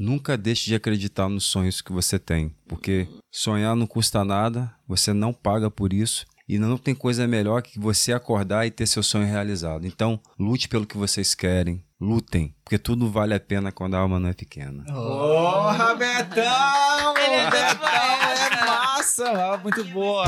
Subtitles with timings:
[0.00, 5.12] nunca deixe de acreditar nos sonhos que você tem, porque sonhar não custa nada, você
[5.12, 9.02] não paga por isso e não tem coisa melhor que você acordar e ter seu
[9.02, 9.86] sonho realizado.
[9.86, 14.18] Então, lute pelo que vocês querem, lutem, porque tudo vale a pena quando a alma
[14.18, 14.84] não é pequena.
[14.84, 17.16] Porra, Betão!
[17.18, 20.24] Ele é Betão é massa, muito boa.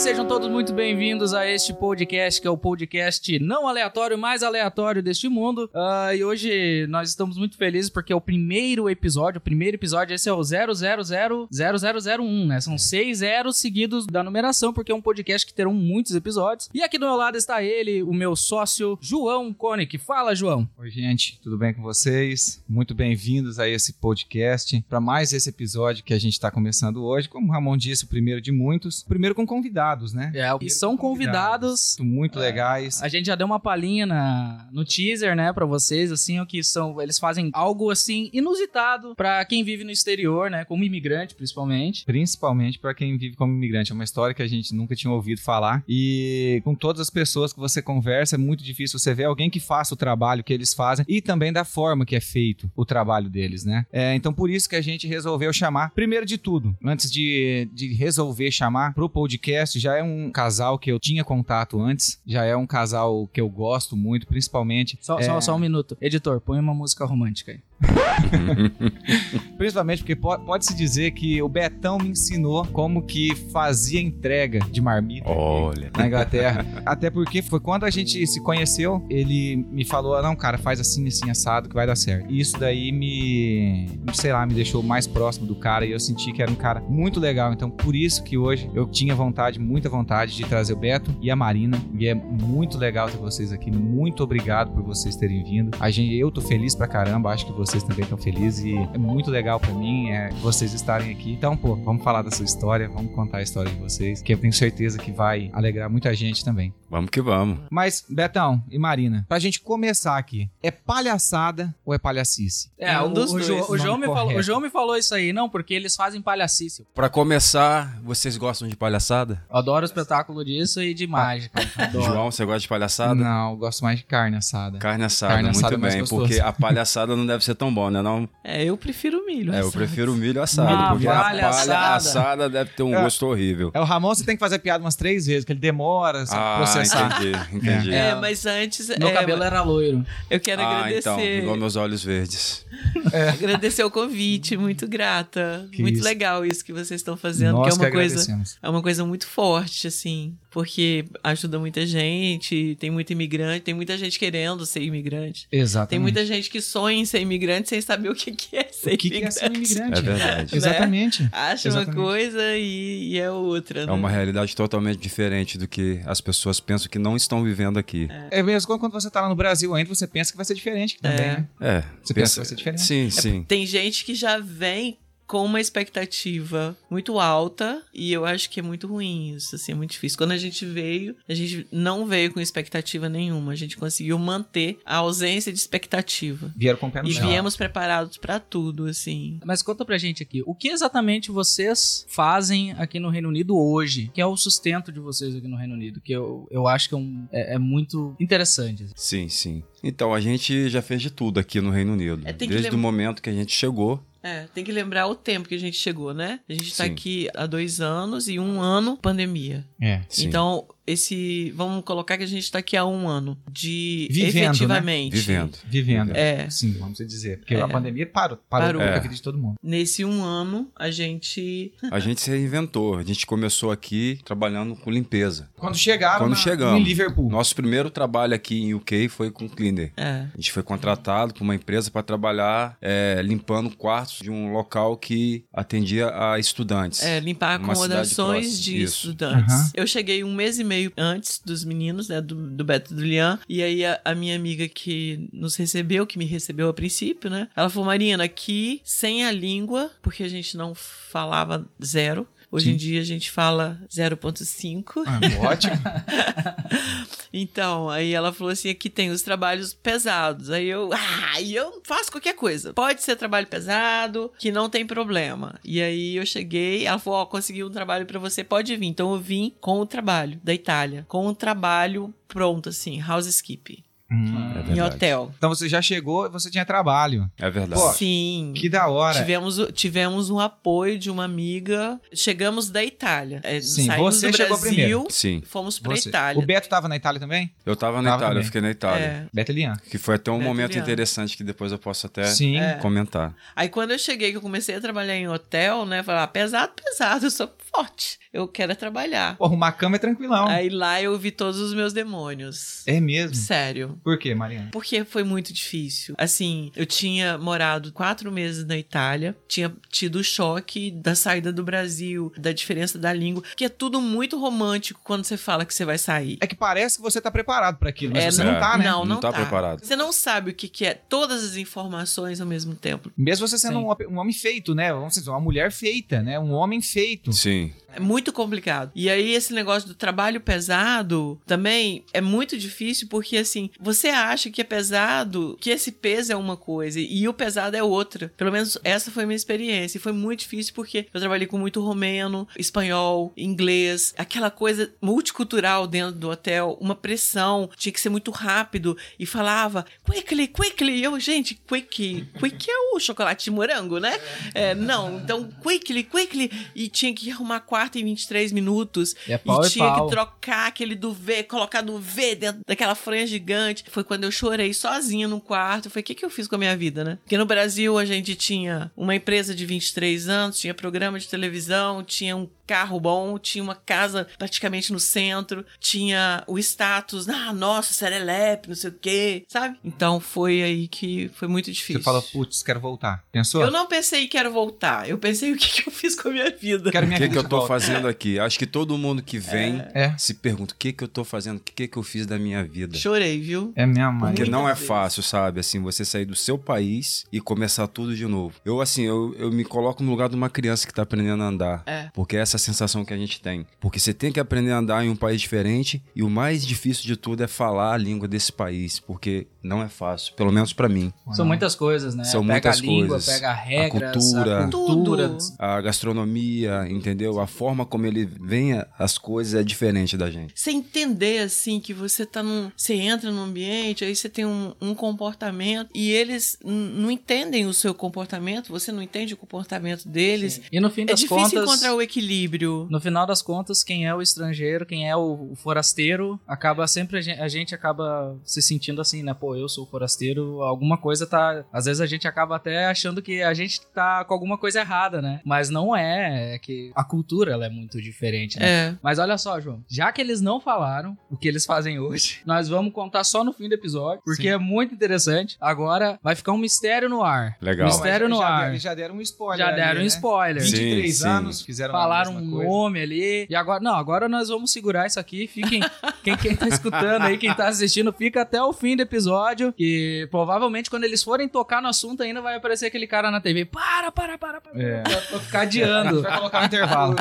[0.00, 5.02] Sejam todos muito bem-vindos a este podcast, que é o podcast não aleatório, mais aleatório
[5.02, 5.68] deste mundo.
[5.74, 10.14] Ah, e hoje nós estamos muito felizes porque é o primeiro episódio, o primeiro episódio,
[10.14, 12.58] esse é o 0000001, né?
[12.62, 16.70] São seis zeros seguidos da numeração, porque é um podcast que terão muitos episódios.
[16.72, 19.98] E aqui do meu lado está ele, o meu sócio, João Koenig.
[19.98, 20.66] Fala, João.
[20.78, 22.64] Oi, gente, tudo bem com vocês?
[22.66, 27.28] Muito bem-vindos a esse podcast, para mais esse episódio que a gente está começando hoje.
[27.28, 29.02] Como o Ramon disse, o primeiro de muitos.
[29.02, 30.32] Primeiro com convidados, né?
[30.34, 33.02] É, e são convidados Muito legais.
[33.02, 36.62] A gente já deu uma palhinha na, no teaser, né, pra vocês, assim, o que
[36.62, 42.04] são, eles fazem algo assim inusitado pra quem vive no exterior, né, como imigrante, principalmente.
[42.04, 43.92] Principalmente para quem vive como imigrante.
[43.92, 45.82] É uma história que a gente nunca tinha ouvido falar.
[45.88, 49.60] E com todas as pessoas que você conversa, é muito difícil você ver alguém que
[49.60, 53.28] faça o trabalho que eles fazem e também da forma que é feito o trabalho
[53.28, 53.86] deles, né?
[53.92, 57.92] É, então por isso que a gente resolveu chamar, primeiro de tudo, antes de, de
[57.94, 62.54] resolver chamar pro podcast, já é um casal que eu tinha contato antes, já é
[62.54, 64.98] um casal que eu gosto muito, principalmente.
[65.00, 65.96] Só, é, só, só um minuto.
[66.00, 67.60] Editor, põe uma música romântica aí.
[69.56, 74.80] Principalmente porque po- pode-se dizer que o Betão me ensinou como que fazia entrega de
[74.80, 75.28] marmita.
[75.28, 75.90] Olha.
[75.96, 76.64] na Inglaterra.
[76.84, 81.06] Até porque foi quando a gente se conheceu, ele me falou: não, cara, faz assim,
[81.06, 82.30] assim, assado, que vai dar certo.
[82.30, 86.32] E isso daí me, sei lá, me deixou mais próximo do cara e eu senti
[86.32, 87.52] que era um cara muito legal.
[87.52, 91.30] Então, por isso que hoje eu tinha vontade, muita vontade de trazer o Beto e
[91.30, 91.80] a Marina.
[91.98, 93.70] E é muito legal ter vocês aqui.
[93.70, 95.70] Muito obrigado por vocês terem vindo.
[95.80, 98.98] A gente, eu tô feliz pra caramba, acho que vocês também estão felizes e é
[98.98, 101.32] muito legal pra mim é, vocês estarem aqui.
[101.32, 104.38] Então, pô, vamos falar da sua história, vamos contar a história de vocês, que eu
[104.38, 106.74] tenho certeza que vai alegrar muita gente também.
[106.90, 107.60] Vamos que vamos.
[107.70, 112.72] Mas, Betão e Marina, pra gente começar aqui, é palhaçada ou é palhacice?
[112.76, 114.42] É, um o, dos o, dois, João, o, João me falou, o.
[114.42, 116.84] João me falou isso aí, não, porque eles fazem palhacice.
[116.92, 119.40] Pra começar, vocês gostam de palhaçada?
[119.48, 121.60] Eu adoro o espetáculo disso e de mágica.
[121.78, 122.04] Adoro.
[122.04, 123.14] João, você gosta de palhaçada?
[123.14, 124.78] Não, eu gosto mais de carne assada.
[124.78, 126.22] Carne assada, Carne muito assada é mais bem, gostoso.
[126.22, 128.00] porque a palhaçada não deve ser tão bom, né?
[128.00, 129.52] Não, É, eu prefiro milho.
[129.52, 129.72] é, eu assado.
[129.84, 131.94] prefiro o milho assado, Ah, porque a palha assada.
[131.96, 133.02] assada deve ter um É.
[133.02, 133.70] gosto horrível.
[133.74, 136.54] É o Ramon, você tem que fazer piada umas três vezes, que ele demora a
[136.54, 137.20] Ah, processar.
[137.20, 137.94] entendi, entendi.
[137.94, 138.88] É, mas antes.
[138.98, 140.04] Meu é, cabelo era loiro.
[140.30, 141.00] Eu quero Ah, agradecer.
[141.00, 142.64] então, igual meus olhos verdes.
[143.34, 145.68] Agradecer o convite, muito grata.
[145.72, 146.04] Que muito isso.
[146.04, 148.42] legal isso que vocês estão fazendo, Nós que é uma que coisa.
[148.62, 153.96] É uma coisa muito forte, assim, porque ajuda muita gente, tem muito imigrante, tem muita
[153.96, 155.46] gente querendo ser imigrante.
[155.50, 155.90] Exatamente.
[155.90, 158.94] Tem muita gente que sonha em ser imigrante sem saber o que, que é ser
[158.94, 159.34] O que, que é imigrante.
[159.34, 159.98] ser um imigrante?
[159.98, 160.56] É verdade.
[160.56, 161.28] Exatamente.
[161.32, 161.96] Acha Exatamente.
[161.98, 163.92] uma coisa e, e é outra, É né?
[163.92, 168.08] uma realidade totalmente diferente do que as pessoas pensam que não estão vivendo aqui.
[168.30, 170.98] É mesmo quando você tá lá no Brasil ainda, você pensa que vai ser diferente
[171.00, 171.26] também, É.
[171.36, 171.48] né?
[171.60, 171.84] É.
[172.02, 172.82] Você pensa que vai ser diferente?
[172.82, 173.44] Sim, sim.
[173.44, 174.98] Tem gente que já vem
[175.30, 179.74] com uma expectativa muito alta e eu acho que é muito ruim isso, assim, é
[179.76, 180.18] muito difícil.
[180.18, 184.78] Quando a gente veio, a gente não veio com expectativa nenhuma, a gente conseguiu manter
[184.84, 186.52] a ausência de expectativa.
[186.56, 187.28] Vieram com o pé no E chão.
[187.28, 189.38] viemos preparados pra tudo, assim.
[189.44, 194.10] Mas conta pra gente aqui, o que exatamente vocês fazem aqui no Reino Unido hoje?
[194.12, 196.00] Que é o sustento de vocês aqui no Reino Unido?
[196.00, 198.88] Que eu, eu acho que é, um- é- é muito interessante.
[198.96, 199.62] Sim, sim.
[199.82, 202.22] Então, a gente já fez de tudo aqui no Reino Unido.
[202.24, 204.02] É, Desde lem- o momento que a gente chegou.
[204.22, 206.40] É, tem que lembrar o tempo que a gente chegou, né?
[206.48, 206.90] A gente tá Sim.
[206.90, 209.66] aqui há dois anos e um ano pandemia.
[209.80, 210.02] É.
[210.08, 210.26] Sim.
[210.26, 211.50] Então, esse.
[211.56, 214.46] Vamos colocar que a gente tá aqui há um ano de Vivendo, né?
[214.46, 215.16] efetivamente.
[215.16, 215.58] Vivendo.
[215.66, 216.12] Vivendo.
[216.16, 216.48] É.
[216.50, 217.38] Sim, vamos dizer.
[217.38, 217.60] Porque É.
[217.60, 218.38] a pandemia parou.
[218.48, 218.82] Parou, Parou.
[218.82, 219.00] com a É.
[219.00, 219.56] vida de todo mundo.
[219.62, 221.72] Nesse um ano, a gente.
[221.90, 222.96] A gente se reinventou.
[222.98, 225.48] A gente começou aqui trabalhando com limpeza.
[225.56, 226.80] Quando chegaram Quando na- chegamos.
[226.80, 227.30] em Liverpool.
[227.30, 229.92] Nosso primeiro trabalho aqui em UK foi com cleaner.
[229.96, 230.26] É.
[230.32, 234.96] A gente foi contratado por uma empresa para trabalhar é, limpando quartos de um local
[234.96, 237.02] que atendia a estudantes.
[237.02, 239.08] É, limpar acomodações de Isso.
[239.08, 239.52] estudantes.
[239.54, 239.70] Aham.
[239.74, 242.20] Eu cheguei um mês e meio veio antes dos meninos, né?
[242.20, 243.38] Do, do Beto e do Lian.
[243.48, 247.48] E aí a, a minha amiga que nos recebeu, que me recebeu a princípio, né?
[247.54, 252.26] Ela falou, Marina, aqui sem a língua, porque a gente não falava zero.
[252.52, 252.72] Hoje Sim.
[252.72, 255.04] em dia a gente fala 0.5.
[255.06, 255.74] Ah, ótimo.
[257.32, 260.50] Então, aí ela falou assim: aqui tem os trabalhos pesados.
[260.50, 262.72] Aí eu, ah, e eu faço qualquer coisa.
[262.72, 265.58] Pode ser trabalho pesado, que não tem problema.
[265.64, 268.86] E aí eu cheguei, ela falou: Ó, consegui um trabalho pra você, pode vir.
[268.86, 273.82] Então eu vim com o trabalho da Itália, com o trabalho pronto, assim, housekeeping,
[274.12, 274.52] Hum.
[274.68, 275.32] É em hotel.
[275.38, 277.30] Então você já chegou e você tinha trabalho.
[277.38, 277.80] É verdade.
[277.80, 278.52] Pô, Sim.
[278.56, 279.18] Que da hora.
[279.18, 282.00] Tivemos, tivemos um apoio de uma amiga.
[282.12, 283.40] Chegamos da Itália.
[283.44, 285.06] É, Sim, saímos você do chegou Brasil, primeiro.
[285.10, 285.42] Sim.
[285.46, 286.08] fomos pra Você.
[286.08, 286.42] Itália.
[286.42, 287.52] O Beto tava na Itália também?
[287.64, 288.40] Eu tava na Tava Itália, também.
[288.42, 289.04] eu fiquei na Itália.
[289.04, 289.26] É.
[289.32, 289.76] Beto e Lian.
[289.90, 290.82] Que foi até um Beto momento Liano.
[290.84, 292.58] interessante que depois eu posso até Sim.
[292.58, 292.74] É.
[292.74, 293.34] comentar.
[293.54, 296.02] Aí quando eu cheguei, que eu comecei a trabalhar em hotel, né?
[296.02, 298.18] Falar, ah, pesado, pesado, eu sou forte.
[298.32, 299.36] Eu quero é trabalhar.
[299.36, 300.46] Pô, arrumar cama é tranquilão.
[300.46, 302.82] Aí lá eu vi todos os meus demônios.
[302.86, 303.34] É mesmo?
[303.34, 303.99] Sério.
[304.02, 304.68] Por quê, Mariana?
[304.72, 306.14] Porque foi muito difícil.
[306.18, 311.62] Assim, eu tinha morado quatro meses na Itália, tinha tido o choque da saída do
[311.62, 315.84] Brasil, da diferença da língua, que é tudo muito romântico quando você fala que você
[315.84, 316.38] vai sair.
[316.40, 318.78] É que parece que você tá preparado pra aquilo, mas É, você não- não tá,
[318.78, 318.84] né?
[318.84, 319.84] Não, Não não, tá tá preparado.
[319.84, 323.10] Você não sabe o que, que é todas as informações ao mesmo tempo.
[323.16, 324.92] Mesmo você sendo um, um homem feito, né?
[324.92, 326.38] Vamos dizer, uma mulher feita, né?
[326.38, 327.32] Um homem feito.
[327.32, 327.72] Sim.
[327.92, 328.92] É muito complicado.
[328.94, 334.50] E aí, esse negócio do trabalho pesado também é muito difícil, porque assim, você acha
[334.50, 338.32] que é pesado, que esse peso é uma coisa e o pesado é outra.
[338.36, 339.98] Pelo menos essa foi a minha experiência.
[339.98, 345.86] E foi muito difícil porque eu trabalhei com muito romeno, espanhol, inglês, aquela coisa multicultural
[345.86, 350.98] dentro do hotel, uma pressão, tinha que ser muito rápido e falava quickly, quickly.
[350.98, 354.18] E eu, gente, quick, quick é o chocolate de morango, né?
[354.54, 356.50] É, não, então quickly, quickly.
[356.74, 359.14] E tinha que arrumar quarto em 23 minutos.
[359.26, 360.06] É pau e e tinha pau.
[360.06, 363.84] que trocar aquele duvet, colocar duvet dentro daquela franja gigante.
[363.90, 365.86] Foi quando eu chorei sozinha no quarto.
[365.86, 367.18] Eu falei, o que, que eu fiz com a minha vida, né?
[367.22, 372.04] Porque no Brasil a gente tinha uma empresa de 23 anos, tinha programa de televisão,
[372.04, 377.92] tinha um carro bom, tinha uma casa praticamente no centro, tinha o status, ah, nossa,
[377.92, 379.76] serelepe, não sei o quê, sabe?
[379.84, 382.00] Então foi aí que foi muito difícil.
[382.00, 383.24] Você fala, putz, quero voltar.
[383.32, 383.60] Pensou?
[383.60, 386.50] Eu não pensei quero voltar, eu pensei o que, que eu fiz com a minha
[386.56, 386.92] vida.
[386.92, 387.66] Quero O minha que, vida que eu tô volta.
[387.74, 388.38] fazendo aqui?
[388.38, 390.14] Acho que todo mundo que vem É.
[390.16, 391.56] se pergunta: o que, que eu tô fazendo?
[391.56, 392.96] O que, que eu fiz da minha vida?
[392.96, 393.72] Chorei, viu?
[393.74, 394.32] É minha mãe.
[394.34, 394.86] Porque não é vezes.
[394.86, 395.58] fácil, sabe?
[395.58, 398.54] Assim, você sair do seu país e começar tudo de novo.
[398.64, 401.46] Eu, assim, eu, eu me coloco no lugar de uma criança que tá aprendendo a
[401.46, 401.82] andar.
[401.86, 402.10] É.
[402.14, 403.66] Porque é essa sensação que a gente tem.
[403.80, 407.04] Porque você tem que aprender a andar em um país diferente e o mais difícil
[407.06, 409.00] de tudo é falar a língua desse país.
[409.00, 411.12] Porque não é fácil, pelo menos pra mim.
[411.32, 412.22] São muitas coisas, né?
[412.24, 413.34] São pega muitas a língua, coisas.
[413.34, 414.58] pega A regras, cultura.
[414.64, 415.38] a cultura.
[415.58, 417.40] A gastronomia, entendeu?
[417.40, 420.52] A forma como ele vem a- as coisas é diferente da gente.
[420.54, 422.70] Você entender, assim, que você tá num.
[422.76, 427.72] Você entra num ambiente, aí você tem um, um comportamento e eles não entendem o
[427.74, 430.60] seu comportamento, você não entende o comportamento deles.
[430.70, 432.49] E no fim É das difícil contas, encontrar o equilíbrio.
[432.90, 437.18] No final das contas, quem é o estrangeiro, quem é o, o forasteiro, acaba sempre
[437.18, 439.34] a gente, a gente acaba se sentindo assim, né?
[439.34, 441.64] Pô, eu sou forasteiro, alguma coisa tá.
[441.72, 445.20] Às vezes a gente acaba até achando que a gente tá com alguma coisa errada,
[445.22, 445.40] né?
[445.44, 448.66] Mas não é, é que a cultura ela é muito diferente, né?
[448.68, 448.94] É.
[449.02, 452.68] Mas olha só, João, já que eles não falaram o que eles fazem hoje, nós
[452.68, 454.48] vamos contar só no fim do episódio, porque Sim.
[454.48, 455.56] é muito interessante.
[455.60, 457.56] Agora vai ficar um mistério no ar.
[457.60, 457.86] Legal.
[457.86, 458.64] Mas Mistério no já ar.
[458.66, 459.66] deram- já deram um spoiler.
[459.66, 460.06] Já deram ali, um né?
[460.06, 460.62] spoiler.
[460.62, 460.70] Sim.
[460.76, 461.28] 23 sim.
[461.28, 462.70] anos, fizeram Falaram um coisa.
[462.70, 463.46] nome ali.
[463.48, 465.46] E agora, não, agora nós vamos segurar isso aqui.
[465.46, 465.80] Fiquem,
[466.22, 469.72] quem, quem tá escutando aí, quem tá assistindo, fica até o fim do episódio.
[469.72, 473.64] Que provavelmente quando eles forem tocar no assunto ainda vai aparecer aquele cara na TV.
[473.64, 474.82] Para, para, para, para.
[474.82, 475.02] É.
[475.02, 476.22] Pra, pra ficar adiando.
[476.30, 477.16] Vai colocar no intervalo.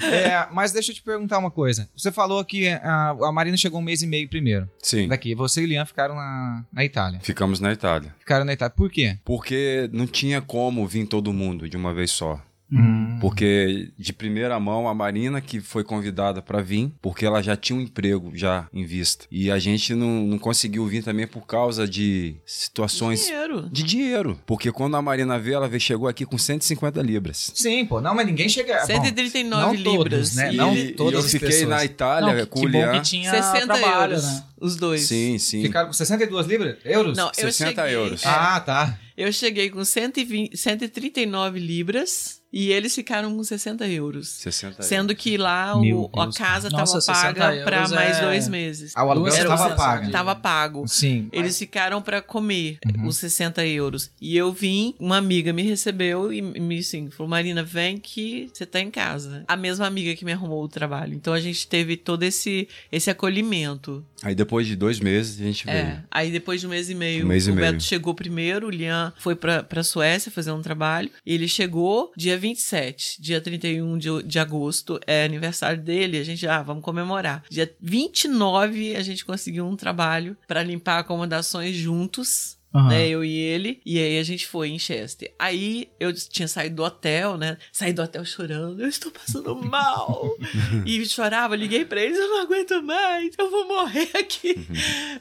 [0.00, 1.88] É, É, mas deixa eu te perguntar uma coisa.
[1.96, 4.68] Você falou que a, a Marina chegou um mês e meio primeiro.
[4.78, 5.08] Sim.
[5.08, 7.20] Daqui, você e o Lian ficaram na, na Itália.
[7.22, 8.14] Ficamos na Itália.
[8.18, 8.74] Ficaram na Itália.
[8.76, 9.18] Por quê?
[9.24, 12.40] Porque não tinha como vir todo mundo de uma vez só.
[12.72, 13.18] Hum.
[13.20, 17.78] Porque de primeira mão a Marina que foi convidada para vir, porque ela já tinha
[17.78, 19.26] um emprego já em vista.
[19.30, 23.68] E a gente não, não conseguiu vir também por causa de situações Dinheiro.
[23.70, 24.40] de dinheiro.
[24.46, 27.52] Porque quando a Marina veio, ela veio, chegou aqui com 150 libras.
[27.54, 28.00] Sim, pô.
[28.00, 28.80] Não, mas ninguém chega...
[28.80, 29.94] Bom, 139 não libras.
[30.30, 30.52] todos, né?
[30.52, 31.68] E Não e, todas e eu fiquei pessoas.
[31.68, 32.92] na Itália não, com que o bom Lian.
[32.92, 34.24] que tinha 60 trabalho, euros.
[34.24, 34.44] né?
[34.60, 35.02] Os dois.
[35.02, 35.62] Sim, sim.
[35.62, 36.76] Ficaram com 62 libras?
[36.84, 37.16] Euros?
[37.18, 38.24] Não, eu 60 cheguei, euros.
[38.24, 38.98] é, Ah, tá.
[39.16, 44.28] eu cheguei com 120, 139 libras e eles ficaram com 60 euros.
[44.28, 44.86] 60 euros.
[44.86, 48.48] Sendo que lá o, a casa Nossa, tava 60 paga pra euros mais é- dois
[48.48, 48.92] meses.
[48.94, 49.96] Ah, o aluguel estava pago.
[50.04, 50.10] sensação.
[50.12, 50.88] Tava pago.
[50.88, 51.28] Sim.
[51.32, 53.06] Eles ficaram pra comer Uhum.
[53.06, 54.10] os 60 euros.
[54.20, 58.66] E eu vim, uma amiga me recebeu e me assim, falou: Marina, vem que você
[58.66, 59.44] tá em casa.
[59.48, 61.14] A mesma amiga que me arrumou o trabalho.
[61.14, 64.04] Então a gente teve todo esse, esse acolhimento.
[64.22, 65.76] Aí depois de dois meses a gente veio.
[65.76, 66.04] É.
[66.10, 67.72] Aí depois de um mês e meio, Um mês e o meio.
[67.72, 71.10] Beto chegou primeiro, o Lian foi pra, pra Suécia fazer um trabalho.
[71.26, 76.18] Ele chegou dia 27, dia 31 de, de agosto, é aniversário dele.
[76.18, 77.42] A gente, ah, vamos comemorar.
[77.50, 82.56] Dia 29, a gente conseguiu um trabalho pra limpar acomodações juntos.
[82.74, 82.88] Aham.
[82.88, 85.32] Né, eu e ele, e aí a gente foi em Chester.
[85.38, 87.56] Aí eu tinha saído do hotel, né?
[87.72, 90.36] Saí do hotel chorando, eu estou passando mal.
[90.86, 94.54] e chorava, liguei pra eles, eu não aguento mais, eu vou morrer aqui.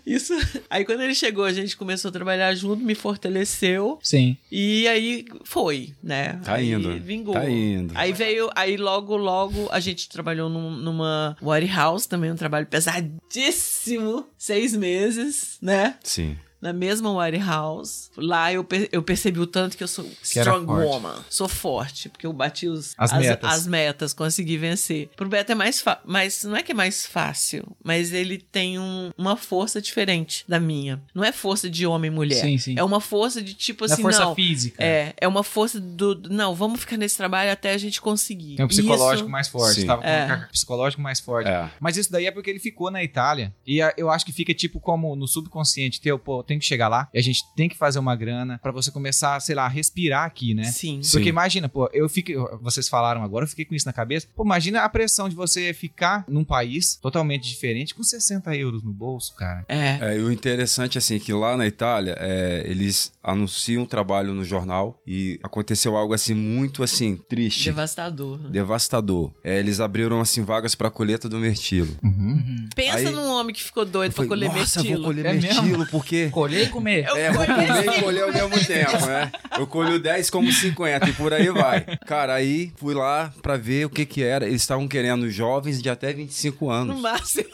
[0.05, 0.34] Isso.
[0.70, 4.00] Aí quando ele chegou, a gente começou a trabalhar junto, me fortaleceu.
[4.01, 4.38] Sim.
[4.51, 6.39] E aí foi, né?
[6.43, 7.00] Tá aí indo.
[7.01, 7.34] Vingou.
[7.34, 7.93] Tá indo.
[7.96, 14.27] Aí veio, aí logo, logo a gente trabalhou num- numa warehouse também, um trabalho pesadíssimo,
[14.38, 15.96] seis meses, né?
[16.03, 16.38] Sim.
[16.61, 18.09] Na mesma warehouse.
[18.15, 21.23] Lá eu, per- eu percebi o tanto que eu sou Que strong woman.
[21.29, 23.49] Sou forte, porque eu bati os, As metas.
[23.51, 25.09] as metas, consegui vencer.
[25.15, 28.77] Pro Beto é mais fácil, mas não é que é mais fácil, mas ele tem
[28.79, 31.01] um- uma força diferente da minha.
[31.15, 32.41] Não é força de homem e mulher.
[32.41, 32.75] Sim, sim.
[32.77, 34.35] É uma força de tipo Da assim, força não.
[34.35, 34.83] física.
[34.83, 36.21] É, é uma força do.
[36.29, 38.55] Não, vamos ficar nesse trabalho até a gente conseguir.
[38.57, 39.81] Tem um psicológico Isso- mais forte.
[39.81, 39.87] Sim.
[39.87, 40.45] Tava com É.
[40.47, 41.47] um psicológico mais forte.
[41.49, 41.69] É.
[41.79, 43.53] Mas isso daí é porque ele ficou na Itália.
[43.65, 46.88] E a- eu acho que fica tipo como no subconsciente teu, pô, tem que chegar
[46.88, 47.08] lá.
[47.13, 50.25] E a gente tem que fazer uma grana pra você começar, sei lá, a respirar
[50.25, 50.63] aqui, né?
[50.65, 51.01] Sim.
[51.01, 51.12] Sim.
[51.12, 52.36] Porque imagina, pô, eu fiquei.
[52.62, 54.27] Vocês falaram agora, eu fiquei com isso na cabeça.
[54.36, 58.91] Pô, imagina a pressão de você ficar num país totalmente diferente com 60 euros no
[58.91, 59.65] bolso, cara.
[59.67, 59.98] É.
[60.01, 65.00] É, e o interessante, assim, que lá na Itália, é, eles anunciam trabalho no jornal
[65.08, 68.39] e aconteceu algo, assim, muito, assim, triste, Devastador.
[68.39, 68.50] né?
[68.50, 69.31] devastador.
[69.43, 71.96] É, eles abriram, assim, vagas pra colheita do mirtilo.
[72.03, 72.67] Uhum.
[72.75, 75.03] Pensa Aí- num homem que ficou doido pra falei, colher Nossa, mirtilo.
[75.03, 76.29] vou colher É mirtilo, porque...
[76.41, 77.05] Colher e comer.
[77.07, 79.31] Eu É, vou comer e colher ao mesmo tempo, né?
[79.57, 81.81] Eu colho 10 como 50 e por aí vai.
[82.05, 84.45] Cara, aí fui lá pra ver o que que era.
[84.48, 87.01] Eles estavam querendo jovens de até 25 No anos.
[87.01, 87.50] máximo.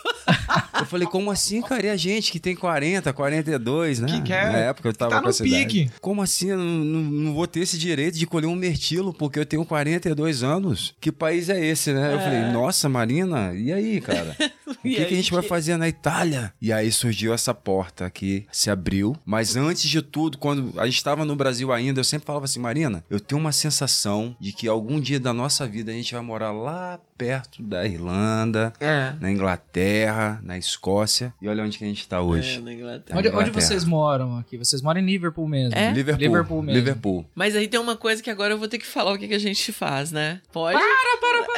[0.80, 1.88] Eu falei, como assim, cara?
[1.88, 4.08] E a gente que tem 40, 42, né?
[4.08, 5.66] Que quer- Na época eu tava tá com no essa idade.
[5.66, 5.92] pique.
[6.02, 6.50] Como assim?
[6.50, 10.44] Eu não, não- vou ter esse direito de colher um mirtilo porque eu tenho 42
[10.44, 10.94] anos?
[11.00, 12.14] Que país é esse, né?
[12.14, 14.36] Eu falei, nossa, Marina, e aí, cara?
[14.68, 16.54] O que, que a gente vai que- fazer na Itália?
[16.62, 18.77] E aí surgiu essa porta que se abriu.
[19.26, 22.60] Mas antes de tudo, quando a gente estava no Brasil ainda, eu sempre falava assim,
[22.60, 26.22] Marina, eu tenho uma sensação de que algum dia da nossa vida a gente vai
[26.22, 29.14] morar lá perto da Irlanda, É.
[29.20, 31.34] na Inglaterra, na Escócia.
[31.42, 32.62] E olha onde que a gente está É, hoje.
[32.62, 33.18] na Inglaterra.
[33.20, 34.58] Onde, onde vocês moram aqui?
[34.58, 35.76] Vocês moram em Liverpool mesmo.
[35.78, 35.92] É?
[35.92, 36.22] Liverpool.
[36.22, 36.78] Liverpool mesmo.
[36.80, 37.26] Liverpool.
[37.34, 39.34] Mas aí tem uma coisa que agora eu vou ter que falar o que, que
[39.34, 40.42] a gente faz, né?
[40.52, 40.78] Pode?
[40.78, 41.58] Para, para, para.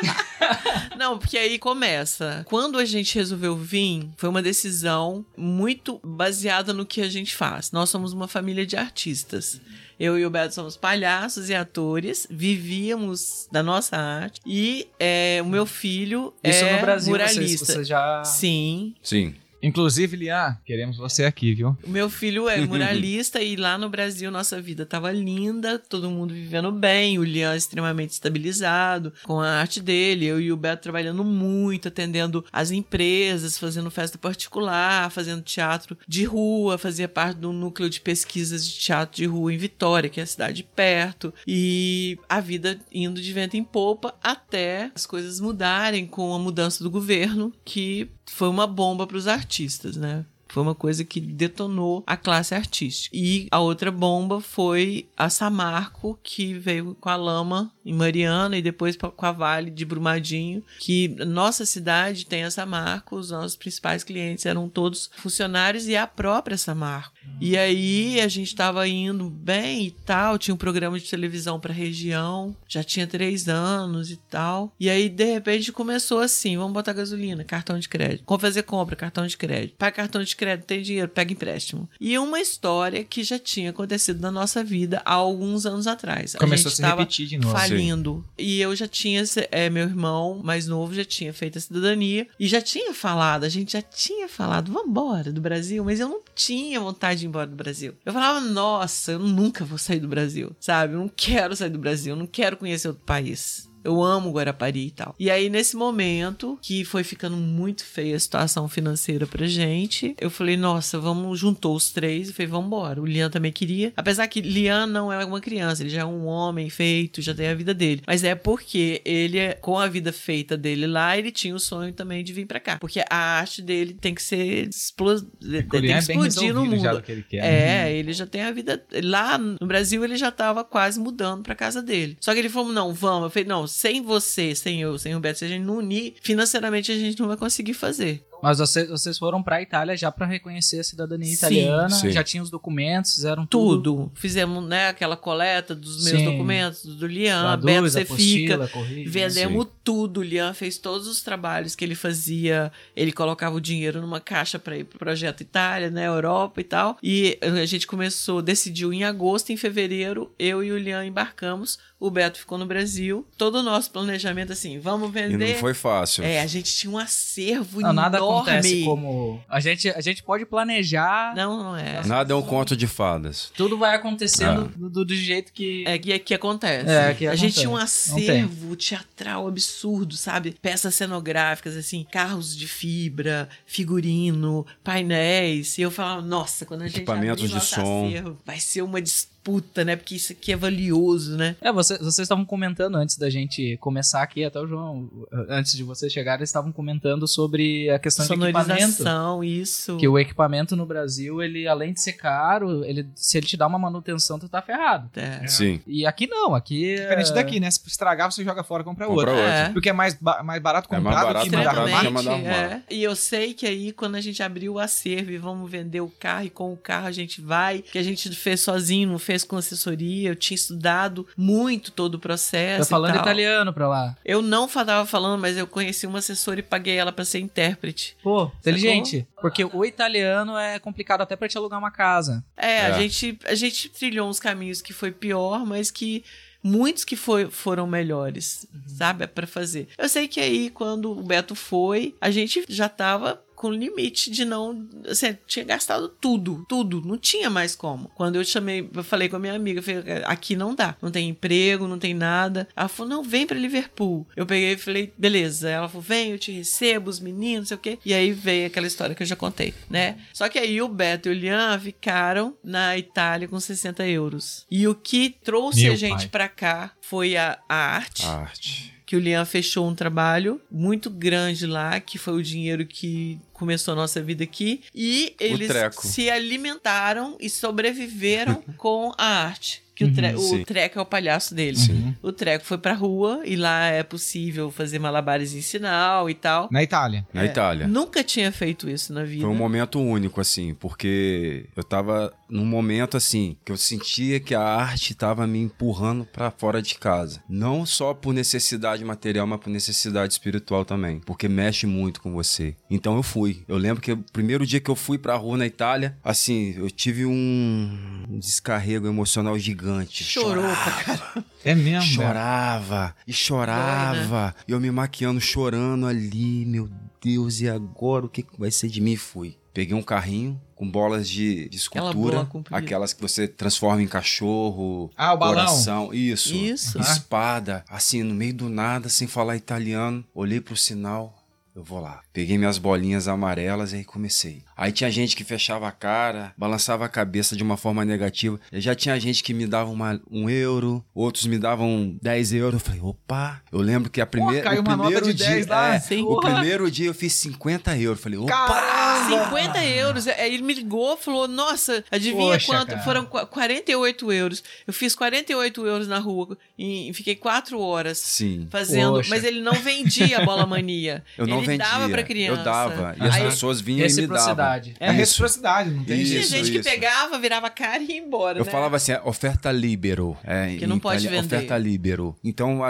[0.96, 2.44] Não, porque aí começa.
[2.48, 7.72] Quando a gente resolveu vir, foi uma decisão muito baseada no que a gente faz.
[7.72, 9.60] Nós somos uma família de artistas.
[9.98, 14.40] Eu e o Beto somos palhaços e atores, vivíamos da nossa arte.
[14.46, 17.66] E é, o meu filho Isso é no Brasil, vocês, muralista.
[17.66, 18.24] vocês já...
[18.24, 19.34] Sim, Sim.
[19.62, 21.76] Inclusive, Lian, queremos você aqui, viu?
[21.84, 26.32] O meu filho é muralista e lá no Brasil nossa vida tava linda, todo mundo
[26.32, 31.22] vivendo bem, o Lian extremamente estabilizado com a arte dele, eu e o Beto trabalhando
[31.24, 37.90] muito, atendendo as empresas, fazendo festa particular, fazendo teatro de rua, fazia parte do núcleo
[37.90, 42.40] de pesquisas de teatro de rua em Vitória, que é a cidade perto, e a
[42.40, 47.52] vida indo de vento em popa até as coisas mudarem com a mudança do governo,
[47.64, 49.49] que foi uma bomba para os artistas,
[49.96, 50.24] né?
[50.50, 53.16] Foi uma coisa que detonou a classe artística.
[53.16, 58.62] E a outra bomba foi a Samarco, que veio com a Lama em Mariana e
[58.62, 64.04] depois com a Vale de Brumadinho, que nossa cidade tem a Samarco, os nossos principais
[64.04, 67.14] clientes eram todos funcionários e a própria Samarco.
[67.40, 71.72] E aí a gente estava indo bem e tal, tinha um programa de televisão para
[71.72, 74.74] região, já tinha três anos e tal.
[74.78, 78.96] E aí de repente começou assim: vamos botar gasolina, cartão de crédito, como fazer compra,
[78.96, 81.88] cartão de crédito, paga cartão de crédito, tem dinheiro, pega empréstimo.
[82.00, 86.34] E uma história que já tinha acontecido na nossa vida há alguns anos atrás.
[86.34, 87.56] Começou a gente se tava repetir de novo.
[87.70, 88.24] Falindo.
[88.38, 92.46] E eu já tinha, é, meu irmão mais novo já tinha feito a cidadania e
[92.46, 96.20] já tinha falado, a gente já tinha falado, vamos embora do Brasil, mas eu não
[96.34, 97.94] tinha vontade de ir embora do Brasil.
[98.04, 100.94] Eu falava, nossa, eu nunca vou sair do Brasil, sabe?
[100.94, 103.69] Eu não quero sair do Brasil, eu não quero conhecer outro país.
[103.84, 105.14] Eu amo Guarapari e tal.
[105.18, 110.30] E aí, nesse momento, que foi ficando muito feia a situação financeira pra gente, eu
[110.30, 113.00] falei, nossa, vamos, juntou os três e falei, vamos embora.
[113.00, 113.92] O Lian também queria.
[113.96, 117.48] Apesar que Lian não é uma criança, ele já é um homem feito, já tem
[117.48, 118.02] a vida dele.
[118.06, 121.92] Mas é porque ele, é, com a vida feita dele lá, ele tinha o sonho
[121.92, 122.78] também de vir pra cá.
[122.78, 125.24] Porque a arte dele tem que ser explos...
[125.40, 127.02] tem que é explodir no mundo.
[127.08, 127.42] ele quer.
[127.42, 127.90] né?
[127.90, 128.82] É, ele já tem a vida.
[129.02, 132.16] Lá no Brasil, ele já tava quase mudando pra casa dele.
[132.20, 133.24] Só que ele falou: não, vamos.
[133.24, 136.14] Eu falei: não, sem você, sem eu, sem o Beto, se a gente não unir,
[136.22, 138.22] financeiramente a gente não vai conseguir fazer.
[138.42, 142.10] Mas vocês, vocês foram pra Itália já pra reconhecer a cidadania Sim, italiana, sim.
[142.10, 143.70] já tinham os documentos, fizeram tudo.
[143.82, 144.12] Tudo.
[144.14, 146.24] Fizemos, né, aquela coleta dos meus Sim.
[146.24, 148.68] documentos, do Lian, Traduz, Beto, você fica.
[148.68, 149.08] corrige.
[149.08, 150.20] Vendemos tudo.
[150.20, 152.72] O Lian fez todos os trabalhos que ele fazia.
[152.96, 156.96] Ele colocava o dinheiro numa caixa para ir pro projeto Itália, né, Europa e tal.
[157.02, 161.78] E a gente começou, decidiu em agosto, em fevereiro, eu e o Lian embarcamos.
[161.98, 163.26] O Beto ficou no Brasil.
[163.36, 165.52] Todo o nosso planejamento assim, vamos E vender.
[165.52, 166.24] não foi fácil.
[166.24, 168.29] É, a gente tinha um acervo Não, nada enorme.
[168.38, 169.42] Acontece como.
[169.48, 172.04] A gente, a gente pode planejar, Não, não é.
[172.06, 173.52] Nada é um conto de fadas.
[173.56, 175.84] tudo vai acontecendo do, do- do jeito que.
[175.86, 176.88] É que, que acontece.
[176.90, 177.60] É, que a gente acontece.
[177.60, 180.54] tinha um acervo teatral absurdo, sabe?
[180.62, 185.76] Peças cenográficas, assim, carros de fibra, figurino, painéis.
[185.78, 188.06] E eu falava, nossa, quando a gente Equipamentos abrir de som.
[188.06, 189.00] acervo, vai ser uma
[189.44, 189.96] disputa, né?
[189.96, 191.56] Porque isso aqui é valioso, né?
[191.60, 195.08] É, você- vocês estavam comentando antes da gente começar aqui, até o João,
[195.48, 198.68] antes de vocês chegarem, eles estavam comentando sobre a questão de equipamento.
[198.68, 199.96] Sonorização, isso.
[199.96, 203.66] Que o equipamento no Brasil, ele além de ser caro, ele, se ele te dá
[203.66, 205.08] uma manutenção, tu tá ferrado.
[205.16, 205.46] É.
[205.46, 205.80] Sim.
[205.86, 206.90] E aqui não, aqui.
[206.94, 207.70] é- Diferente daqui, né?
[207.70, 209.34] Se estragar, você joga fora e compra Compra outro.
[209.34, 209.50] outro.
[209.56, 209.68] É.
[209.70, 212.06] Porque é mais, ba- mais barato É comprar mais do barato que mandar comprar do
[212.06, 212.50] que mandar arrumar.
[212.50, 212.82] é.
[212.90, 216.08] E eu sei que aí, quando a gente abriu o acervo e vamos vender o
[216.08, 219.29] carro, e com o carro a gente vai, que a gente fez sozinho, não fez
[219.46, 222.80] com assessoria, eu tinha estudado muito todo o processo.
[222.80, 223.22] Tá e falando tal.
[223.22, 224.16] italiano pra lá.
[224.24, 228.16] Eu não tava falando, mas eu conheci uma assessora e paguei ela pra ser intérprete.
[228.22, 229.26] Pô, inteligente.
[229.40, 232.44] Porque o italiano é complicado até pra te alugar uma casa.
[232.56, 233.00] É, A, É.
[233.00, 236.24] gente, a gente trilhou uns caminhos que foi pior, mas que
[236.62, 239.26] muitos que foi, foram melhores, sabe?
[239.26, 239.88] Pra fazer.
[239.96, 244.46] Eu sei que aí, quando o Beto foi, a gente já tava com limite de
[244.46, 244.88] não.
[245.06, 247.02] Assim, tinha gastado tudo, tudo.
[247.04, 248.08] Não tinha mais como.
[248.14, 250.96] Quando eu chamei, eu falei com a minha amiga, falei, aqui não dá.
[251.02, 252.66] Não tem emprego, não tem nada.
[252.74, 254.26] Ela falou, não, vem pra Liverpool.
[254.34, 255.68] Eu peguei e falei, beleza.
[255.68, 257.98] Ela falou, vem, eu te recebo, os meninos, não sei o quê.
[258.02, 260.16] E aí veio aquela história que eu já contei, né?
[260.32, 264.64] Só que aí o Beto e o Lian ficaram na Itália com 60 euros.
[264.70, 266.28] E o que trouxe Meu a gente pai.
[266.28, 268.94] pra cá foi a, a arte A arte.
[269.04, 273.92] que o Lian fechou um trabalho muito grande lá, que foi o dinheiro que começou
[273.92, 274.80] a nossa vida aqui.
[274.94, 279.82] E eles se alimentaram e sobreviveram com a arte.
[279.94, 280.64] Que o, tre- o sim.
[280.64, 281.76] treco é o palhaço dele.
[281.90, 282.14] Uhum.
[282.22, 286.70] O treco foi pra rua e lá é possível fazer malabares em sinal e tal.
[286.72, 287.26] Na Itália.
[287.34, 287.86] Na É, Itália.
[287.86, 289.42] Nunca tinha feito isso na vida.
[289.42, 294.54] Foi um momento único, assim, porque eu tava num momento, assim, que eu sentia que
[294.54, 297.42] a arte tava me empurrando pra fora de casa.
[297.46, 302.74] Não só por necessidade material, mas por necessidade espiritual também, porque mexe muito com você.
[302.90, 303.49] Então eu fui.
[303.68, 306.90] Eu lembro que o primeiro dia que eu fui pra rua na Itália, assim, eu
[306.90, 310.24] tive um, um descarrego emocional gigante.
[310.24, 311.44] Chorou Chorava, caramba.
[311.64, 312.10] É mesmo.
[312.10, 314.54] Chorava e chorava.
[314.66, 316.64] E eu me maquiando, chorando ali.
[316.64, 316.88] Meu
[317.22, 319.16] Deus, e agora o que que vai ser de mim?
[319.16, 319.56] Fui.
[319.72, 322.48] Peguei um carrinho com bolas de, de escultura.
[322.70, 325.10] aquelas que você transforma em cachorro.
[325.16, 325.66] Ah, o balão.
[325.66, 326.14] Coração.
[326.14, 326.54] Isso.
[326.54, 326.98] Isso.
[326.98, 327.84] Espada.
[327.88, 330.24] Assim, no meio do nada, sem falar italiano.
[330.34, 331.36] Olhei pro sinal.
[331.74, 332.20] Eu vou lá.
[332.32, 334.62] Peguei minhas bolinhas amarelas e aí comecei.
[334.76, 338.58] Aí tinha gente que fechava a cara, balançava a cabeça de uma forma negativa.
[338.72, 342.74] E já tinha gente que me dava uma- um euro, outros me davam 10 euros.
[342.74, 343.60] Eu falei, opa.
[343.72, 344.62] Eu lembro que a primeira.
[344.62, 345.94] caiu o uma nota primeiro de 10 dia, lá.
[345.96, 346.22] é, Sim.
[346.22, 348.18] O primeiro dia eu fiz 50 euros.
[348.18, 348.48] Eu Falei, opa.
[348.50, 349.44] Caramba!
[349.50, 350.26] 50 euros.
[350.28, 352.88] Aí ele me ligou falou: Nossa, adivinha Poxa, quanto?
[352.88, 353.02] cara.
[353.02, 354.62] Foram qu- 48 euros.
[354.86, 358.66] Eu fiz 48 euros na rua e fiquei 4 horas Sim.
[358.70, 359.14] fazendo.
[359.14, 359.30] Poxa.
[359.30, 361.22] Mas ele não vendia a bola mania.
[361.36, 361.86] Eu não ele vendia.
[362.20, 362.60] Pra criança.
[362.60, 363.14] Eu dava.
[363.18, 364.36] E as Aí, pessoas vinham e me davam.
[364.36, 364.94] Reciprocidade.
[365.00, 365.18] É a Isso.
[365.20, 366.88] reciprocidade, não tem Isso, Tinha gente que isso.
[366.88, 368.58] pegava, virava a cara e ia embora.
[368.58, 368.70] Eu né?
[368.70, 370.36] falava assim, é, oferta libero.
[370.44, 371.46] É, Que não pode vender.
[371.46, 372.36] Oferta libero.
[372.44, 372.80] Então,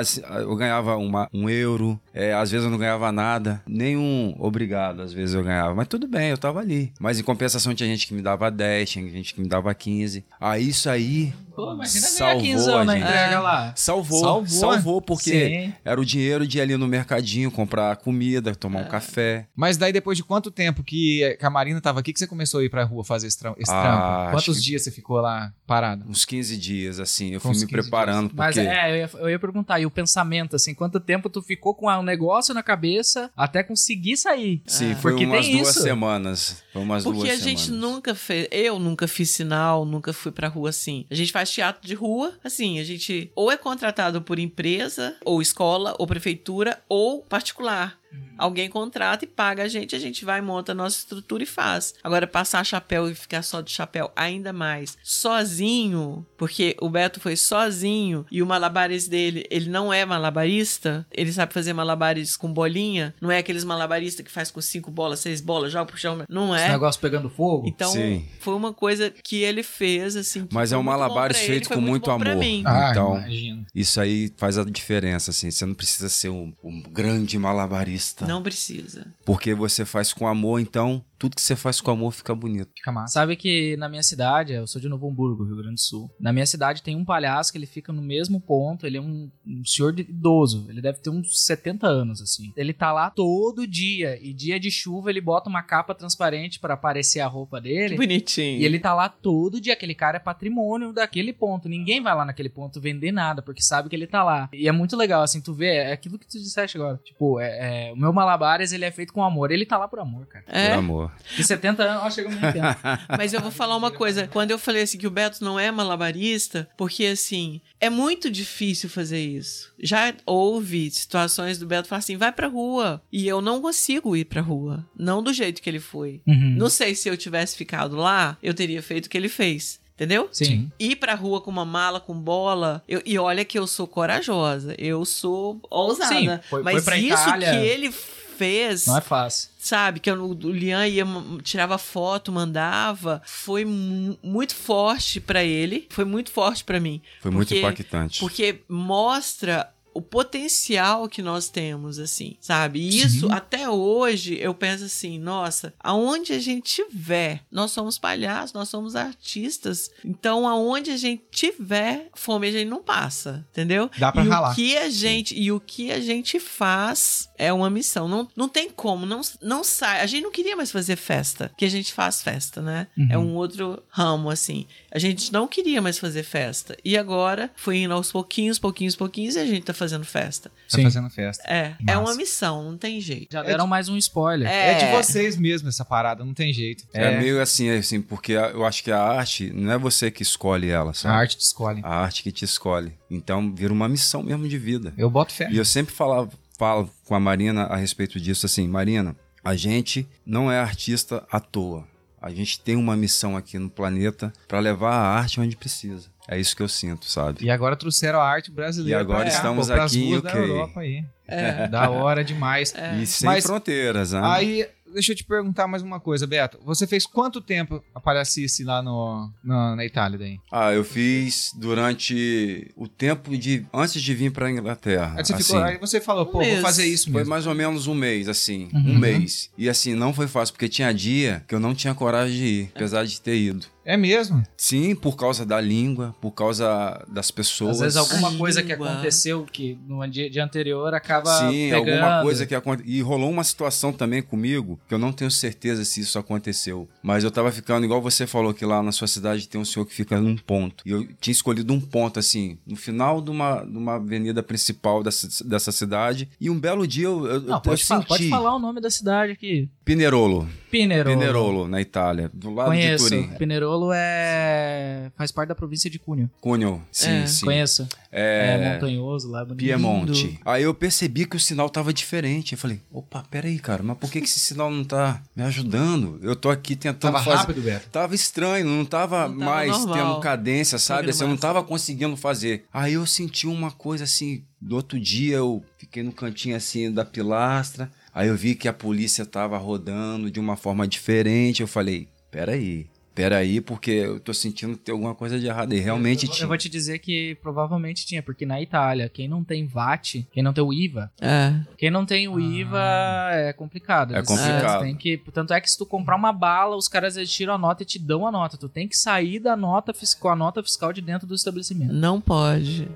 [0.40, 5.12] eu ganhava uma, um euro, é, às vezes eu não ganhava nada, nenhum obrigado, às
[5.12, 5.75] vezes eu ganhava.
[5.75, 6.93] Mas tudo bem, eu tava ali.
[7.01, 10.25] Mas em compensação tinha gente que me dava 10, tinha gente que me dava 15.
[10.40, 13.03] Aí isso aí Pô, imagina Salvou 15 a anos na gente.
[13.05, 13.38] entrega É.
[13.38, 13.73] lá.
[13.77, 14.21] salvou.
[14.21, 14.47] Salvou.
[14.47, 15.31] Salvou, porque
[15.66, 15.75] Sim.
[15.85, 19.20] era o dinheiro de ir ali no mercadinho, comprar comida, tomar um café.
[19.55, 22.65] Mas daí depois de quanto tempo que a Marina tava aqui que você começou a
[22.65, 24.31] ir pra rua fazer esse, tra esse Ah, trampo?
[24.37, 26.05] Quantos que- dias você ficou lá parado?
[26.09, 27.33] Uns 15 dias, assim.
[27.35, 28.37] Eu Com fui me 15 preparando, porque...
[28.37, 31.75] Mas é, eu ia, eu ia perguntar, e o pensamento, assim, quanto tempo tu ficou
[31.75, 34.63] com o negócio na cabeça até conseguir sair?
[34.67, 34.97] Sim, Ah.
[34.97, 35.83] foi Porque umas tem duas isso.
[35.83, 36.63] semanas.
[36.73, 37.83] Foi umas Porque duas a gente semanas.
[37.91, 38.49] nunca fez.
[38.51, 41.07] Eu nunca fiz sinal, nunca fui pra rua assim.
[41.11, 45.41] A gente faz teatro de rua, assim, a gente ou é contratado por empresa, ou
[45.43, 47.99] escola, ou prefeitura, ou particular.
[48.38, 51.94] Alguém contrata e paga a gente, a gente vai, monta a nossa estrutura e faz.
[52.03, 57.37] Agora, passar chapéu e ficar só de chapéu, ainda mais, sozinho, porque o Beto foi
[57.37, 63.14] sozinho e o malabares dele, ele não é malabarista, ele sabe fazer malabares com bolinha,
[63.20, 66.55] não é aqueles malabaristas que faz com cinco bolas, seis bolas, joga pro chão, não
[66.55, 66.68] Esse é.
[66.70, 67.66] negócio pegando fogo?
[67.66, 68.27] Então, Sim.
[68.40, 70.46] foi uma coisa que ele fez, assim.
[70.53, 72.37] Mas é um malabares ele, feito com muito amor.
[72.37, 72.62] mim.
[72.66, 73.66] Ah, Então- imagino.
[73.75, 75.51] Isso aí faz a diferença, assim.
[75.51, 78.00] Você não precisa ser um, um grande malabarista.
[78.27, 79.07] Não precisa.
[79.25, 82.71] Porque você faz com amor, então tudo que você faz com amor fica bonito.
[82.75, 83.13] Fica massa.
[83.13, 86.11] Sabe que na minha cidade, eu sou de Novo Hamburgo, Rio Grande do Sul.
[86.19, 88.87] Na minha cidade tem um palhaço que ele fica no mesmo ponto.
[88.87, 90.67] Ele é um, um senhor de- idoso.
[90.71, 92.53] Ele deve ter uns 70 anos, assim.
[92.57, 94.19] Ele tá lá todo dia.
[94.21, 97.97] E dia de chuva ele bota uma capa transparente pra aparecer a roupa Que dele.
[97.97, 98.59] bonitinho.
[98.59, 99.75] E ele tá lá todo dia.
[99.75, 101.69] Aquele cara é patrimônio daquele ponto.
[101.69, 104.49] Ninguém vai lá naquele ponto vender nada, porque sabe que ele tá lá.
[104.55, 106.99] E é muito legal, assim, tu vê, é aquilo que tu disseste agora.
[107.05, 109.51] Tipo, é, é, o meu Malabares, ele é feito com amor.
[109.51, 110.45] Ele tá lá por amor, cara.
[110.47, 112.79] Por É, De 70 anos, ó, chega muito tempo.
[113.16, 114.27] mas eu vou falar uma coisa.
[114.27, 118.88] Quando eu falei assim que o Beto não é malabarista, porque assim, é muito difícil
[118.88, 119.73] fazer isso.
[119.81, 123.03] Já houve situações do Beto falar assim: vai pra rua.
[123.12, 124.85] E eu não consigo ir pra rua.
[124.99, 126.20] Não do jeito que ele foi.
[126.27, 126.55] Uhum.
[126.57, 129.79] Não sei se eu tivesse ficado lá, eu teria feito o que ele fez.
[129.94, 130.31] Entendeu?
[130.33, 130.73] Sim.
[130.81, 132.83] ir pra rua com uma mala, com bola.
[132.88, 134.75] eu- e olha que eu sou corajosa.
[134.79, 136.09] Eu sou ousada.
[136.14, 137.51] Sim, foi- mas foi pra isso Itália.
[137.51, 139.50] que ele fez, Não é fácil.
[139.61, 140.01] Sabe?
[140.01, 141.05] Que eu- o Lian ia,
[141.42, 143.23] tirava foto, mandava.
[143.25, 145.87] Foi mu- muito forte pra ele.
[145.90, 147.01] Foi muito forte pra mim.
[147.20, 148.20] Foi muito Porque- impactante.
[148.20, 152.79] Porque mostra o potencial que nós temos, assim, sabe?
[152.79, 153.33] E isso, Sim.
[153.33, 158.94] até hoje, eu penso assim, nossa, aonde a gente tiver, nós somos palhaços, nós somos
[158.94, 163.90] artistas, então aonde a gente tiver, fome a gente não passa, entendeu?
[163.99, 164.53] Dá pra e ralar.
[164.53, 168.07] o que a gente e o que a gente faz é uma missão.
[168.07, 170.00] Não, não tem como, não, não sai.
[170.00, 172.87] A gente não queria mais fazer festa, que a gente faz festa, né?
[172.96, 173.09] Uhum.
[173.11, 174.66] É um outro ramo assim.
[174.92, 179.37] A gente não queria mais fazer festa e agora foi indo aos pouquinhos, pouquinos, pouquinhos
[179.37, 180.48] e a gente tá fazendo festa.
[180.48, 180.83] Tá Sim.
[180.85, 181.42] fazendo festa.
[181.48, 181.83] É, Massa.
[181.88, 183.29] é uma missão, não tem jeito.
[183.33, 184.48] Já deram mais um spoiler.
[184.48, 184.74] É.
[184.74, 186.85] de vocês mesmo essa parada, não tem jeito.
[186.92, 190.22] É, meio assim, assim, porque a- eu acho que a arte não é você que
[190.22, 191.14] escolhe ela, a sabe?
[191.14, 191.81] arte te escolhe.
[191.85, 192.92] A arte que te escolhe.
[193.11, 194.92] Então vira uma missão mesmo de vida.
[194.96, 195.48] Eu boto fé.
[195.50, 200.07] E eu sempre falava, falo com a Marina a respeito disso assim, Marina, a gente
[200.27, 201.88] não é artista à toa.
[202.20, 206.11] A gente tem uma missão aqui no planeta para levar a arte onde precisa.
[206.29, 207.42] É isso que eu sinto, sabe?
[207.42, 209.01] E agora trouxeram a arte brasileira.
[209.01, 210.38] E agora pra cá, estamos pô, aqui em ruas da UK.
[210.38, 211.05] Europa aí.
[211.27, 211.66] É.
[211.68, 212.75] Da hora demais.
[213.01, 214.20] E sem Mas- fronteiras, né?
[214.23, 216.59] Aí, deixa eu te perguntar mais uma coisa, Beto.
[216.64, 220.38] Você fez quanto tempo a palhacice lá no, na, na Itália daí?
[220.50, 225.14] Ah, eu fiz durante o tempo de antes de vir para Inglaterra.
[225.16, 225.44] Aí você, assim.
[225.44, 226.55] ficou, aí você falou, pô, mês.
[226.55, 227.31] vou fazer isso Foi mesmo.
[227.31, 228.68] mais ou menos um mês, assim.
[228.72, 228.92] Uhum.
[228.92, 229.50] Um mês.
[229.57, 232.72] E assim, não foi fácil, porque tinha dia que eu não tinha coragem de ir,
[232.74, 233.66] apesar de ter ido.
[233.85, 234.43] É mesmo?
[234.57, 237.77] Sim, por causa da língua, por causa das pessoas.
[237.77, 241.90] Às vezes alguma A coisa que aconteceu que no dia, dia anterior acaba Sim, pegando.
[242.03, 242.93] alguma coisa que aconteceu.
[242.93, 246.88] E rolou uma situação também comigo que eu não tenho certeza se isso aconteceu.
[247.03, 249.87] Mas eu tava ficando, igual você falou que lá na sua cidade tem um senhor
[249.87, 250.85] que fica num ponto.
[250.87, 255.03] E eu tinha escolhido um ponto, assim, no final de uma, de uma avenida principal
[255.03, 256.29] dessa, dessa cidade.
[256.40, 258.09] E um belo dia eu, eu, Não, eu pode, falar, senti.
[258.09, 259.69] pode falar o nome da cidade aqui.
[259.85, 260.47] Pinerolo.
[260.71, 261.19] Pinerolo.
[261.19, 263.05] Pinerolo, na Itália, do lado Conheço.
[263.11, 263.37] de Turim.
[263.38, 265.11] Pinerolo é.
[265.17, 266.31] faz parte da província de Cuneo.
[266.41, 267.27] Cuneo, sim, É.
[267.27, 267.45] sim.
[267.45, 267.89] Conheço.
[268.13, 269.59] É, É, montanhoso lá, bonito.
[269.65, 270.41] Piemonte.
[270.45, 272.53] Aí eu percebi que o sinal tava diferente.
[272.53, 276.19] Eu falei, opa, peraí, cara, mas por que, que esse sinal não tá me ajudando?
[276.23, 277.37] Eu tô aqui tentando Tava fazer.
[277.39, 277.89] rápido, Beto?
[277.91, 279.95] Tava estranho, não tava, Não tava mais normal.
[279.97, 281.11] tendo cadência, sabe?
[281.11, 282.65] Assim, eu não tava conseguindo fazer.
[282.73, 287.05] Aí eu senti uma coisa assim, do outro dia eu fiquei no cantinho assim da
[287.05, 292.09] pilastra, aí eu vi que a polícia tava rodando de uma forma diferente, eu falei,
[292.31, 295.73] peraí, peraí, porque eu tô sentindo que tem alguma coisa de errado.
[295.75, 296.46] E realmente Eu, eu tinha.
[296.49, 300.53] vou te dizer que provavelmente tinha, porque na Itália, quem não tem VAT, quem não
[300.53, 301.55] tem o IVA, É.
[301.77, 302.40] quem não tem o Ah.
[302.40, 304.14] IVA é complicado.
[304.14, 304.83] É complicado.
[304.83, 307.59] têm que, tanto é que se tu comprar uma bala, os caras eles tiram a
[307.59, 308.57] nota e te dão a nota.
[308.57, 311.92] Tu tem que sair da nota fiscal, a nota fiscal de dentro do estabelecimento.
[311.92, 312.88] Não pode.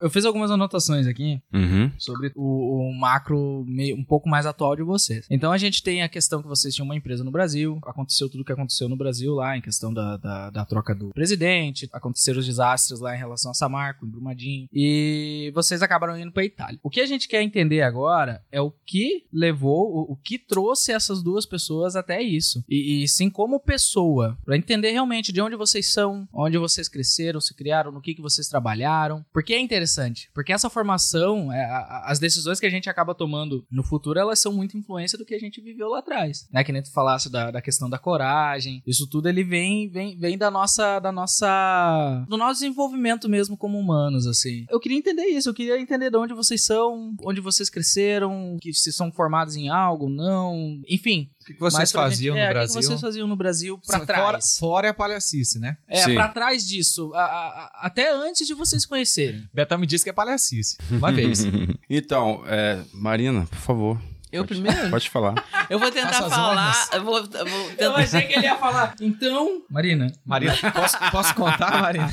[0.00, 1.90] Eu fiz algumas anotações aqui Uhum.
[1.98, 5.26] sobre o, o macro meio, um pouco mais atual de vocês.
[5.30, 8.42] Então a gente tem a questão que vocês tinham uma empresa no Brasil, aconteceu tudo
[8.42, 12.38] o que aconteceu no Brasil lá, em questão da, da, da troca do presidente, aconteceram
[12.38, 16.78] os desastres lá em relação a Samarco, em Brumadinho, e vocês acabaram indo pra Itália.
[16.82, 20.92] O que a gente quer entender agora é o que levou, o, o que trouxe
[20.92, 22.62] essas duas pessoas até isso.
[22.68, 27.40] E, e sim como pessoa, pra entender realmente de onde vocês são, onde vocês cresceram,
[27.40, 29.24] se criaram, no que, que vocês trabalharam.
[29.32, 29.87] Porque é interessante,
[30.34, 31.64] porque essa formação, é,
[32.04, 35.34] as decisões que a gente acaba tomando no futuro, elas são muito influência do que
[35.34, 36.46] a gente viveu lá atrás.
[36.52, 36.62] Né?
[36.64, 40.38] Que nem tu falasse da, da questão da coragem, isso tudo ele vem, vem, vem
[40.38, 44.66] da nossa, da nossa, do nosso desenvolvimento mesmo como humanos, assim.
[44.70, 48.72] Eu queria entender isso, eu queria entender de onde vocês são, onde vocês cresceram, que
[48.72, 51.30] se são formados em algo, não, enfim.
[51.48, 52.74] O que que vocês faziam gente- é, no O Brasil?
[52.74, 54.22] que que vocês faziam no Brasil pra Sim, trás?
[54.22, 55.76] Fora, fora é a palhacice, né?
[55.88, 56.14] É, Sim.
[56.14, 59.48] pra trás disso, a- a- a- até antes de vocês conhecerem.
[59.52, 60.76] Betão me disse que é palhacice.
[60.90, 61.40] Uma vez.
[61.90, 64.00] Então, é, Marina, por favor.
[64.32, 64.90] Eu pode- primeiro?
[64.90, 65.34] Pode falar.
[65.70, 66.88] Eu vou tentar falar.
[66.92, 68.94] Eu vou, eu vou Eu tentar, achei que ele ia falar.
[69.00, 72.08] Então, Marina, Marina, posso, posso contar, Marina?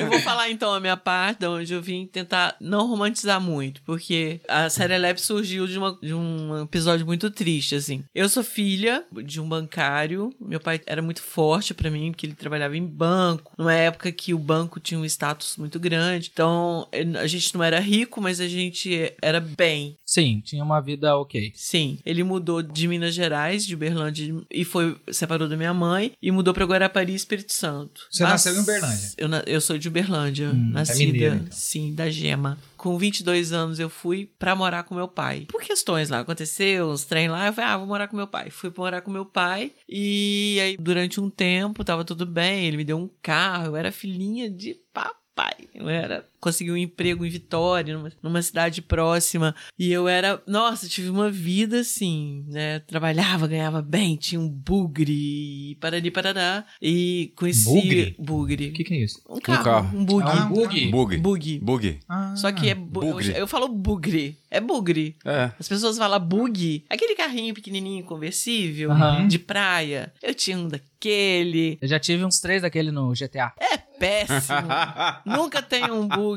[0.00, 3.82] eu vou falar então a minha parte, de onde eu vim tentar não romantizar muito,
[3.82, 8.04] porque a Serelep surgiu de, uma- de um episódio muito triste, assim.
[8.14, 12.34] Eu sou filha de um bancário, meu pai era muito forte pra mim, porque ele
[12.34, 17.04] trabalhava em banco, numa época que o banco tinha um status muito grande, então eh,
[17.18, 19.96] a gente não era rico, mas a gente era bem.
[20.04, 21.31] sim, tinha uma vida ok.
[21.54, 26.30] Sim, ele mudou de Minas Gerais, de Uberlândia, e foi separou da minha mãe e
[26.30, 28.02] mudou pra Guarapari, Espírito Santo.
[28.10, 29.10] Você nasceu em Uberlândia?
[29.16, 31.48] Eu, eu sou de Uberlândia, Hum, é nascida, mineira, então.
[31.52, 32.58] sim, da Gema.
[32.76, 35.46] Com 22 anos eu fui pra morar com meu pai.
[35.48, 38.50] Por questões lá, aconteceu uns trem lá, eu falei, ah, vou morar com meu pai.
[38.50, 42.76] Fui pra morar com meu pai e aí durante um tempo tava tudo bem, ele
[42.76, 45.54] me deu um carro, eu era filhinha de papai.
[45.74, 49.54] Eu era, consegui um emprego em Vitória, numa, numa cidade próxima.
[49.78, 52.80] E eu era, nossa, tive uma vida assim, né?
[52.80, 56.64] Trabalhava, ganhava bem, tinha um bugre, parari, parará.
[56.82, 57.64] E conheci.
[57.64, 58.16] Bugre?
[58.18, 58.68] Bugre.
[58.70, 59.22] O que, que é isso?
[59.30, 59.64] Um carro.
[59.64, 59.96] carro.
[59.96, 60.30] Um bugre.
[60.30, 60.90] Ah, bug.
[60.90, 61.16] Bug.
[61.18, 61.58] Bug.
[61.60, 62.00] Bug.
[62.36, 62.74] Só que é.
[62.74, 63.28] Bu Bugre.
[63.28, 64.36] Eu, eu falo bugre.
[64.50, 65.16] É bugre.
[65.24, 65.52] É.
[65.58, 66.84] As pessoas falam bug.
[66.90, 68.90] Aquele carrinho pequenininho, conversível,
[69.28, 70.12] de praia.
[70.20, 71.78] Eu tinha um daquele.
[71.80, 73.52] Eu já tive uns três daquele no GTA.
[73.58, 74.68] É péssimo.
[75.24, 76.31] Nunca tem um bugre.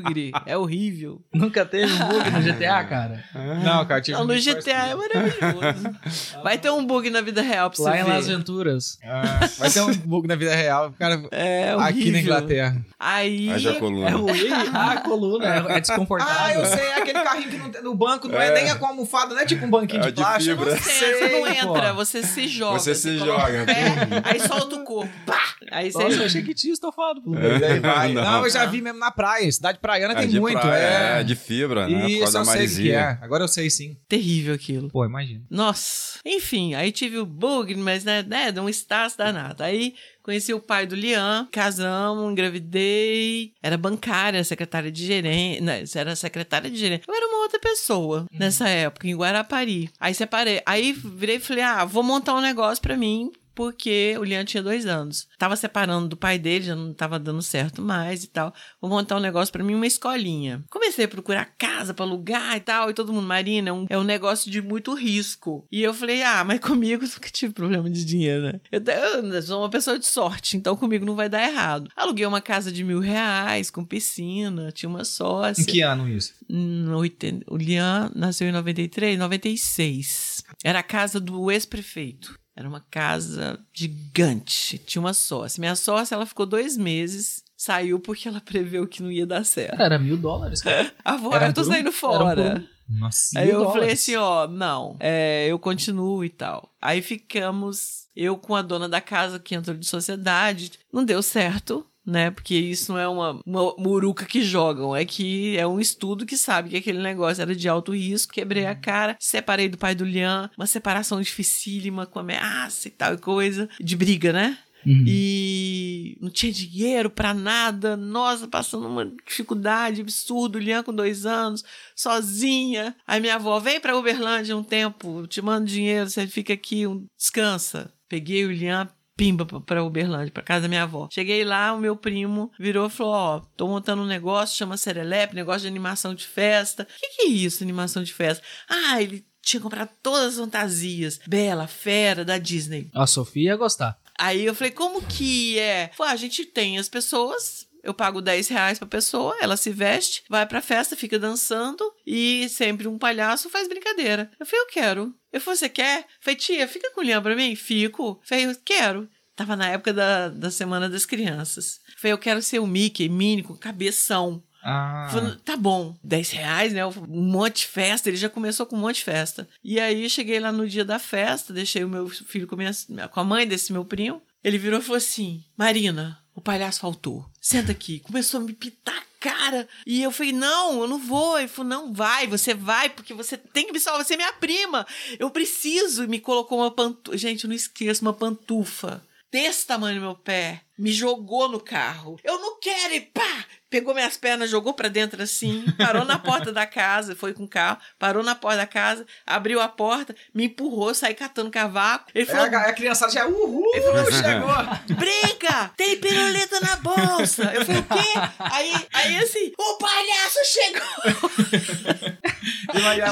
[0.46, 1.20] É horrível.
[1.34, 3.24] Nunca teve um bug no GTA, cara?
[3.64, 5.96] Não, cara, tive Não, no GTA é maravilhoso.
[6.42, 8.10] Vai ter um bug na vida real pra você Lá em ver.
[8.10, 8.98] Las Venturas.
[9.04, 10.92] Ah, vai ter um bug na vida real.
[10.98, 11.80] Cara, É horrível.
[11.80, 12.76] aqui na Inglaterra.
[12.98, 13.50] Aí...
[13.52, 14.08] Haja coluna.
[14.08, 14.48] É ruim?
[14.72, 15.44] Ah, a coluna.
[15.72, 16.34] É, é desconfortável.
[16.38, 18.62] Ah, eu sei, é aquele carrinho que não tem, no banco não é, É.
[18.64, 20.56] nem com almofada, não é tipo um banquinho É de de plástico.
[20.64, 20.76] fibra.
[20.76, 21.94] Você, você não Sei, entra, pô.
[21.94, 22.78] você se joga.
[22.78, 23.64] Você se joga.
[23.64, 25.12] pé, aí solta o corpo.
[25.24, 25.40] Pá!
[25.70, 26.02] Aí você...
[26.02, 27.22] Nossa, eu achei que tinha estofado.
[27.24, 28.12] Não.
[28.14, 28.44] Não.
[28.44, 29.50] eu já vi mesmo na praia.
[29.50, 30.58] Cidade praiana É tem de muito.
[30.60, 31.20] praia, é.
[31.20, 32.00] é de fibra, né?
[32.00, 32.98] Por Isso, causa eu da sei que maresia.
[32.98, 33.18] é.
[33.24, 33.96] Agora eu sei sim.
[34.08, 34.88] Terrível aquilo.
[34.88, 35.42] Pô, imagina.
[35.48, 36.18] Nossa.
[36.24, 39.62] Enfim, aí tive o bug, mas né, né, de um status danado.
[39.62, 43.52] Aí conheci o pai do Lian, casamos, engravidei.
[43.62, 45.62] Era bancária, secretária de gerente.
[45.62, 47.04] Né, era secretária de gerente.
[47.06, 49.88] Eu era uma outra pessoa nessa época, em Guarapari.
[50.00, 50.60] Aí separei.
[50.66, 53.30] Aí virei e falei: ah, vou montar um negócio pra mim.
[53.56, 55.26] Porque o Lian tinha dois anos.
[55.38, 58.52] Tava separando do pai dele, já não tava dando certo mais e tal.
[58.78, 60.62] Vou montar um negócio pra mim, uma escolinha.
[60.70, 62.90] Comecei a procurar casa pra alugar e tal.
[62.90, 65.66] E todo mundo, Marina, é um, é um negócio de muito risco.
[65.72, 68.60] E eu falei, ah, mas comigo eu nunca tive problema de dinheiro, né?
[68.70, 71.90] Eu, eu sou uma pessoa de sorte, então comigo não vai dar errado.
[71.96, 75.62] Aluguei uma casa de mil reais, com piscina, tinha uma sócia.
[75.62, 76.34] Em que ano isso?
[76.46, 80.44] No 80 o Lian nasceu em 93, 96.
[80.62, 82.38] Era a casa do ex-prefeito.
[82.56, 84.78] Era uma casa gigante.
[84.78, 85.60] Tinha uma sócia.
[85.60, 87.44] Minha sócia, ela ficou dois meses.
[87.56, 89.80] Saiu porque ela preveu que não ia dar certo.
[89.80, 90.92] Era mil dólares, cara.
[91.04, 92.66] Agora Era eu tô um- saindo era fora.
[92.88, 93.38] um- Nossa.
[93.38, 94.00] Aí eu falei dólares.
[94.02, 96.70] assim, ó, não, é, eu continuo e tal.
[96.80, 101.84] Aí ficamos, eu com a dona da casa que entrou de sociedade, não deu certo,
[102.06, 102.30] né?
[102.30, 106.36] Porque isso não é uma, uma muruca que jogam, é que é um estudo que
[106.36, 108.32] sabe que aquele negócio era de alto risco.
[108.32, 113.14] Quebrei a cara, separei do pai do Lian, uma separação dificílima com ameaça e tal
[113.14, 114.58] e coisa, de briga, né?
[114.86, 115.04] Uhum.
[115.04, 117.96] E não tinha dinheiro pra nada.
[117.96, 120.58] Nossa, passando uma dificuldade absurda.
[120.58, 121.64] O Lian com dois anos,
[121.96, 122.94] sozinha.
[123.04, 127.04] Aí minha avó, vem pra Uberlândia um tempo, te mando dinheiro, você fica aqui, um,
[127.18, 127.92] descansa.
[128.08, 131.08] Peguei o Lian, pimba pra- pra Uberlândia, pra casa da minha avó.
[131.10, 135.34] Cheguei lá, o meu primo virou e falou: Ó, tô montando um negócio, chama Serelepe,
[135.34, 136.82] negócio de animação de festa.
[136.84, 138.44] O que, que é isso, animação de festa?
[138.68, 141.20] Ah, ele tinha comprado todas as fantasias.
[141.26, 142.90] Bela, Fera, da Disney.
[142.94, 143.98] A Sofia ia gostar.
[144.18, 145.90] Aí eu falei, como que é?
[145.94, 149.70] Falei, ah, a gente tem as pessoas, eu pago 10 reais pra pessoa, ela se
[149.70, 154.30] veste, vai pra festa, fica dançando e sempre um palhaço faz brincadeira.
[154.38, 155.14] Eu falei, eu quero.
[155.32, 156.00] Eu falei, você quer?
[156.00, 157.54] Eu falei, tia, fica com o Leão pra mim?
[157.56, 158.20] Fico.
[158.24, 159.08] Falei, eu quero.
[159.34, 161.80] Tava na época da, da Semana das Crianças.
[161.98, 164.42] Falei, eu quero ser o Mickey, Minnie, com cabeção.
[164.68, 166.84] Ah, Falei, tá bom, 10 reais, né?
[166.86, 166.92] Um
[167.30, 168.08] monte de festa.
[168.08, 169.46] Ele já começou com um monte de festa.
[169.62, 173.08] E aí cheguei lá no dia da festa, deixei o meu filho com, a minha-
[173.08, 174.20] com a mãe desse meu primo.
[174.42, 177.24] Ele virou e falou assim: Marina, o palhaço faltou.
[177.40, 178.00] Senta aqui.
[178.00, 179.66] Começou a me pitar cara.
[179.86, 181.38] E eu falei: não, eu não vou.
[181.38, 184.04] Ele falou: não, vai, você vai, porque você tem que me salvar.
[184.04, 184.86] Você é minha prima.
[185.18, 186.04] Eu preciso.
[186.04, 187.16] E me colocou uma pantufa.
[187.16, 189.02] Gente, eu não esqueço, uma pantufa.
[189.32, 192.18] Desse tamanho no meu pé, me jogou no carro.
[192.22, 193.44] Eu não quero e pá!
[193.68, 197.48] Pegou minhas pernas, jogou pra dentro assim, parou na porta da casa, foi com o
[197.48, 202.06] carro, parou na porta da casa, abriu a porta, me empurrou, saí catando cavaco.
[202.14, 203.64] Ele é, falou: a, a criançada já, uhul,
[204.10, 204.96] chegou.
[204.96, 205.70] Brinca!
[205.76, 207.52] Tem pirulito na bolsa!
[207.54, 208.20] Eu falei, o quê?
[208.38, 210.86] Aí, aí assim, o palhaço chegou!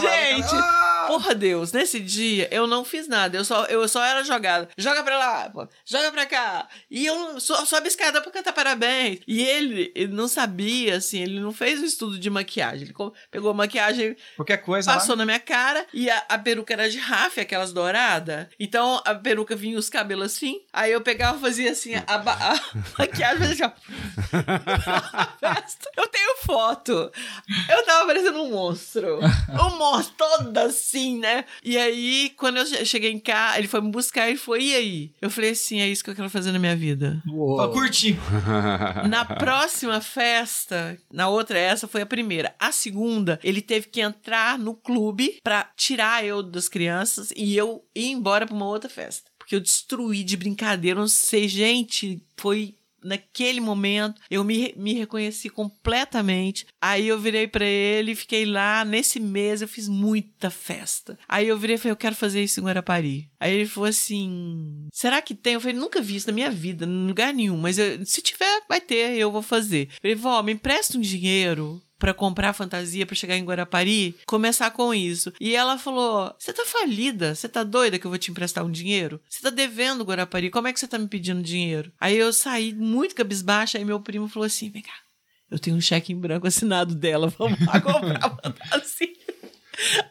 [0.00, 1.04] Gente, ah!
[1.08, 3.36] Porra, Deus, nesse dia eu não fiz nada.
[3.36, 4.68] Eu só, eu só era jogada.
[4.76, 6.68] Joga pra lá, pô, joga pra cá.
[6.90, 9.20] E eu só sobe a escada pra cantar parabéns.
[9.26, 10.43] E ele, ele não sabia,
[10.96, 12.82] assim, ele não fez o estudo de maquiagem.
[12.84, 12.94] Ele
[13.30, 14.96] pegou a maquiagem, Qualquer coisa lá.
[14.98, 18.46] passou na minha cara e a, a peruca era de rafa, aquelas douradas.
[18.58, 20.60] Então a peruca vinha os cabelos assim.
[20.72, 22.60] Aí eu pegava e fazia assim, a, ba- a
[22.98, 23.70] maquiagem assim, ó.
[25.96, 26.92] Eu tenho foto.
[27.68, 29.18] Eu tava parecendo um monstro.
[29.50, 31.44] Um monstro, todo assim, né?
[31.62, 34.74] E aí, quando eu che- cheguei em casa, ele foi me buscar e foi, e
[34.74, 35.12] aí?
[35.20, 37.22] Eu falei assim, é isso que eu quero fazer na minha vida.
[37.56, 38.18] Pra curtir.
[39.08, 40.33] Na próxima festa,
[41.12, 42.54] na outra, essa foi a primeira.
[42.58, 47.84] A segunda, ele teve que entrar no clube pra tirar eu das crianças e eu
[47.94, 49.30] ir embora pra uma outra festa.
[49.38, 55.48] Porque eu destruí de brincadeira, não sei, gente, foi naquele momento, eu me, me reconheci
[55.50, 56.66] completamente.
[56.80, 58.84] Aí eu virei pra ele fiquei lá.
[58.84, 61.18] Nesse mês eu fiz muita festa.
[61.28, 63.30] Aí eu virei e falei, eu quero fazer isso em Guarapari.
[63.38, 65.54] Aí ele falou assim: será que tem?
[65.54, 67.56] Eu falei, nunca vi isso na minha vida, em lugar nenhum.
[67.58, 69.88] Mas eu- se tiver, vai ter, eu vou fazer.
[69.92, 74.70] Eu falei, vó, me empresta um dinheiro pra comprar fantasia pra chegar em Guarapari, começar
[74.72, 75.32] com isso.
[75.40, 77.34] E ela falou: Você tá falida?
[77.34, 79.18] Você tá doida que eu vou te emprestar um dinheiro?
[79.26, 80.50] Você tá devendo Guarapari?
[80.50, 81.90] Como é que você tá me pedindo dinheiro?
[81.98, 84.92] Aí eu saí muito cabisbaixa, aí meu primo falou assim: Vem cá,
[85.50, 89.08] eu tenho um cheque em branco assinado dela, vamos lá comprar fantasia.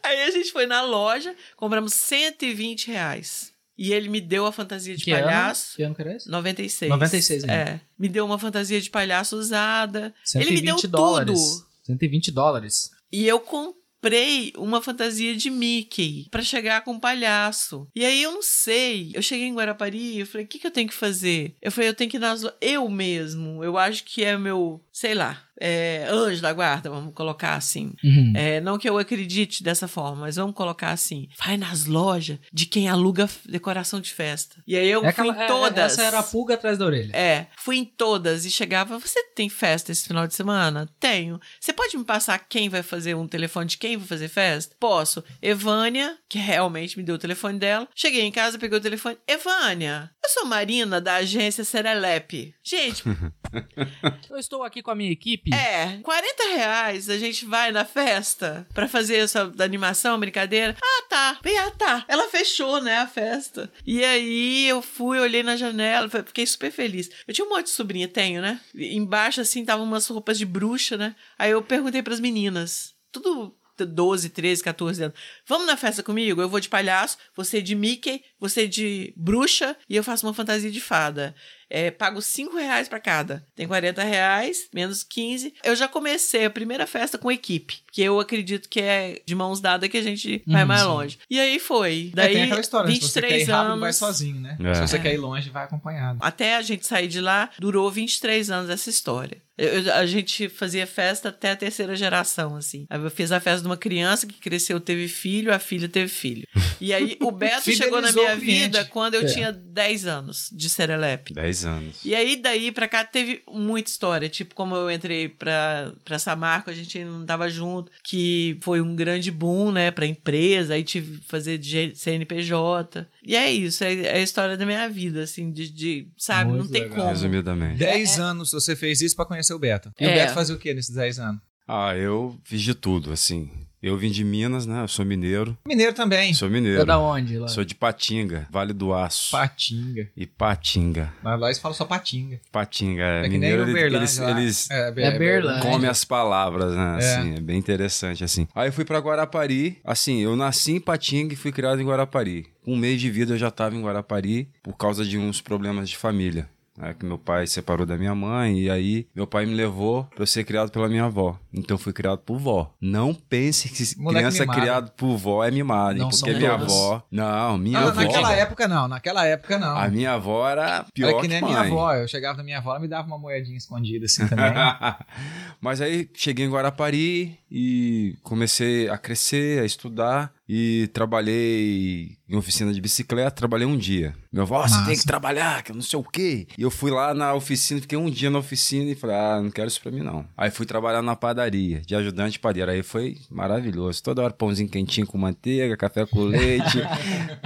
[0.02, 3.52] Aí a gente foi na loja, compramos 120 reais.
[3.78, 5.24] E ele me deu a fantasia de Que ano?
[5.24, 5.76] palhaço.
[5.76, 6.28] Que ano que era esse?
[6.28, 6.90] 96.
[6.90, 7.54] 96 ainda.
[7.54, 7.80] É.
[7.98, 10.14] Me deu uma fantasia de palhaço usada.
[10.34, 11.40] Ele me 120 deu dólares.
[11.40, 11.73] tudo.
[11.84, 12.90] 120 dólares.
[13.12, 17.88] E eu comprei uma fantasia de Mickey pra chegar com um palhaço.
[17.94, 19.12] E aí eu não sei.
[19.14, 21.56] Eu cheguei em Guarapari, eu falei, o que, que eu tenho que fazer?
[21.60, 23.62] Eu falei, eu tenho que ir nas eu mesmo.
[23.62, 27.92] Eu acho que é meu, sei lá, é, anjo da guarda, vamos colocar assim.
[28.02, 28.32] Uhum.
[28.34, 31.28] É, não que eu acredite dessa forma, mas vamos colocar assim.
[31.38, 34.56] Vai nas lojas de quem aluga decoração de festa.
[34.66, 35.92] E aí eu É fui aquela- em é- todas.
[35.92, 37.14] Essa era a pulga atrás da orelha.
[37.16, 40.88] É, fui em todas e chegava, você tem festa esse final de semana?
[40.98, 41.38] Tenho.
[41.60, 44.74] Você pode me passar quem vai fazer um telefone de quem vai fazer festa?
[44.80, 45.22] Posso.
[45.40, 47.88] Evânia, que realmente me deu o telefone dela.
[47.94, 49.16] Cheguei em casa, peguei o telefone.
[49.26, 52.54] Evânia, eu sou Marina da agência Serelepe.
[52.62, 53.02] Gente,
[54.30, 55.43] Eu estou aqui com a minha equipe.
[55.52, 60.76] É, 40 reais a gente vai na festa pra fazer essa animação, brincadeira.
[60.82, 61.40] Ah, tá.
[61.58, 62.04] Ah, tá.
[62.08, 63.70] Ela fechou, né, a festa.
[63.86, 67.10] E aí eu fui, olhei na janela, fiquei super feliz.
[67.26, 68.60] Eu tinha um monte de sobrinha, tenho, né?
[68.74, 71.14] Embaixo, assim, estavam umas roupas de bruxa, né?
[71.38, 75.18] Aí eu perguntei pras meninas, tudo 12, 13, 14 anos.
[75.46, 76.40] Vamos na festa comigo?
[76.40, 80.70] Eu vou de palhaço, você de Mickey, você de bruxa e eu faço uma fantasia
[80.70, 81.34] de fada.
[81.70, 83.44] É, pago 5 reais pra cada.
[83.54, 85.54] Tem 40 reais, menos 15.
[85.64, 89.60] Eu já comecei a primeira festa com equipe, que eu acredito que é de mãos
[89.60, 90.86] dadas que a gente vai Uhum, mais sim.
[90.86, 91.18] longe.
[91.30, 92.10] E aí foi.
[92.12, 92.94] É, Daí, tem aquela história, né?
[92.94, 93.80] se você quer ir 23 rápido, anos.
[93.80, 94.56] vai sozinho, né?
[94.62, 94.74] É.
[94.74, 95.00] Se você É.
[95.00, 96.18] quer ir longe, vai acompanhado.
[96.22, 99.42] Até a gente sair de lá, durou 23 anos essa história.
[99.56, 102.86] Eu- eu- a gente fazia festa até a terceira geração, assim.
[102.90, 106.08] Aí Eu fiz a festa de uma criança que cresceu, teve filho, a filha teve
[106.08, 106.44] filho.
[106.80, 109.26] E aí o Beto chegou na minha vida quando eu É.
[109.26, 111.34] tinha 10 anos de Serelepe.
[111.34, 112.00] 10 anos.
[112.02, 114.30] E aí, daí pra cá, teve muita história.
[114.30, 118.96] Tipo, como eu entrei pra, pra Samarco, a gente não tava junto, que foi um
[118.96, 120.72] grande boom, né, pra empresa.
[120.72, 123.06] Aí tive que fazer de CNPJ.
[123.22, 126.64] E é isso, é, é a história da minha vida, assim, de, de sabe, Muito
[126.64, 126.96] não tem legal.
[126.96, 127.08] como.
[127.10, 127.78] Resumidamente.
[127.78, 129.92] 10 anos você fez isso pra conhecer o Beto.
[130.00, 130.14] E o É.
[130.14, 131.40] Beto fazia o quê nesses 10 anos?
[131.66, 133.50] Ah, eu fiz de tudo, assim.
[133.86, 134.82] Eu vim de Minas, né?
[134.82, 135.56] Eu sou mineiro.
[135.68, 136.32] Mineiro também.
[136.32, 136.86] Sou É mineiro.
[136.86, 137.48] da onde lá?
[137.48, 139.30] Sou de Patinga, Vale do Aço.
[139.32, 140.08] Patinga.
[140.16, 141.12] E Patinga.
[141.22, 142.40] Mas lá eles falam só patinga.
[142.50, 143.02] Patinga.
[143.02, 144.30] É, É que nem mineiro, o ele- Berlândia eles, lá.
[144.30, 145.60] eles É, É Berlândia.
[145.70, 146.94] comem as palavras, né?
[146.94, 146.96] É.
[147.18, 148.48] Assim, é bem interessante, assim.
[148.54, 149.78] Aí eu fui pra Guarapari.
[149.84, 152.46] Assim, eu nasci em Patinga e fui criado em Guarapari.
[152.64, 155.90] Com um mês de vida eu já tava em Guarapari por causa de uns problemas
[155.90, 156.48] de família.
[156.80, 160.26] É que meu pai separou da minha mãe e aí meu pai me levou eu
[160.26, 161.38] ser criado pela minha avó.
[161.52, 162.74] Então eu fui criado por vó.
[162.80, 164.60] Não pense que Moleque criança mimado.
[164.60, 165.98] criada por vó é mimada?
[166.00, 166.72] Não porque minha todas.
[166.72, 167.02] avó.
[167.12, 168.00] Não, minha Não, avó.
[168.02, 169.76] naquela época não, naquela época não.
[169.76, 171.50] A minha avó era pior Era que nem a mãe.
[171.50, 171.94] minha avó.
[171.94, 174.44] Eu chegava na minha avó, ela me dava uma moedinha escondida assim também.
[175.60, 182.72] Mas aí cheguei em Guarapari e comecei a crescer, a estudar e trabalhei em oficina
[182.72, 184.14] de bicicleta, trabalhei um dia.
[184.32, 186.46] Meu avó, "Ó, você tem que trabalhar, que eu não sei o quê.
[186.58, 189.50] E eu fui lá na oficina, fiquei um dia na oficina e falei, ah, não
[189.50, 190.26] quero isso pra mim não.
[190.36, 192.70] Aí fui trabalhar na padaria, de ajudante padeiro.
[192.70, 194.02] Aí foi maravilhoso.
[194.02, 196.78] Toda hora pãozinho quentinho com manteiga, café com leite.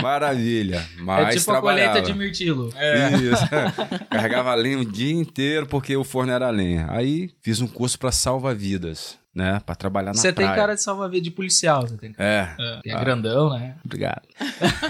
[0.02, 0.84] Maravilha.
[0.98, 1.88] Mas é tipo a trabalhava.
[1.92, 2.68] colheita de mirtilo.
[2.68, 3.44] Isso.
[4.10, 6.86] Carregava lenha o dia inteiro porque o forno era lenha.
[6.90, 9.62] Aí fiz um curso pra salva-vidas, né?
[9.64, 11.82] Pra trabalhar na Você tem cara de salva-vida de policial.
[11.82, 12.48] Você tem É.
[12.82, 13.76] Tem a grandão, né?
[13.84, 14.22] Obrigado.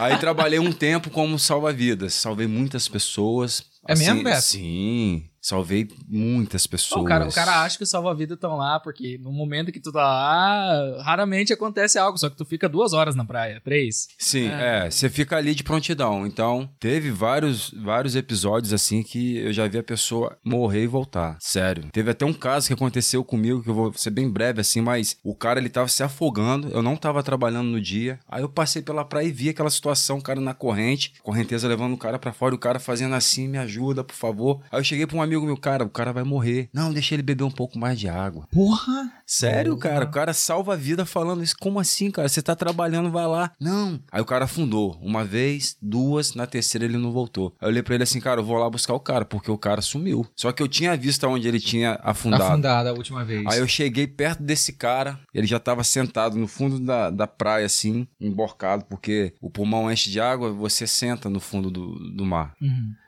[0.00, 2.14] Aí trabalhei um tempo como salva-vidas.
[2.14, 3.62] Salvei muitas pessoas.
[3.88, 4.42] É mesmo, Beto?
[4.42, 5.24] Sim.
[5.40, 7.00] Salvei muitas pessoas.
[7.00, 9.92] O cara, o cara acha que os salva-vidas estão lá, porque no momento que tu
[9.92, 14.08] tá lá, raramente acontece algo, só que tu fica duas horas na praia, três.
[14.18, 14.90] Sim, é.
[14.90, 16.26] Você fica ali de prontidão.
[16.26, 21.38] Então, teve vários, vários episódios assim que eu já vi a pessoa morrer e voltar.
[21.40, 21.88] Sério.
[21.92, 25.16] Teve até um caso que aconteceu comigo, que eu vou ser bem breve assim, mas
[25.22, 28.18] o cara ele tava se afogando, eu não tava trabalhando no dia.
[28.28, 31.94] Aí eu passei pela praia e vi aquela situação, o cara na corrente, correnteza levando
[31.94, 34.60] o cara pra fora, e o cara fazendo assim, me ajuda, por favor.
[34.70, 36.68] Aí eu cheguei pra um amigo meu, cara, o cara vai morrer.
[36.72, 38.46] Não, deixa ele beber um pouco mais de água.
[38.50, 39.12] Porra!
[39.26, 39.90] Sério, Porra.
[39.90, 40.04] cara?
[40.04, 41.54] O cara salva a vida falando isso.
[41.60, 42.28] Como assim, cara?
[42.28, 43.52] Você tá trabalhando, vai lá.
[43.60, 44.00] Não.
[44.10, 44.98] Aí o cara afundou.
[45.02, 47.54] Uma vez, duas, na terceira ele não voltou.
[47.60, 49.58] Aí eu olhei pra ele assim, cara, eu vou lá buscar o cara, porque o
[49.58, 50.26] cara sumiu.
[50.34, 52.42] Só que eu tinha visto onde ele tinha afundado.
[52.44, 53.44] Afundada a última vez.
[53.46, 57.66] Aí eu cheguei perto desse cara, ele já tava sentado no fundo da, da praia,
[57.66, 62.54] assim, emborcado, porque o pulmão enche de água, você senta no fundo do, do mar.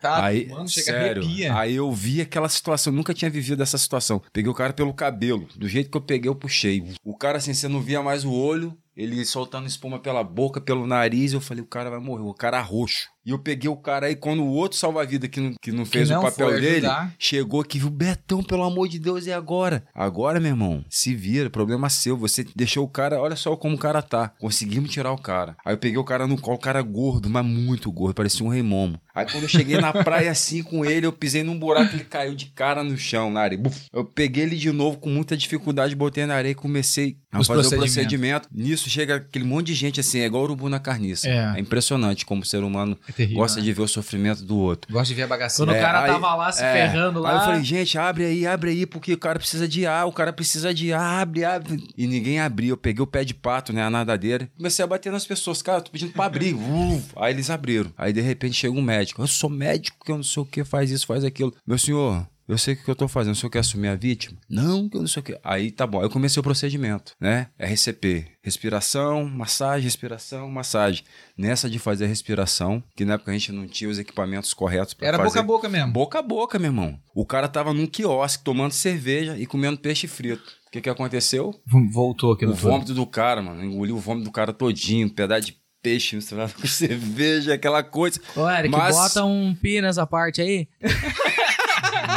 [0.00, 1.56] Tá, aí, mano, chega sério, arrepia.
[1.56, 4.22] aí eu vi aquela situação, nunca tinha vivido essa situação.
[4.32, 6.84] Peguei o cara pelo cabelo, do jeito que eu peguei, eu puxei.
[7.04, 10.86] O cara, assim, você não via mais o olho, ele soltando espuma pela boca, pelo
[10.86, 13.08] nariz, eu falei, o cara vai morrer, o cara roxo.
[13.24, 16.08] E eu peguei o cara aí, quando o outro salva-vida que não, que não fez
[16.08, 16.86] não o papel dele,
[17.18, 19.84] chegou aqui, viu, Betão, pelo amor de Deus, e agora?
[19.94, 22.16] Agora, meu irmão, se vira, problema seu.
[22.16, 24.32] Você deixou o cara, olha só como o cara tá.
[24.38, 25.56] Conseguimos tirar o cara.
[25.64, 28.48] Aí eu peguei o cara no colo, o cara gordo, mas muito gordo, parecia um
[28.48, 28.98] rei momo.
[29.20, 32.34] Aí quando eu cheguei na praia assim com ele, eu pisei num buraco, ele caiu
[32.34, 33.60] de cara no chão, na areia.
[33.60, 33.80] Buf.
[33.92, 37.46] Eu peguei ele de novo com muita dificuldade, botei na areia e comecei a Os
[37.46, 38.48] fazer o procedimento.
[38.52, 41.28] Nisso chega aquele monte de gente assim, é igual urubu na carniça.
[41.28, 41.52] É.
[41.56, 43.64] É, impressionante como o ser humano É terrível, gosta né?
[43.64, 44.92] de ver o sofrimento do outro.
[44.92, 45.66] Gosto de ver a bagacinha.
[45.66, 46.72] Quando o É, cara aí- tava lá se é.
[46.72, 47.30] ferrando lá.
[47.30, 50.12] Aí eu falei, gente, abre aí, abre aí, porque o cara precisa de ar, o
[50.12, 51.82] cara precisa de ar, abre, abre.
[51.96, 52.70] E ninguém abriu.
[52.70, 54.48] Eu peguei o pé de pato, né, a nadadeira.
[54.56, 56.54] Comecei a bater nas pessoas, cara, tô pedindo pra abrir.
[56.54, 57.92] Uh, aí eles abriram.
[57.96, 59.09] Aí de repente chega um médico.
[59.18, 61.54] Eu sou médico, que eu não sei o que, faz isso, faz aquilo.
[61.66, 62.26] Meu senhor.
[62.48, 63.34] Eu sei o que eu tô fazendo.
[63.34, 64.36] O senhor quer assumir a vítima?
[64.48, 65.38] Não, que eu não sei o que.
[65.44, 65.98] Aí tá bom.
[65.98, 67.46] Aí eu comecei o procedimento, né?
[67.56, 68.26] RCP.
[68.42, 71.04] Respiração, massagem, respiração, massagem.
[71.38, 74.94] Nessa de fazer a respiração, que na época a gente não tinha os equipamentos corretos
[74.94, 75.28] pra Era fazer.
[75.28, 75.92] boca a boca mesmo.
[75.92, 76.98] Boca a boca, meu irmão.
[77.14, 80.42] O cara tava num quiosque tomando cerveja e comendo peixe frito.
[80.66, 81.52] O que que aconteceu?
[81.92, 83.64] Voltou aqui O no vômito do cara, mano.
[83.64, 88.20] Engoliu o vômito do cara todinho, um pedaço de peixe misturado com cerveja, aquela coisa.
[88.36, 90.68] Ô, Eric, Mas- bota um pi nessa parte aí.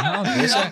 [0.02, 0.70] Não, deixa.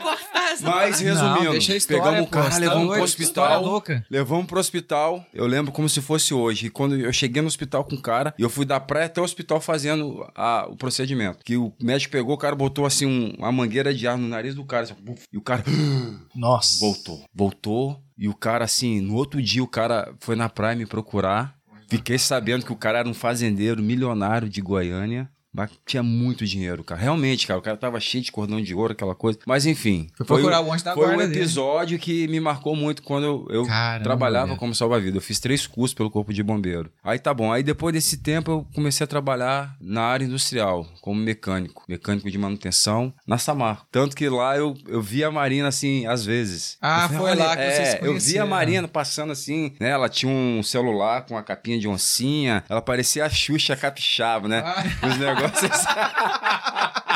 [0.61, 3.62] Mas resumindo, não, deixa a história, pegamos o tá levamos pro doido, hospital.
[3.64, 4.07] louca.
[4.11, 5.24] Levamos pro hospital.
[5.32, 6.66] Eu lembro como se fosse hoje.
[6.66, 9.24] E quando eu cheguei no hospital com o cara, eu fui da praia até o
[9.24, 11.38] hospital fazendo a- o procedimento.
[11.45, 14.55] Que o médico pegou, o cara botou assim um- uma mangueira de ar no nariz
[14.55, 14.84] do cara.
[14.84, 15.64] assim, buf, e o cara
[16.36, 16.78] Nossa.
[16.80, 17.24] voltou.
[17.34, 17.99] Voltou.
[18.18, 21.55] E o cara, assim, no outro dia o cara foi na praia me procurar.
[21.93, 25.30] Fiquei sabendo que o cara era um fazendeiro milionário de Goiânia.
[25.55, 27.01] Mas tinha muito dinheiro, cara.
[27.01, 27.59] Realmente, cara.
[27.59, 29.39] O cara tava cheio de cordão de ouro, aquela coisa.
[29.47, 30.09] Mas enfim.
[30.17, 31.41] Foi foi procurar o- o anjo da foi um guarda dele.
[31.41, 35.19] episódio que me marcou muito quando eu, eu Caramba, trabalhava como salva-vida.
[35.19, 36.91] Eu fiz três cursos pelo Corpo de Bombeiro.
[37.05, 37.53] Aí tá bom.
[37.53, 41.85] Aí depois desse tempo eu comecei a trabalhar na área industrial, como mecânico.
[41.89, 43.83] Mecânico de manutenção na Samar.
[43.91, 46.79] Tanto que lá eu, eu vi a Marina assim, às vezes.
[46.81, 49.33] Ah, falei, foi "Olha, lá que vocês se é, Eu vi a conheceram." Marina passando
[49.33, 49.91] assim, né?
[49.91, 52.65] Ela tinha um celular com a capinha de oncinha.
[52.69, 54.63] Ela parecia a Xuxa capixaba, né?
[54.65, 54.83] Ah.
[55.07, 55.41] Os negócios.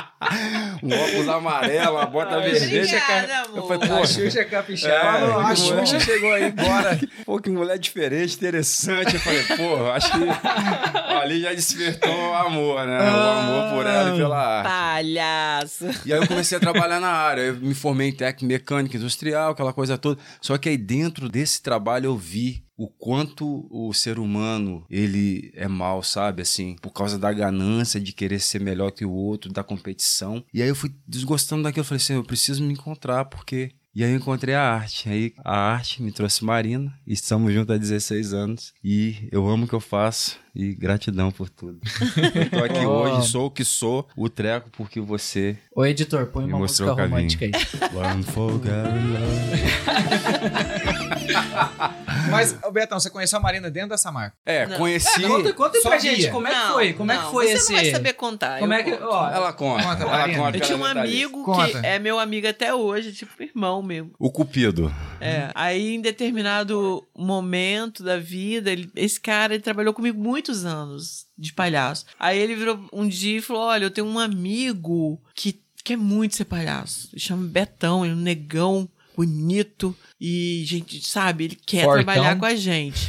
[0.82, 2.82] um óculos amarelo, uma bota vermelha.
[2.82, 4.44] Obrigada, Eu falei, A pô, Xuxa é
[4.88, 6.98] É, a Xuxa chegou aí, bora.
[7.24, 9.14] Pô, que mulher diferente, interessante.
[9.14, 10.18] Eu falei, pô, acho que
[11.14, 12.98] ali já despertou o amor, né?
[12.98, 14.68] O amor por ela e pela arte.
[14.68, 15.86] Palhaço.
[16.04, 17.42] E aí eu comecei a trabalhar na área.
[17.42, 20.20] Eu me formei em técnica mecânica industrial, aquela coisa toda.
[20.40, 25.66] Só que aí dentro desse trabalho eu vi o quanto o ser humano ele é
[25.66, 26.42] mal, sabe?
[26.42, 30.44] Assim, por causa da ganância de querer ser melhor que o outro, da competição.
[30.52, 31.80] E aí eu fui desgostando daquilo.
[31.80, 35.08] Eu falei assim, eu preciso me encontrar porque e aí eu encontrei a arte.
[35.08, 36.92] Aí a arte me trouxe Marina.
[37.06, 38.74] E estamos juntos há 16 anos.
[38.84, 40.38] E eu amo o que eu faço.
[40.54, 41.78] E gratidão por tudo.
[42.34, 42.88] Eu tô aqui Oh.
[42.90, 46.88] hoje, sou o que sou, o treco porque você Ô, editor, põe Me uma mostrou
[46.88, 47.30] música o caminho.
[47.30, 47.52] romântica aí.
[48.12, 48.60] One for
[52.30, 54.34] Mas, ô, Betão, você conheceu a Marina dentro dessa marca?
[54.46, 54.78] É, Não.
[54.78, 55.22] conheci.
[55.22, 56.92] Conta, conta aí pra gente, como é que Não, foi?
[56.94, 57.72] Como é que não, foi você esse...
[57.72, 58.58] não vai saber contar.
[58.58, 58.92] Como é que...
[58.94, 59.82] Ó, Ela conta.
[59.84, 60.38] Conta, ela Marina.
[60.38, 60.56] conta.
[60.56, 61.68] Eu tinha um é amigo Conta.
[61.80, 63.82] que é meu amigo até hoje, tipo irmão
[64.18, 64.92] O Cupido.
[65.20, 65.50] É.
[65.54, 71.52] Aí, em determinado momento da vida, ele- esse cara ele trabalhou comigo muitos anos de
[71.52, 72.04] palhaço.
[72.18, 76.36] Aí ele virou um dia e falou: Olha, eu tenho um amigo que quer muito
[76.36, 77.08] ser palhaço.
[77.12, 79.96] Ele chama Betão, ele é um negão bonito.
[80.20, 82.04] E, gente, sabe, ele quer Fortão.
[82.04, 83.08] trabalhar com a gente.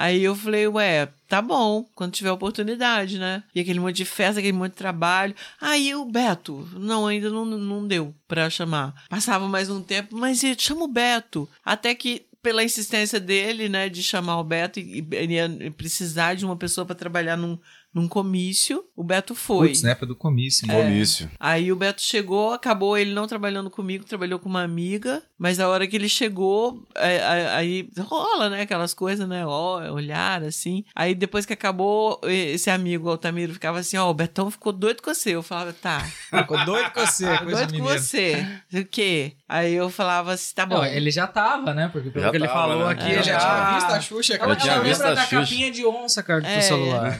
[0.00, 3.42] Aí eu falei, ué, tá bom, quando tiver oportunidade, né?
[3.52, 5.34] E aquele monte de festa, aquele monte de trabalho.
[5.60, 8.94] Aí o Beto, não, ainda não, não deu pra chamar.
[9.10, 11.48] Passava mais um tempo, mas ele chama o Beto.
[11.64, 16.34] Até que, pela insistência dele, né, de chamar o Beto e, e ele ia precisar
[16.34, 17.58] de uma pessoa pra trabalhar num,
[17.92, 19.70] num comício, o Beto foi.
[19.70, 20.64] Putz, na época do comício.
[20.68, 20.74] né?
[20.80, 21.28] Comício.
[21.40, 25.68] Aí o Beto chegou, acabou ele não trabalhando comigo, trabalhou com uma amiga, mas a
[25.68, 30.84] hora que ele chegou, é, é, aí rola, né, aquelas coisas, né, ó, olhar, assim.
[30.94, 35.02] Aí depois que acabou, esse amigo, o Altamiro, ficava assim, ó, o Betão ficou doido
[35.02, 35.30] com você.
[35.30, 38.46] Eu falava, tá, Ficou doido com você, ficou coisa doido com você.
[38.74, 39.32] O quê?
[39.48, 40.76] Aí eu falava assim, tá bom.
[40.76, 41.88] Não, ele já tava, né?
[41.90, 42.92] Porque pelo Já que ele tava, falou né?
[42.92, 44.50] aqui, É, Ele já tinha visto a Xuxa, cara.
[44.52, 45.40] Eu tinha ela visto lembra a da Xuxa.
[45.40, 46.60] capinha de onça, cara, do É.
[46.60, 47.18] celular.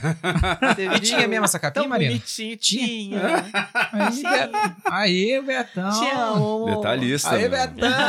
[0.77, 2.11] Você E tinha mesmo essa capinha, Tão Marina?
[2.11, 3.21] bonitinho, tinha.
[3.93, 4.23] Aí,
[4.85, 5.91] aí, Betão.
[5.91, 6.77] Te amo.
[6.77, 7.31] Detalhista.
[7.31, 7.51] Aí, meu.
[7.51, 8.08] Betão.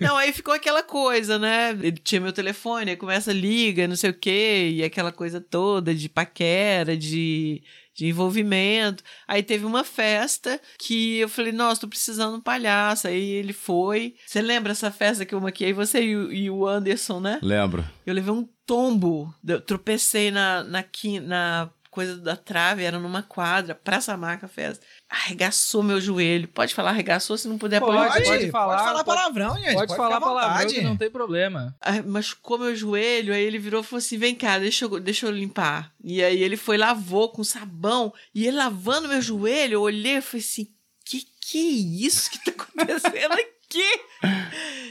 [0.00, 1.70] Não, aí ficou aquela coisa, né?
[1.70, 5.94] Ele tinha meu telefone, aí começa, liga, não sei o quê, e aquela coisa toda
[5.94, 7.62] de paquera, de,
[7.94, 9.02] de envolvimento.
[9.26, 13.08] Aí teve uma festa que eu falei, nossa, tô precisando de um palhaço.
[13.08, 14.14] Aí ele foi.
[14.26, 17.38] Você lembra essa festa que eu maquiei você e o, e o Anderson, né?
[17.42, 17.84] Lembro.
[18.04, 20.84] Eu levei um tombo, eu tropecei na, na,
[21.22, 24.84] na coisa da trave, era numa quadra, Praça Marca Festa.
[25.14, 26.48] Arregaçou meu joelho.
[26.48, 28.24] Pode falar arregaçou se não puder Pode, pode.
[28.24, 29.74] pode falar, Pode falar pode- palavrão, gente.
[29.74, 31.76] Pode, falar ficar à palavrão que não tem problema.
[32.04, 35.30] Machucou meu joelho, aí ele virou e falou assim: vem cá, deixa eu, deixa eu
[35.30, 35.92] limpar.
[36.02, 40.20] E aí ele foi, lavou com sabão, e ele lavando meu joelho, eu olhei e
[40.20, 40.68] falei assim:
[41.04, 44.00] que que é isso que tá acontecendo aqui?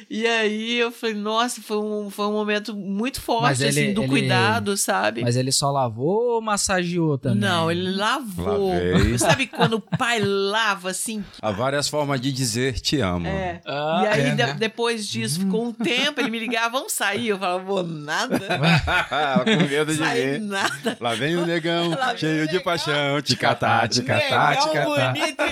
[0.10, 4.02] E aí eu falei, nossa, foi um, foi um momento muito forte, ele- assim, do
[4.02, 5.22] ele- cuidado, sabe?
[5.24, 7.40] Mas ele só lavou ou massageou também?
[7.40, 8.70] Não, ele lavou.
[8.74, 9.18] Lavei.
[9.18, 11.24] Sabe quando o pai lava assim?
[11.42, 13.26] Há várias formas de dizer te amo.
[13.28, 13.60] É.
[13.66, 14.56] Ah, e aí, é, de- né?
[14.60, 17.30] depois disso, ficou um tempo, ele me ligava, vamos sair.
[17.30, 18.38] Eu falava, vou nada.
[19.46, 20.48] Com medo de Sair mim.
[20.48, 20.98] nada.
[21.00, 22.64] Lá vem o negão, vem cheio o de negão.
[22.64, 23.22] paixão.
[23.22, 24.86] Ticatá, ticatá, ticatá.
[24.86, 25.44] bonito.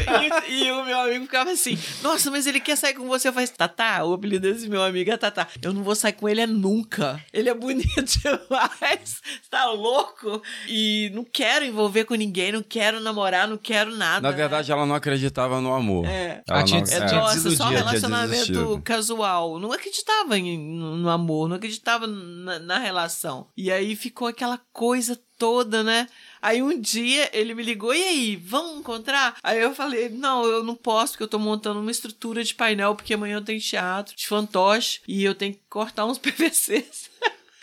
[0.49, 3.27] E, e o meu amigo ficava assim: Nossa, mas ele quer sair com você.
[3.29, 5.47] Eu falei: Tatá, o apelido desse meu amigo é Tatá.
[5.61, 7.23] Eu não vou sair com ele é nunca.
[7.33, 9.21] Ele é bonito demais.
[9.49, 10.41] Tá louco?
[10.67, 14.21] E não quero envolver com ninguém, não quero namorar, não quero nada.
[14.29, 16.05] Na verdade, ela não acreditava no amor.
[16.05, 16.41] É.
[16.47, 19.59] Ela tinha não- de- É, nossa, só desiludido, tinha relacionamento casual.
[19.59, 23.47] Não acreditava em- no, no amor, não acreditava na, na relação.
[23.55, 26.07] E aí ficou aquela coisa toda, né?
[26.41, 29.35] Aí um dia ele me ligou, e aí, vamos encontrar?
[29.43, 32.95] Aí eu falei, não, eu não posso, porque eu tô montando uma estrutura de painel,
[32.95, 37.09] porque amanhã eu tenho teatro de fantoche e eu tenho que cortar uns PVCs.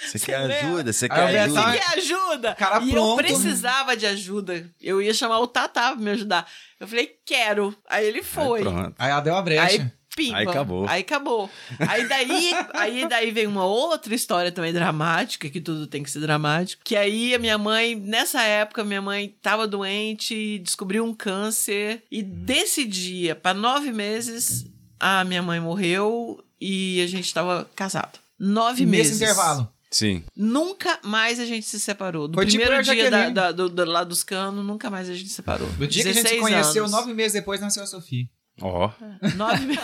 [0.00, 0.92] Você quer ajuda?
[0.92, 1.72] Você Aí quer Betão- ajuda?
[1.72, 2.54] você quer ajuda?
[2.54, 3.16] Cara e eu pronto.
[3.16, 4.70] precisava de ajuda.
[4.80, 6.48] Eu ia chamar o Tatá pra me ajudar.
[6.78, 7.76] Eu falei, quero.
[7.84, 8.60] Aí ele foi.
[8.60, 8.94] Aí, pronto.
[8.96, 9.82] Aí ela deu a brecha.
[9.82, 10.36] Aí, pimba.
[10.38, 10.88] Aí acabou.
[10.88, 11.50] Aí acabou.
[11.78, 16.20] Aí daí, aí daí vem uma outra história também dramática, que tudo tem que ser
[16.20, 16.82] dramático.
[16.84, 22.02] Que aí a minha mãe, nessa época, minha mãe tava doente, descobriu um câncer.
[22.10, 24.66] E desse dia, pra nove meses,
[24.98, 28.18] a minha mãe morreu e a gente tava casado.
[28.38, 29.16] Nove nesse meses.
[29.22, 29.68] intervalo.
[29.90, 30.22] Sim.
[30.36, 32.28] Nunca mais a gente se separou.
[32.28, 35.08] Do Foi tipo primeiro a dia da, da- do, do, lá dos canos, nunca mais
[35.08, 35.66] a gente se separou.
[35.78, 36.92] Do dia que a gente se 16 conheceu, anos.
[36.94, 38.26] nove meses depois, nasceu a Sofia.
[38.60, 38.90] Ó.
[39.36, 39.82] Nove meses.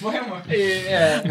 [0.00, 0.42] Foi, amor.
[0.48, 1.22] E, é.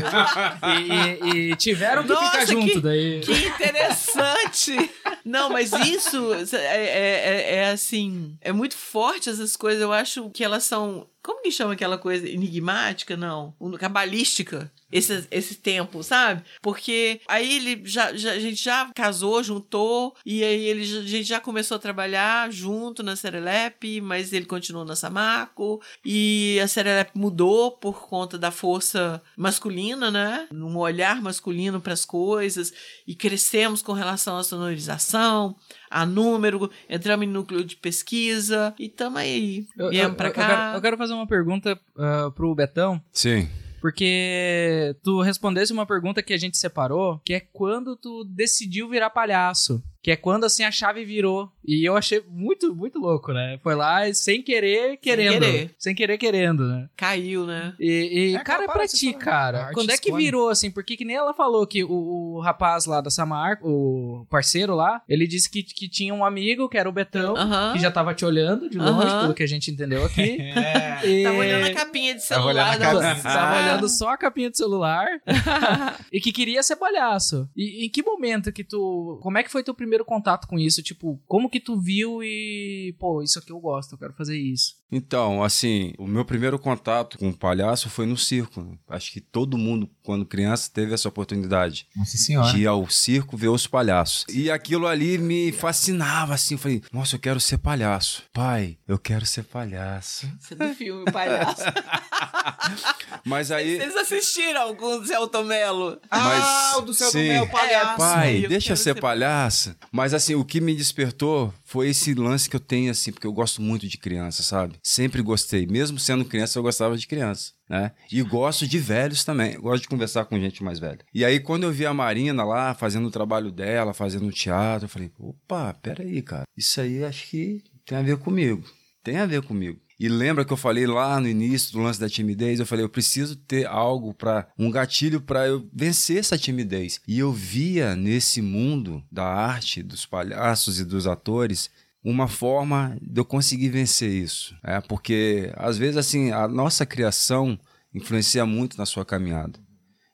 [0.77, 3.19] E- e- e tiveram que Nossa, ficar junto que- daí.
[3.21, 4.91] Que interessante!
[5.25, 8.37] Não, mas isso é, é, é, é assim.
[8.41, 9.81] É muito forte essas coisas.
[9.81, 11.07] Eu acho que elas são.
[11.21, 12.27] Como que chama aquela coisa?
[12.27, 13.17] Enigmática?
[13.17, 13.53] Não.
[13.79, 16.43] Cabalística esse, esse tempo, sabe?
[16.61, 21.23] Porque aí ele já, já, a gente já casou, juntou, e aí ele, a gente
[21.23, 27.11] já começou a trabalhar junto na Serelep, mas ele continuou na Samaco, e a Serelep
[27.13, 30.47] mudou por conta da força masculina, né?
[30.51, 32.73] Um olhar masculino para as coisas,
[33.07, 35.55] e crescemos com relação à sonorização,
[35.89, 39.67] a número, entramos em núcleo de pesquisa, e estamos aí.
[39.89, 40.41] Viemos para cá.
[40.41, 43.01] Eu quero, eu quero, fazer uma pergunta uh, pro Betão.
[43.11, 43.47] Sim.
[43.79, 49.09] Porque tu respondesse uma pergunta que a gente separou, que é quando tu decidiu virar
[49.09, 49.81] palhaço.
[50.01, 51.51] Que é quando assim a chave virou.
[51.65, 53.59] E eu achei muito, muito louco, né?
[53.61, 55.31] Foi lá sem querer, querendo.
[55.31, 56.89] Sem querer, sem querer querendo, né?
[56.95, 57.73] Caiu, né?
[57.79, 59.71] E, e é cara, é pra ti, cara.
[59.73, 60.71] Quando é que virou, assim?
[60.71, 65.01] Porque que nem ela falou que o, o rapaz lá da Samar, o parceiro lá,
[65.07, 67.73] ele disse que, que tinha um amigo, que era o Betão, uh -huh.
[67.73, 69.21] que já tava te olhando de longe, uh -huh.
[69.21, 70.39] pelo que a gente entendeu aqui.
[70.41, 71.07] é.
[71.07, 71.23] e...
[71.23, 72.77] Tava olhando a capinha de celular.
[72.77, 75.07] Tava, olhando, tava olhando só a capinha de celular.
[76.11, 77.49] e que queria ser palhaço.
[77.55, 79.19] E em que momento que tu...
[79.21, 80.81] Como é que foi teu primeiro contato com isso?
[80.81, 84.78] Tipo, como que tu viu e, pô, isso aqui eu gosto, eu quero fazer isso?
[84.91, 88.77] Então, assim, o meu primeiro contato com o palhaço foi no circo.
[88.87, 92.51] Acho que todo mundo, quando criança, teve essa oportunidade Nossa senhora.
[92.51, 94.25] de ir ao circo ver os palhaços.
[94.29, 96.55] E aquilo ali me fascinava, assim.
[96.55, 98.23] Eu falei, nossa, eu quero ser palhaço.
[98.33, 100.27] Pai, eu quero ser palhaço.
[100.39, 101.63] Você é do filme Palhaço.
[103.25, 103.77] Mas aí.
[103.77, 105.99] Vocês assistiram com o Celto Melo?
[106.09, 107.93] Ah, o do Celto Melo, palhaço.
[107.93, 109.75] É, pai, deixa eu ser, ser palhaço.
[109.91, 113.31] Mas assim, o que me despertou foi esse lance que eu tenho, assim, porque eu
[113.31, 114.79] gosto muito de criança, sabe?
[114.83, 115.67] Sempre gostei.
[115.67, 117.51] Mesmo sendo criança, eu gostava de criança.
[117.69, 117.91] Né?
[118.11, 119.55] E gosto de velhos também.
[119.59, 121.05] gosto de conversar com gente mais velha.
[121.13, 124.89] E aí, quando eu vi a Marina lá, fazendo o trabalho dela, fazendo teatro, eu
[124.89, 126.45] falei, opa, peraí, cara.
[126.57, 128.63] Isso aí acho que tem a ver comigo.
[129.03, 129.79] Tem a ver comigo.
[129.99, 132.59] E lembra que eu falei lá no início do lance da timidez?
[132.59, 137.01] Eu falei, eu preciso ter algo para um gatilho para eu vencer essa timidez.
[137.05, 141.69] E eu via nesse mundo da arte, dos palhaços e dos atores,
[142.01, 144.55] uma forma de eu conseguir vencer isso.
[144.63, 147.59] É, porque às vezes assim, a nossa criação
[147.93, 149.59] influencia muito na sua caminhada.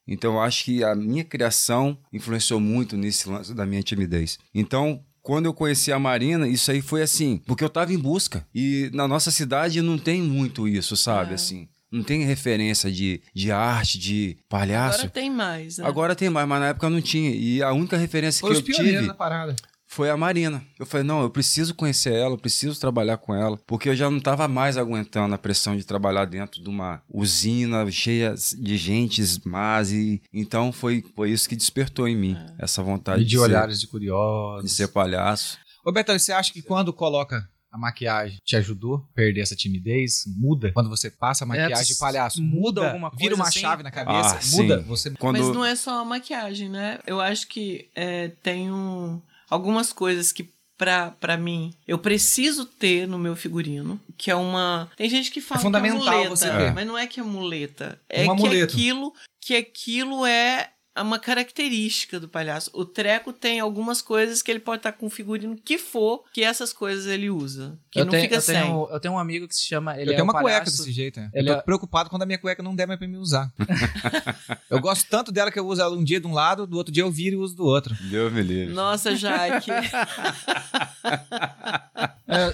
[0.07, 4.39] Então eu acho que a minha criação influenciou muito nesse lance da minha timidez.
[4.53, 8.45] Então, quando eu conheci a Marina, isso aí foi assim, porque eu estava em busca.
[8.53, 11.31] E na nossa cidade não tem muito isso, sabe?
[11.31, 11.33] É.
[11.33, 11.67] Assim.
[11.91, 14.99] Não tem referência de, de arte, de palhaço.
[14.99, 15.87] Agora tem mais, né?
[15.87, 17.31] Agora tem mais, mas na época não tinha.
[17.31, 19.01] E a única referência foi que eu tive.
[19.01, 19.55] Na parada
[19.87, 20.63] foi a Marina.
[20.79, 24.09] Eu falei, não, eu preciso conhecer ela, eu preciso trabalhar com ela, porque eu já
[24.09, 29.39] não estava mais aguentando a pressão de trabalhar dentro de uma usina cheia de gentes
[29.45, 32.65] más e então foi, foi isso que despertou em mim é.
[32.65, 35.57] essa vontade e de, de olhares ser, de curiosos, de ser palhaço.
[35.85, 40.23] Ô Betão, você acha que quando coloca a maquiagem te ajudou a perder essa timidez?
[40.37, 40.71] Muda?
[40.71, 43.23] Quando você passa a maquiagem é, de palhaço, muda, muda alguma coisa?
[43.23, 43.59] Vira uma assim?
[43.59, 44.39] chave na cabeça?
[44.41, 44.81] Ah, muda?
[44.83, 45.11] Você...
[45.11, 45.37] Quando...
[45.37, 46.99] Mas não é só a maquiagem, né?
[47.05, 53.17] Eu acho que é, tem um algumas coisas que para mim eu preciso ter no
[53.17, 54.89] meu figurino, que é uma.
[54.97, 56.73] Tem gente que fala é fundamental que é muleta, você ter.
[56.73, 60.71] mas não é que é muleta, é uma que aquilo que aquilo é
[61.01, 62.71] uma característica do palhaço.
[62.73, 66.41] O treco tem algumas coisas que ele pode estar com o figurino que for, que
[66.43, 67.77] essas coisas ele usa.
[67.91, 68.61] Que eu não tenho, fica eu sem.
[68.61, 69.99] Tenho, eu tenho um amigo que se chama.
[69.99, 71.19] Ele eu é tenho um uma palhaço, cueca desse jeito.
[71.19, 71.29] É.
[71.33, 71.63] Ele eu tô é...
[71.63, 73.51] preocupado quando a minha cueca não der mais pra me usar.
[74.69, 76.93] eu gosto tanto dela que eu uso ela um dia de um lado, do outro
[76.93, 77.93] dia eu viro e uso do outro.
[78.09, 78.73] Deus me livre.
[78.73, 79.71] Nossa, Jaque.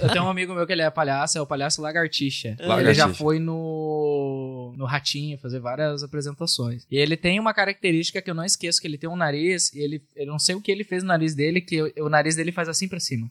[0.02, 2.56] eu tenho um amigo meu que ele é palhaço, é o palhaço Lagartixa.
[2.60, 2.82] Lagartixa.
[2.82, 6.86] Ele já foi no, no Ratinho fazer várias apresentações.
[6.89, 9.80] E ele tem uma característica que eu não esqueço, que ele tem um nariz e
[9.80, 12.36] ele, eu não sei o que ele fez no nariz dele, que o, o nariz
[12.36, 13.30] dele faz assim para cima.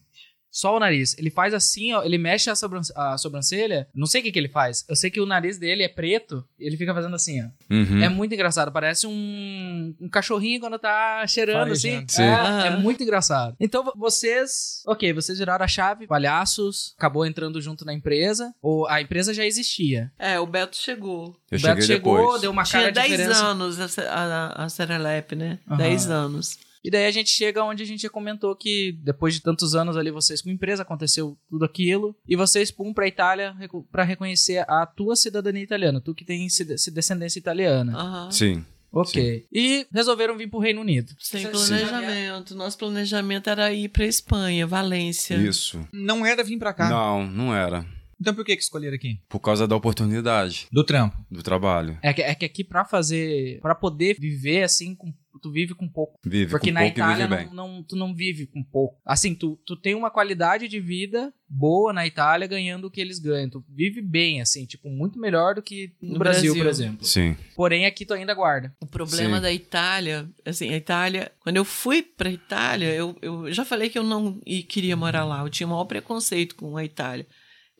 [0.50, 1.16] Só o nariz.
[1.18, 3.86] Ele faz assim, ó, ele mexe a, a sobrancelha.
[3.94, 4.84] Não sei o que, que ele faz.
[4.88, 7.46] Eu sei que o nariz dele é preto e ele fica fazendo assim, ó.
[7.72, 8.02] Uhum.
[8.02, 8.72] É muito engraçado.
[8.72, 12.04] Parece um, um cachorrinho quando tá cheirando, assim.
[12.08, 12.22] Sim.
[12.22, 13.56] É, é, muito engraçado.
[13.60, 14.82] Então, vocês...
[14.86, 18.52] Ok, vocês viraram a chave, palhaços, acabou entrando junto na empresa.
[18.60, 20.10] Ou a empresa já existia.
[20.18, 21.36] É, o Beto chegou.
[21.50, 22.40] Eu o Beto chegou, depois.
[22.40, 25.58] deu uma cara Tinha de 10 anos a, a, a Serelep, né?
[25.68, 25.76] Uhum.
[25.76, 26.58] 10 anos.
[26.82, 29.96] E daí a gente chega onde a gente já comentou que depois de tantos anos
[29.96, 33.54] ali vocês com empresa aconteceu tudo aquilo e vocês pum pra Itália
[33.90, 38.24] para reconhecer a tua cidadania italiana, tu que tem descendência italiana.
[38.24, 38.30] Uhum.
[38.30, 38.64] Sim.
[38.92, 39.40] Ok.
[39.40, 39.46] Sim.
[39.52, 41.14] E resolveram vir pro Reino Unido.
[41.18, 42.54] Sem planejamento.
[42.54, 45.36] Nosso planejamento era ir pra Espanha, Valência.
[45.36, 45.86] Isso.
[45.92, 46.88] Não era vir pra cá.
[46.88, 47.86] Não, não era.
[48.20, 49.18] Então por que, que escolheram aqui?
[49.28, 50.66] Por causa da oportunidade.
[50.70, 51.16] Do trampo.
[51.30, 51.98] Do trabalho.
[52.02, 53.60] É que, é que aqui pra fazer.
[53.60, 56.18] para poder viver assim com tu vive com pouco.
[56.24, 59.00] Vive Porque com na pouco e Itália não, não- tu não vive com pouco.
[59.04, 63.18] Assim, tu, tu tem uma qualidade de vida boa na Itália ganhando o que eles
[63.18, 63.50] ganham.
[63.50, 66.62] Tu vive bem, assim, tipo, muito melhor do que no, No Brasil, Brasil.
[66.64, 67.04] por exemplo.
[67.06, 67.36] Sim.
[67.56, 68.72] Porém, aqui tu ainda guarda.
[68.80, 69.42] O problema Sim.
[69.42, 73.98] da Itália, assim, a Itália, quando eu fui pra Itália, eu, eu já falei que
[73.98, 75.40] eu não queria morar lá.
[75.40, 77.26] Eu tinha o maior preconceito com a Itália.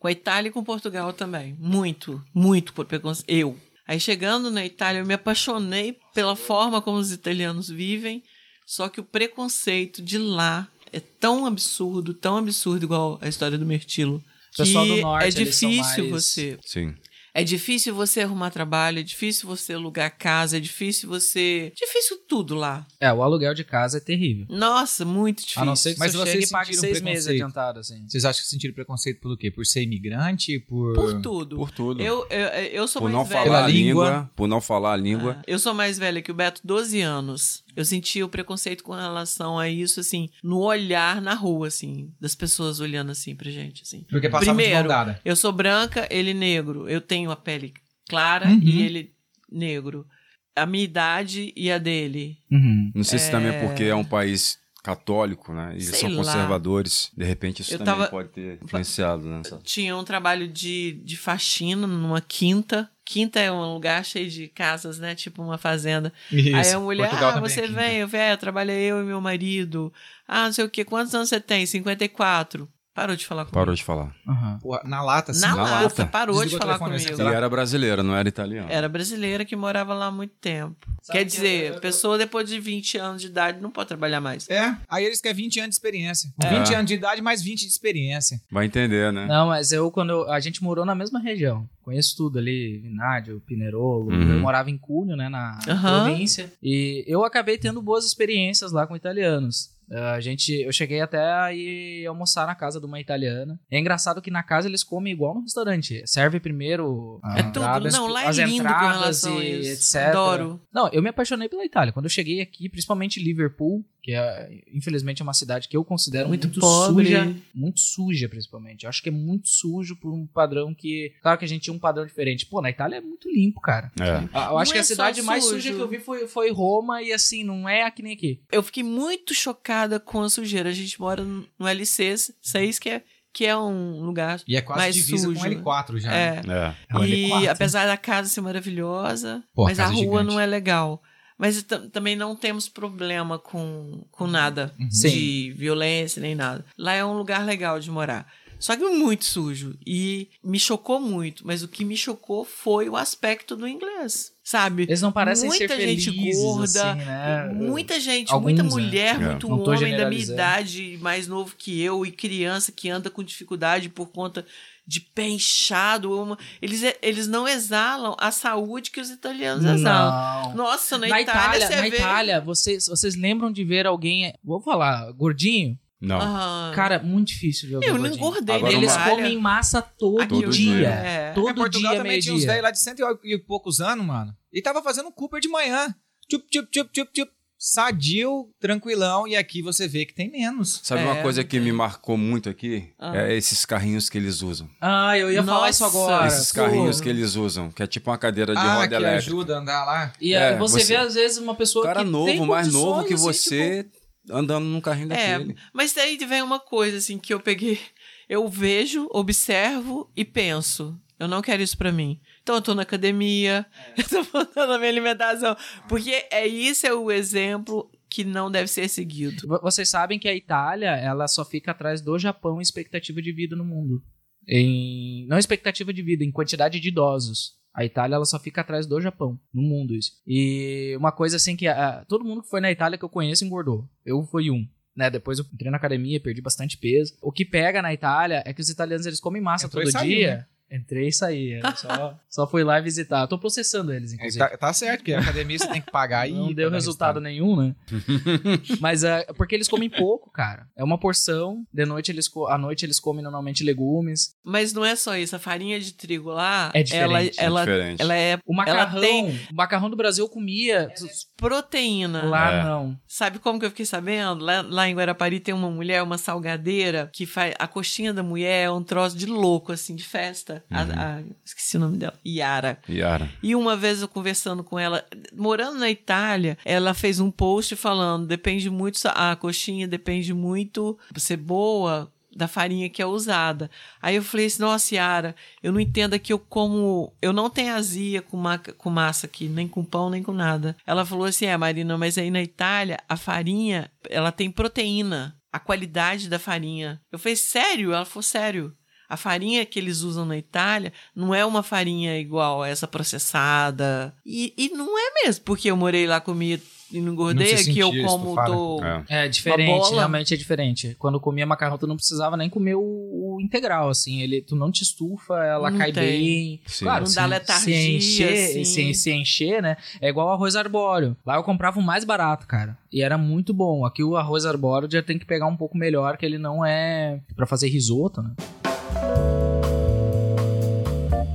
[0.00, 1.54] Com a Itália e com Portugal também.
[1.60, 3.30] Muito, muito por preconceito.
[3.30, 3.56] Eu.
[3.90, 8.22] Aí chegando na Itália, eu me apaixonei pela forma como os italianos vivem.
[8.64, 13.66] Só que o preconceito de lá é tão absurdo, tão absurdo, igual a história do
[13.66, 14.22] Mirtilo.
[14.54, 16.94] O pessoal que do norte, é difícil mais- você Sim.
[17.34, 21.72] É difícil você arrumar trabalho, é difícil você alugar casa, é difícil você.
[21.76, 22.86] Difícil tudo lá.
[23.00, 24.46] É, o aluguel de casa é terrível.
[24.48, 25.62] Nossa, muito difícil.
[25.62, 27.42] A não ser que Mas você vocês chegue e pague sentiram seis meses preconceito?
[27.44, 28.08] adiantado, assim.
[28.08, 29.50] Vocês acham que sentiram preconceito pelo quê?
[29.50, 30.58] Por ser imigrante?
[30.60, 30.94] Por.
[30.94, 31.56] Por tudo.
[31.56, 32.02] Por tudo.
[32.02, 33.44] Eu, eu, eu sou por mais não velha.
[33.44, 34.30] falar a Pela língua, língua.
[34.36, 35.36] por não falar a língua.
[35.38, 37.62] Ah, Eu sou mais velha que o Beto, 12 anos.
[37.76, 42.34] Eu senti o preconceito com relação a isso, assim, no olhar na rua, assim, das
[42.34, 44.04] pessoas olhando assim pra gente, assim.
[44.10, 45.20] Porque passava de Primeiro, dada.
[45.24, 46.88] Eu sou branca, ele negro.
[46.88, 47.72] Eu tenho a pele
[48.08, 48.60] clara Uhum.
[48.62, 49.12] e ele
[49.50, 50.06] negro.
[50.54, 52.38] A minha idade e a dele.
[52.50, 52.92] Uhum.
[52.94, 55.70] Não sei se também é porque é um país católico, né?
[55.72, 56.16] Eles Sei são lá.
[56.16, 57.10] conservadores.
[57.16, 59.42] De repente isso Eu também tava- pode ter influenciado, né?
[59.62, 62.90] Tinha um trabalho de, de faxina numa quinta.
[63.04, 65.14] Quinta é um lugar cheio de casas, né?
[65.14, 66.12] Tipo uma fazenda.
[66.30, 66.56] Isso.
[66.56, 69.20] Aí a mulher, Portugal ah, também você é vem, eu venho, trabalha eu e meu
[69.20, 69.92] marido.
[70.26, 70.84] Ah, não sei o quê.
[70.84, 71.66] Quantos anos você tem?
[71.66, 72.68] 54.
[72.92, 73.54] Parou de falar comigo.
[73.54, 74.12] Parou de falar.
[74.26, 74.58] Uhum.
[74.58, 75.40] Porra, na lata, assim.
[75.42, 76.06] Na, Na lata, lata.
[76.06, 77.22] parou de Desligou o falar comigo.
[77.22, 78.68] E era brasileira, não era italiano.
[78.68, 80.76] Era brasileira que morava lá há muito tempo.
[81.10, 84.48] Quer dizer, a pessoa depois de 20 anos de idade não pode trabalhar mais.
[84.50, 86.32] É, aí eles querem 20 anos de experiência.
[86.42, 86.48] É.
[86.58, 88.40] 20 anos de idade mais 20 de experiência.
[88.50, 89.24] Vai entender, né?
[89.26, 93.40] Não, mas eu, quando eu- a gente morou na mesma região, conheço tudo ali, Vinádio,
[93.46, 94.34] Pinerolo, Uhum.
[94.34, 96.04] eu morava em Cunho, né, na Aham.
[96.06, 99.70] província, e eu acabei tendo boas experiências lá com italianos.
[99.92, 103.58] Ah, A gente, eu cheguei até a ir almoçar na casa de uma italiana.
[103.70, 106.02] É engraçado que na casa eles comem igual no restaurante.
[106.06, 107.90] Serve primeiro É a tudo.
[107.92, 108.92] Não, lá é as lindo com entradas
[109.24, 109.96] relação a isso.
[109.96, 110.08] etc.
[110.08, 110.60] Adoro.
[110.72, 111.92] Não, eu me apaixonei pela Itália.
[111.92, 116.28] Quando eu cheguei aqui, principalmente Liverpool, que é, infelizmente é uma cidade que eu considero
[116.28, 118.84] Muito muito, suja, muito suja principalmente.
[118.84, 121.74] Eu acho que é muito sujo por um padrão que, claro que a gente tinha
[121.74, 122.46] um padrão diferente.
[122.46, 123.90] Pô, na Itália é muito limpo, cara.
[124.00, 124.24] É.
[124.50, 125.56] Eu acho Não que é a cidade mais sujo.
[125.56, 128.40] suja que eu vi foi, foi Roma e assim, não é aqui nem aqui.
[128.50, 130.68] Eu fiquei muito chocada com a sujeira.
[130.70, 134.40] A gente mora no LC 6, que é, que é um lugar.
[134.46, 136.12] E é quase Mais divisa sujo, com L4 já.
[136.12, 136.40] É.
[136.48, 136.74] É.
[137.02, 137.48] É E L4.
[137.48, 140.26] apesar da casa ser maravilhosa, Pô, a mas a casa é rua gigante.
[140.34, 141.02] não é legal.
[141.40, 144.88] Mas tam- também não temos problema com, com nada Uhum.
[144.88, 146.64] de violência nem nada.
[146.76, 148.30] Lá é um lugar legal de morar.
[148.58, 149.74] Só que muito sujo.
[149.86, 151.46] E me chocou muito.
[151.46, 154.34] Mas o que me chocou foi o aspecto do inglês.
[154.44, 154.82] Sabe?
[154.82, 157.48] Eles não parecem Muita ser gente felizes, gorda, assim, né?
[157.54, 158.68] Muita gente, Alguns, muita né?
[158.68, 159.18] mulher, É.
[159.18, 163.88] muito homem da minha idade, mais novo que eu, e criança que anda com dificuldade
[163.88, 164.44] por conta
[164.90, 166.22] de pé inchado.
[166.22, 170.48] uma- Eles, eles não exalam a saúde que os italianos exalam.
[170.48, 170.54] Não.
[170.56, 171.88] Nossa, na, Na Itália, Itália, você na vê...
[171.88, 175.78] Itália, vocês, vocês lembram de ver alguém, vou falar, gordinho?
[176.00, 176.18] Não.
[176.20, 176.72] Aham.
[176.74, 180.28] Cara, muito difícil de ver eu não engordei Agora Eles uma- comem massa todo, Aqui
[180.42, 180.74] Todo dia.
[180.76, 180.88] dia.
[180.88, 181.32] É.
[181.34, 182.48] Todo É, Portugal dia, também meio tinha uns dia.
[182.48, 184.34] velhos lá de cento e poucos anos, mano.
[184.52, 185.94] E tava fazendo Cooper de manhã.
[186.28, 187.30] Tchup, tchup, tchup, tchup, tchup.
[187.62, 189.28] Sadio, tranquilão.
[189.28, 190.80] E aqui você vê que tem menos.
[190.82, 192.88] Sabe É, uma coisa que me marcou muito aqui?
[192.98, 193.14] Ah.
[193.18, 194.66] É esses carrinhos que eles usam.
[194.80, 196.26] Ah, eu ia falar Nossa, isso agora.
[196.26, 196.54] esses Pô.
[196.56, 199.18] carrinhos que eles usam, que é tipo uma cadeira de ah, roda que elétrica.
[199.18, 200.12] ajuda a andar lá.
[200.18, 202.72] E É, aí você, você- vê, às vezes, uma pessoa cara que novo, tem mais
[202.72, 203.86] novo que assim, você,
[204.30, 205.56] andando num carrinho É, daquele.
[205.74, 207.78] mas daí vem uma coisa assim que eu peguei.
[208.26, 210.98] Eu vejo, observo e penso.
[211.18, 212.18] Eu não quero isso pra mim.
[212.50, 213.64] Então eu tô na academia,
[213.96, 215.56] eu tô mudando a minha alimentação.
[215.88, 219.46] Porque é isso é o exemplo que não deve ser seguido.
[219.46, 223.30] Vo- Vocês sabem que a Itália, ela só fica atrás do Japão em expectativa de
[223.32, 224.02] vida no mundo.
[224.48, 225.26] Em...
[225.28, 227.52] Não expectativa de vida, em quantidade de idosos.
[227.72, 230.10] A Itália, ela só fica atrás do Japão, no mundo isso.
[230.26, 231.66] E uma coisa assim que
[232.08, 233.88] todo mundo que foi na Itália que eu conheço engordou.
[234.04, 234.66] Eu fui um.
[234.96, 237.16] Né, depois eu entrei na academia, perdi bastante peso.
[237.22, 240.08] O que pega na Itália é que os italianos eles comem massa Entrou todo saiu,
[240.18, 240.36] dia.
[240.38, 240.46] né?
[240.70, 241.60] Entrei e saí.
[241.62, 243.26] eu só, só fui lá visitar.
[243.26, 244.38] Tô processando eles, inclusive.
[244.38, 246.32] Tá, tá certo, que a academia você tem que pagar aí.
[246.32, 247.74] Não deu dar resultado nenhum, né?
[248.80, 250.66] Mas é porque eles comem pouco, cara.
[250.76, 251.64] É uma porção.
[251.72, 254.34] De noite eles à noite eles comem normalmente legumes.
[254.44, 255.34] Mas não é só isso.
[255.34, 258.02] A farinha de trigo lá, É diferente, ela, ela, é diferente.
[258.02, 260.88] ela é O macarrão, tem- o macarrão do Brasil eu comia.
[261.36, 262.24] proteína.
[262.24, 262.64] Lá É.
[262.64, 262.96] não.
[263.06, 264.44] Sabe como que eu fiquei sabendo?
[264.44, 267.54] Lá, lá em Guarapari tem uma mulher, uma salgadeira, que faz.
[267.58, 270.59] A coxinha da mulher é um troço de louco, assim, de festa.
[270.70, 270.94] Yara.
[271.00, 272.14] A- a- esqueci o nome dela.
[272.26, 272.78] Yara.
[272.88, 273.30] Yara.
[273.42, 278.26] E uma vez eu conversando com ela, morando na Itália, ela fez um post falando:
[278.26, 283.68] depende muito, a coxinha depende muito, ser boa, da farinha que é usada.
[284.00, 287.12] Aí eu falei assim: nossa, Yara, eu não entendo que eu como.
[287.20, 290.76] Eu não tenho azia com, ma com massa aqui, nem com pão, nem com nada.
[290.86, 295.36] Ela falou assim: é, Marina, mas aí na Itália, a farinha, ela tem proteína.
[295.52, 297.00] A qualidade da farinha.
[297.10, 297.92] Eu falei, sério?
[297.92, 298.72] Ela falou, sério.
[299.10, 304.14] A farinha que eles usam na Itália não é uma farinha igual a essa processada.
[304.24, 307.52] E, e não é mesmo, porque eu morei lá, comi e não engordei.
[307.52, 308.80] Não se Aqui eu como tô.
[308.84, 309.24] É.
[309.26, 310.96] É diferente, realmente é diferente.
[310.98, 314.20] Quando eu comia macarrão, tu não precisava nem comer o, o integral, assim.
[314.22, 316.04] Ele, tu não te estufa, ela Não cai tem.
[316.04, 316.60] bem.
[316.66, 316.84] Sim.
[316.84, 318.64] Claro, Não se, dá letargia, se encher, assim.
[318.64, 319.76] se, se encher, né?
[320.00, 321.16] É igual arroz arbóreo.
[321.24, 322.76] Lá eu comprava o mais barato, cara.
[322.92, 323.84] E era muito bom.
[323.84, 327.20] Aqui o arroz arbóreo já tem que pegar um pouco melhor, que ele não é
[327.36, 328.30] pra fazer risoto, né?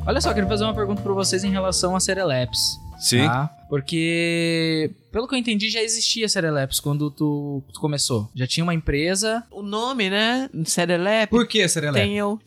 [0.08, 2.80] Olha só, queria fazer uma pergunta pra vocês em relação a Sereleps.
[3.00, 3.26] Sim.
[3.26, 3.50] Tá?
[3.68, 8.30] Porque, pelo que eu entendi, já existia Sereleps quando tu, tu começou.
[8.36, 9.44] Já tinha uma empresa.
[9.52, 10.50] O nome, né?
[10.64, 11.32] Serelepe.
[11.32, 12.00] Por que, Serelepe?
[12.08, 12.40] Tem o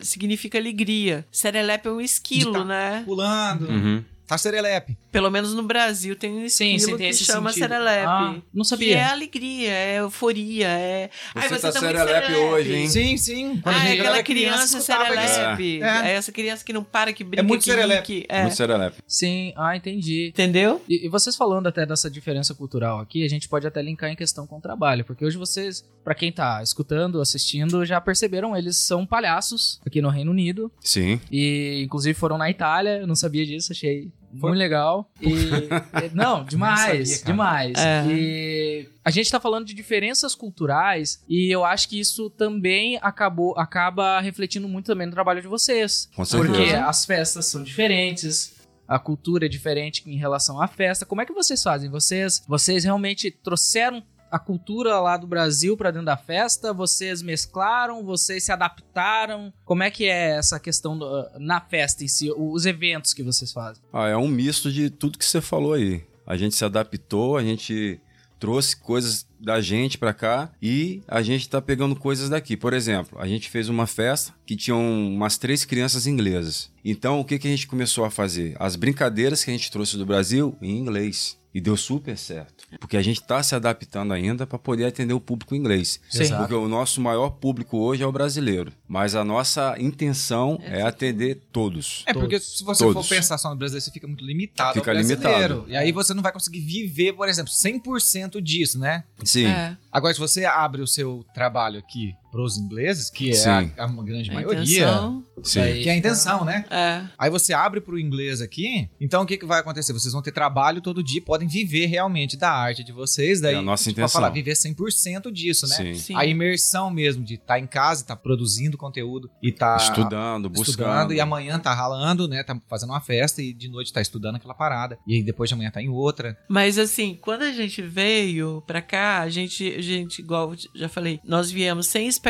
[0.00, 1.24] significa alegria.
[1.32, 3.02] Serelepe é um esquilo, De tá- né?
[3.04, 3.66] Pulando.
[3.68, 4.04] Uhum.
[4.28, 4.96] Tá Serelepe.
[5.10, 7.68] Pelo menos no Brasil tem um Sim, esquilo sim, tem que esse chama sentido.
[7.70, 8.04] Serelepe.
[8.06, 8.98] Ah, não Que sabia.
[8.98, 11.10] é alegria, é euforia, é.
[11.34, 12.88] Ai, Você tá muito serelepe hoje, hein?
[12.88, 13.60] Sim, sim.
[13.62, 14.82] Quando Ah, é aquela criança, isso.
[14.82, 15.82] serelepe.
[15.82, 16.08] É.
[16.08, 16.12] É.
[16.12, 18.02] essa criança que não para, que brinca, muito que serelepe.
[18.06, 18.42] que- É.
[18.42, 18.96] Muito serelepe.
[19.06, 20.28] Sim, ah, entendi.
[20.28, 20.82] Entendeu?
[20.86, 24.16] E, e vocês falando até dessa diferença cultural aqui, a gente pode até linkar em
[24.16, 28.76] questão com o trabalho, porque hoje vocês, pra quem tá escutando, assistindo, já perceberam, eles
[28.76, 31.18] são palhaços aqui no Reino Unido Sim.
[31.32, 34.10] e inclusive foram na Itália, eu não sabia disso, achei
[34.40, 35.10] muito legal.
[35.20, 35.32] E
[36.14, 37.78] não, demais, sabia, demais.
[37.78, 38.06] É.
[38.06, 43.58] E a gente tá falando de diferenças culturais e eu acho que isso também acabou
[43.58, 46.08] acaba refletindo muito também no trabalho de vocês.
[46.14, 46.52] Com certeza.
[46.52, 51.04] Porque as festas são diferentes, a cultura é diferente em relação à festa.
[51.04, 51.90] Como é que vocês fazem?
[51.90, 56.72] Vocês, vocês realmente trouxeram a cultura lá do Brasil pra dentro da festa?
[56.72, 58.04] Vocês mesclaram?
[58.04, 59.52] Vocês se adaptaram?
[59.64, 63.52] Como é que é essa questão do- na festa em si, os eventos que vocês
[63.52, 63.82] fazem?
[63.92, 66.02] Ah, é um misto de tudo que você falou aí.
[66.26, 68.00] A gente se adaptou, a gente
[68.38, 72.56] trouxe coisas da gente pra cá e a gente tá pegando coisas daqui.
[72.56, 76.70] Por exemplo, a gente fez uma festa que tinham umas três crianças inglesas.
[76.84, 78.54] Então, o que, que a gente começou a fazer?
[78.60, 81.36] As brincadeiras que a gente trouxe do Brasil em inglês.
[81.54, 82.57] E deu super certo.
[82.78, 86.00] Porque a gente tá se adaptando ainda para poder atender o público inglês.
[86.10, 86.34] Sim.
[86.36, 88.72] Porque o nosso maior público hoje é o brasileiro.
[88.86, 92.02] Mas a nossa intenção é atender todos.
[92.06, 93.06] É porque se você Todos.
[93.06, 95.54] for pensar só no brasileiro, você fica muito limitado Fica ao brasileiro.
[95.54, 95.64] limitado.
[95.70, 99.04] E aí você não vai conseguir viver, por exemplo, 100% disso, né?
[99.24, 99.46] Sim.
[99.46, 99.76] É.
[99.90, 103.48] Agora, se você abre o seu trabalho aqui pros ingleses, que é Sim.
[103.76, 105.24] a, a grande A maioria, intenção.
[105.56, 106.64] Daí que é a intenção, né?
[106.70, 107.02] É.
[107.18, 109.92] Aí você abre pro inglês aqui, então o que, que vai acontecer?
[109.92, 113.58] Vocês vão ter trabalho todo dia, podem viver realmente da arte de vocês, daí É
[113.58, 114.20] a nossa tipo, intenção.
[114.20, 115.74] falar, viver 100% disso, né?
[115.76, 115.94] Sim.
[115.94, 116.14] Sim.
[116.16, 120.68] A imersão mesmo de estar em casa, estar produzindo conteúdo e tá Estudando, buscando.
[120.70, 122.44] estudando e amanhã tá ralando, né?
[122.44, 124.96] Tá fazendo uma festa e de noite tá estudando aquela parada.
[125.08, 126.38] E aí depois de amanhã tá em outra.
[126.48, 130.88] Mas assim, quando a gente veio pra cá, a gente, a gente, igual eu já
[130.88, 132.27] falei, nós viemos sem expectativa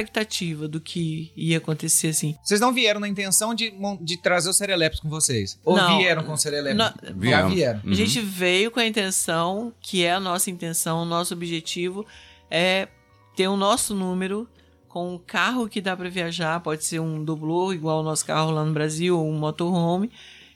[0.68, 2.36] do que ia acontecer assim.
[2.42, 5.58] Vocês não vieram na intenção de, de trazer os serelepes com vocês?
[5.64, 5.98] Ou Não.
[5.98, 6.76] vieram com os serelepes?
[6.76, 7.54] Não, Já Viemos.
[7.54, 7.80] vieram.
[7.84, 7.90] Uhum.
[7.92, 12.06] A gente veio com a intenção, que é a nossa intenção, o nosso objetivo
[12.50, 12.88] é
[13.36, 14.48] ter o nosso número
[14.88, 18.50] com um carro que dá pra viajar, pode ser um dublô, igual o nosso carro
[18.50, 20.10] lá no Brasil, ou um motorhome,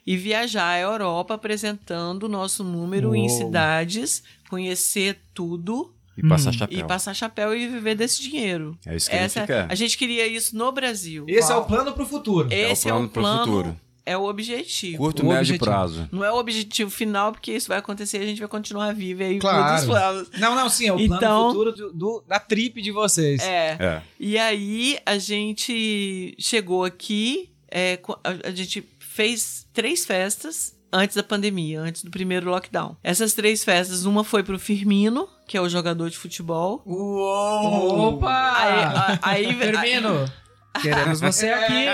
[0.07, 3.39] e viajar à Europa apresentando o nosso número em Uou.
[3.39, 6.53] cidades, conhecer tudo E passar Hum.
[6.53, 6.79] chapéu.
[6.79, 8.77] e passar chapéu e viver desse dinheiro.
[8.87, 9.67] É isso que a Essa, gente quer.
[9.71, 11.25] a gente queria isso no Brasil.
[11.29, 11.63] Esse é Qual?
[11.63, 12.49] o plano pro futuro.
[12.53, 13.81] Esse é o plano pro futuro.
[14.05, 14.99] é o objetivo.
[14.99, 15.65] Curto, O médio objetivo.
[15.65, 16.09] prazo.
[16.13, 19.23] Não é o objetivo final, porque isso vai acontecer e a gente vai continuar vivo
[19.23, 19.87] aí Claro.
[20.39, 23.41] Não, não, sim, é o plano Então- futuro do, do- da trip de vocês.
[23.43, 23.77] É.
[23.81, 24.03] É.
[24.19, 31.23] E aí a gente chegou aqui, é, a, a gente fez três festas antes da
[31.23, 32.97] pandemia, antes do primeiro lockdown.
[33.03, 36.81] Essas três festas, uma foi pro Firmino, que é o jogador de futebol.
[36.87, 38.15] Uou!
[38.15, 38.55] Opa!
[39.21, 40.25] Aí, aí, Firmino,
[40.81, 41.85] queremos você aqui.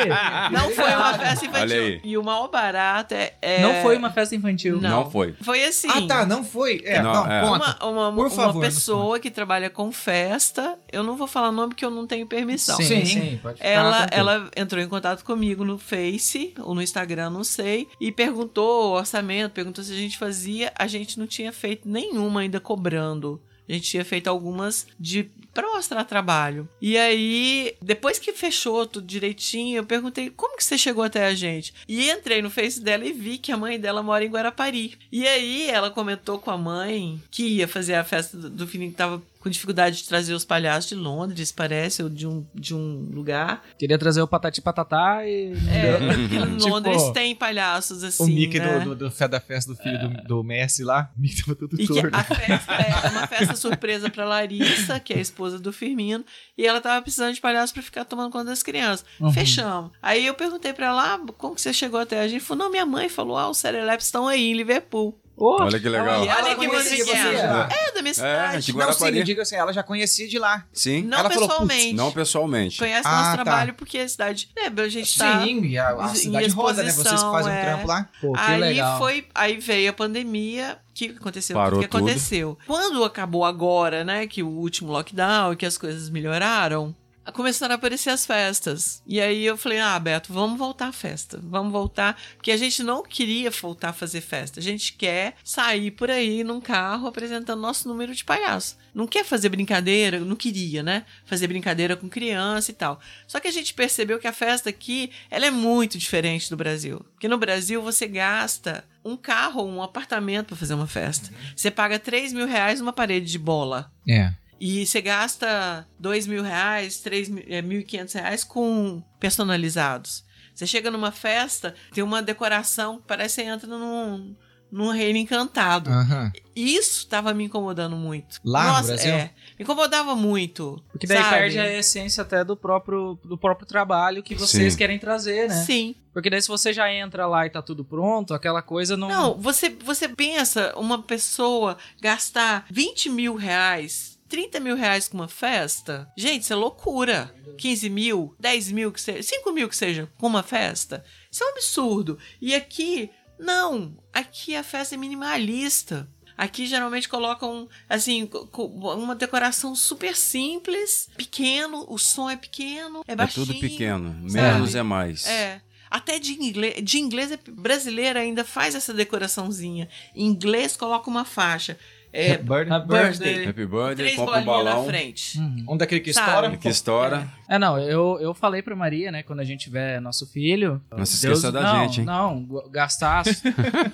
[0.53, 2.01] não foi uma festa infantil.
[2.05, 4.81] E o mal barato é, é- Não foi uma festa infantil.
[4.81, 4.89] Não.
[4.91, 5.35] Não foi.
[5.43, 5.89] Foi assim.
[5.91, 6.81] Ah, tá, não foi?
[6.85, 7.41] É, Não, não, é.
[7.41, 7.85] conta.
[7.85, 11.71] Uma, uma, Por uma favor, pessoa que trabalha com festa, eu não vou falar nome
[11.71, 12.77] porque eu não tenho permissão.
[12.77, 13.05] Sim, Sim.
[13.05, 17.89] sim, pode Ela, ela entrou em contato comigo no Face ou no Instagram, não sei,
[18.01, 20.73] e perguntou o orçamento, perguntou se a gente fazia.
[20.79, 23.43] A gente não tinha feito nenhuma ainda cobrando.
[23.69, 26.69] A gente tinha feito algumas de para mostrar trabalho.
[26.81, 31.35] E aí, depois que fechou tudo direitinho, eu perguntei como que você chegou até a
[31.35, 31.75] gente.
[31.89, 34.97] E entrei no Face dela e vi que a mãe dela mora em Guarapari.
[35.11, 38.93] E aí ela comentou com a mãe que ia fazer a festa do, do filhinho
[38.93, 42.75] que tava com dificuldade de trazer os palhaços de Londres, parece, ou de um, de
[42.75, 43.63] um lugar.
[43.79, 45.53] Queria trazer o Patati Patatá e.
[45.69, 48.23] É, em Tipo, Londres tem palhaços assim.
[48.23, 48.81] o Mickey né?
[48.81, 51.11] do, do, da Festa do filho do, do Messi lá.
[51.17, 52.15] O Mickey tava todo E que torto.
[52.17, 56.25] a festa é uma festa surpresa pra Larissa, que é a esposa do Firmino,
[56.57, 59.05] e ela tava precisando de palhaço pra ficar tomando conta das crianças.
[59.21, 59.33] Uhum.
[59.33, 59.91] Fechamos.
[60.03, 62.41] Aí eu perguntei pra ela, ah, como que você chegou até a gente?
[62.43, 65.19] Falou, não, minha mãe falou, ah, os Serelepes estão aí em Liverpool.
[65.39, 66.25] Ô, Olha que legal.
[66.25, 67.05] E olha que musiquinha.
[67.05, 67.69] você já?
[67.71, 68.51] É, da minha cidade.
[68.51, 69.19] de Não, sim, Guarapari.
[69.19, 70.65] eu digo assim, ela já conhecia de lá.
[70.73, 71.03] Sim.
[71.03, 71.93] Não Ela falou, pessoalmente.
[71.95, 72.79] Não pessoalmente.
[72.79, 73.45] Conhece Ah, nosso tá.
[73.45, 74.51] trabalho porque a cidade.
[74.57, 75.41] É, a gente tá.
[75.45, 76.91] Sim, e a, a cidade roda, né?
[76.91, 77.63] Vocês fazem um é.
[77.63, 78.09] trampo lá.
[78.21, 78.99] Pô, que aí legal.
[78.99, 81.55] foi, aí veio a pandemia, o que aconteceu?
[81.55, 82.05] Parou o que tudo.
[82.05, 82.59] aconteceu?
[82.67, 86.95] Quando acabou agora, né, que o último lockdown que as coisas melhoraram,
[87.33, 89.03] começaram a aparecer as festas.
[89.07, 91.39] E aí eu falei: "Ah, Beto, vamos voltar à festa.
[91.43, 94.61] Vamos voltar, porque a gente não queria voltar a fazer festa.
[94.61, 98.77] A gente quer sair por aí num carro apresentando nosso número de palhaço.
[98.95, 101.05] Não quer fazer brincadeira, não queria, né?
[101.25, 103.01] Fazer brincadeira com criança e tal.
[103.27, 107.05] Só que a gente percebeu que a festa aqui, ela é muito diferente do Brasil.
[107.13, 111.31] Porque no Brasil você gasta um carro ou um apartamento para fazer uma festa.
[111.55, 113.91] Você paga 3 mil reais numa parede de bola.
[114.09, 114.33] É.
[114.61, 120.25] E você gasta 2 mil reais, 3 mil, é, 1.500 reais com personalizados.
[120.55, 124.35] Você chega numa festa, tem uma decoração que parece que você entra num,
[124.71, 125.89] num reino encantado.
[125.89, 126.33] Aham.
[126.55, 128.41] Isso tava me incomodando muito.
[128.45, 129.13] Lá no Nossa, Brasil?
[129.13, 130.83] É, me incomodava muito.
[130.91, 131.37] Porque daí sabe?
[131.37, 134.79] perde a essência até do próprio, do próprio trabalho que vocês Sim.
[134.79, 135.55] querem trazer, né?
[135.55, 135.95] Sim.
[136.13, 139.09] Porque daí se você já entra lá e tá tudo pronto, aquela coisa não.
[139.09, 145.29] Não, você, você pensa uma pessoa gastar 20 mil reais, 30 mil reais com uma
[145.29, 146.11] festa?
[146.17, 147.35] Gente, isso é loucura.
[147.59, 151.05] 15 mil, 10 mil que seja, 5 mil que seja com uma festa?
[151.31, 152.19] Isso é um absurdo.
[152.41, 153.97] E aqui, não.
[154.13, 156.09] Aqui a festa é minimalista.
[156.37, 163.17] Aqui geralmente colocam, assim, uma decoração super simples, pequeno, o som é pequeno, é É
[163.17, 163.45] baixinho.
[163.47, 164.15] tudo pequeno.
[164.31, 164.33] sabe?
[164.55, 165.27] Menos é mais.
[165.27, 165.61] É.
[165.91, 169.89] Até de inglês, de inglês é- brasileira ainda faz essa decoraçãozinha.
[170.15, 171.77] Em inglês coloca uma faixa.
[172.13, 173.47] É, Bird- Happy birthday.
[173.49, 174.87] Happy birthday, três compra um bolinhas na balão.
[174.87, 175.39] frente.
[175.39, 175.65] Uhum.
[175.71, 176.29] Um daquele que Sabe?
[176.29, 176.57] estoura.
[176.57, 177.29] Que estoura.
[177.49, 180.83] É, não, eu, eu falei pra Maria, né, quando a gente tiver nosso filho.
[180.95, 182.07] Não se Deus- esqueça da não, gente, hein?
[182.07, 183.25] Não, gastar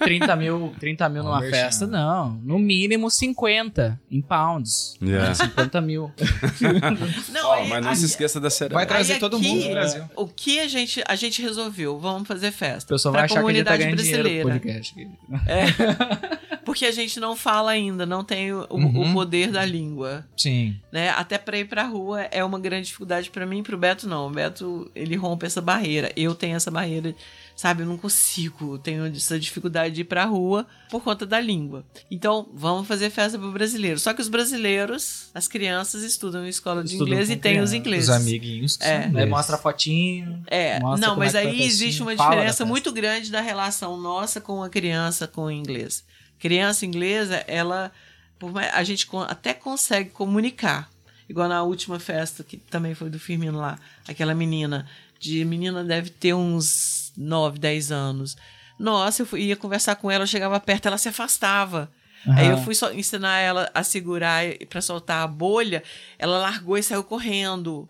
[0.00, 1.56] 30 mil, 30 mil numa merchan.
[1.56, 2.32] festa, não.
[2.42, 4.96] No mínimo 50 em pounds.
[5.00, 5.32] Yeah.
[5.34, 6.10] 50 mil.
[7.32, 8.74] Não, aí- mas não aí- se esqueça da cereal.
[8.78, 10.04] Vai trazer aí todo aqui, mundo pro Brasil.
[10.16, 11.98] O que a gente, a gente resolveu?
[11.98, 12.92] Vamos fazer O festa.
[12.94, 14.50] pessoal Pra vai achar que a gente tá ganhando o brasileira.
[14.50, 14.94] podcast.
[16.64, 19.12] Porque a gente não fala ainda, não tem o, o Uhum.
[19.12, 20.26] poder da língua.
[20.36, 20.76] Sim.
[20.90, 21.10] né?
[21.10, 24.26] Até pra ir pra rua é uma grande dificuldade pra mim, pro Beto não.
[24.26, 26.12] O Beto, ele rompe essa barreira.
[26.16, 27.14] Eu tenho essa barreira,
[27.56, 27.82] sabe?
[27.82, 31.84] Eu não consigo, tenho essa dificuldade de ir pra rua por conta da língua.
[32.10, 33.98] Então, vamos fazer festa pro brasileiro.
[33.98, 37.72] Só que os brasileiros, as crianças estudam em escola de Estudam inglês e tem os
[37.72, 38.08] ingleses.
[38.08, 38.76] Os amiguinhos.
[38.76, 39.06] que É.
[39.06, 39.30] ingleses.
[39.30, 40.42] mostra a fotinho.
[40.46, 44.40] É, Mostra não, é mas a aí existe uma diferença muito grande da relação nossa
[44.40, 46.04] com a criança com o inglês.
[46.38, 47.90] Criança inglesa, ela
[48.72, 50.90] a gente até consegue comunicar.
[51.28, 54.86] Igual na última festa que também foi do Firmino lá, aquela menina
[55.18, 58.36] de menina deve ter uns 9, 10 anos.
[58.78, 61.90] Nossa, eu fui- ia conversar com ela, eu chegava perto, ela se afastava.
[62.26, 65.82] Aí eu fui só ensinar ela a segurar pra soltar a bolha,
[66.18, 67.86] ela largou e saiu correndo.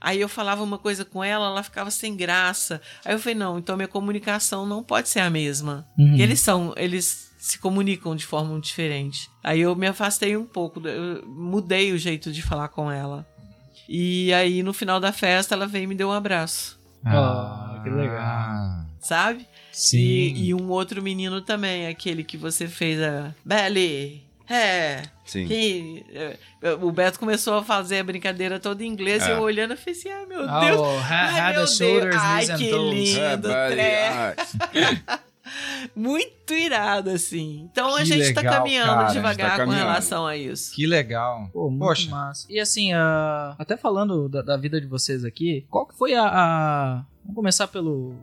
[0.00, 2.80] Aí eu falava uma coisa com ela, ela ficava sem graça.
[3.04, 5.86] Aí eu falei, não, então minha comunicação não pode ser a mesma.
[5.98, 6.16] Uhum.
[6.16, 9.30] Eles são, eles se comunicam de forma diferente.
[9.42, 13.26] Aí eu me afastei um pouco, eu mudei o jeito de falar com ela.
[13.88, 17.88] E aí no final da festa ela veio e me deu um abraço, Ah, que
[17.88, 18.18] legal.
[18.18, 19.46] Ah, sabe?
[19.72, 19.98] Sim.
[19.98, 24.26] E, e um outro menino também, aquele que você fez a Belly.
[24.50, 25.46] É, Sim.
[25.46, 26.36] que, é,
[26.80, 29.34] o Beto começou a fazer a brincadeira toda em inglês e É.
[29.34, 31.02] eu olhando, eu falei assim, ai meu Oh, Deus.
[31.02, 32.16] ha- Ai, head meu Deus.
[32.22, 32.94] Ai, que toes.
[33.14, 33.20] lindo.
[33.20, 33.80] É, buddy,
[35.06, 35.18] ah,
[35.94, 37.68] Muito irado, assim.
[37.70, 39.86] Então a Que gente tá legal, caminhando cara, a gente devagar tá com caminhando.
[39.86, 40.74] relação a isso.
[40.74, 41.48] Que legal.
[41.52, 42.10] Pô, muito Poxa.
[42.10, 42.46] massa.
[42.50, 42.92] E assim,
[43.58, 47.68] até falando da, da vida de vocês aqui, qual que foi a, a- Vamos começar
[47.68, 48.14] pelo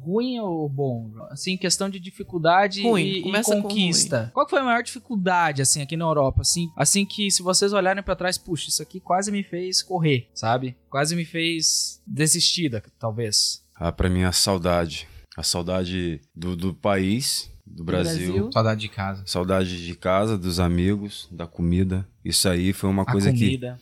[0.00, 1.10] ruim ou bom?
[1.28, 4.30] Assim, questão de dificuldade Ruim, e, e começa com conquista.
[4.32, 6.40] Qual que foi a maior dificuldade, assim, aqui na Europa?
[6.40, 10.30] Assim, assim que se vocês olharem pra trás, puxa, isso aqui quase me fez correr,
[10.32, 10.74] sabe?
[10.88, 13.62] Quase me fez desistir, talvez.
[13.76, 15.06] Ah, pra mim a saudade.
[15.38, 18.32] A saudade do, do país, do Brasil.
[18.32, 18.52] Brasil.
[18.52, 19.22] Saudade de casa.
[19.24, 22.06] Saudade de casa, dos amigos, da comida.
[22.24, 23.38] Isso aí foi uma A coisa que.
[23.38, 23.78] comida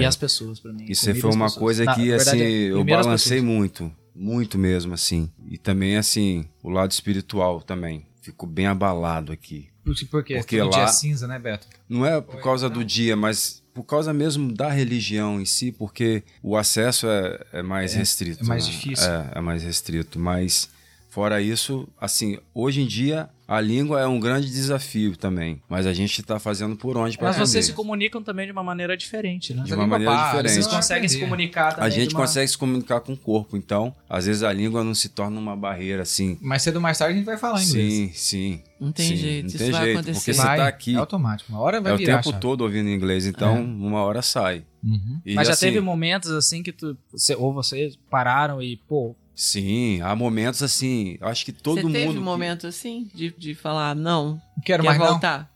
[0.00, 0.84] e as pessoas pra mim.
[0.88, 1.60] Isso aí Comida foi uma pessoas.
[1.60, 3.42] coisa Na que, verdade, assim, é eu balancei pessoas.
[3.56, 3.92] muito.
[4.14, 5.28] Muito mesmo, assim.
[5.48, 8.06] E também, assim, o lado espiritual também.
[8.20, 9.68] Ficou bem abalado aqui.
[10.08, 10.36] Por, quê?
[10.36, 11.66] Porque Todo dia lá- é cinza, né, Beto?
[11.88, 16.22] Não é por causa do dia, mas por causa mesmo da religião em si, porque
[16.42, 18.44] o acesso é, é mais restrito.
[18.44, 18.70] é mais né?
[18.72, 19.08] difícil.
[19.10, 20.18] É, é mais restrito.
[20.20, 20.68] Mas,
[21.12, 25.60] fora isso, assim, hoje em dia a língua é um grande desafio também.
[25.68, 27.50] Mas a gente está fazendo por onde para Mas aprender.
[27.50, 29.62] vocês se comunicam também de uma maneira diferente, né?
[29.64, 30.52] De a uma maneira diferente.
[30.54, 32.20] Vocês conseguem se comunicar também A gente uma...
[32.22, 35.54] consegue se comunicar com o corpo, então, às vezes a língua não se torna uma
[35.54, 36.38] barreira assim.
[36.40, 37.92] Mais cedo ou mais tarde a gente vai falar inglês.
[37.92, 38.62] Sim, sim.
[38.80, 40.18] Não tem sim, jeito, não isso tem vai jeito, acontecer.
[40.20, 41.52] porque você Vai, tá aqui, É automático.
[41.52, 42.22] Uma hora vai é o virar.
[42.22, 44.64] tempo todo ouvindo inglês, então uma hora sai.
[44.82, 45.20] Uhum.
[45.26, 49.14] E, Mas já assim, teve momentos assim que tu, você- ou vocês pararam e, pô,
[49.34, 51.92] Sim, há momentos assim, eu acho que todo Você mundo...
[51.92, 55.06] teve um que- momento assim de, de falar, não, Não quero quer mais não.
[55.12, 55.50] voltar?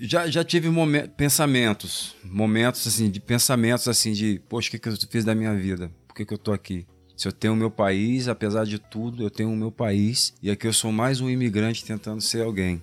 [0.00, 4.88] Já, já tive momen- pensamentos, momentos assim, de pensamentos assim, de, poxa, o que, que
[4.88, 5.90] eu fiz da minha vida?
[6.08, 6.84] Por que, que eu tô aqui?
[7.16, 10.50] Se eu tenho o meu país, apesar de tudo, eu tenho o meu país, e
[10.50, 12.82] aqui eu sou mais um imigrante tentando ser alguém.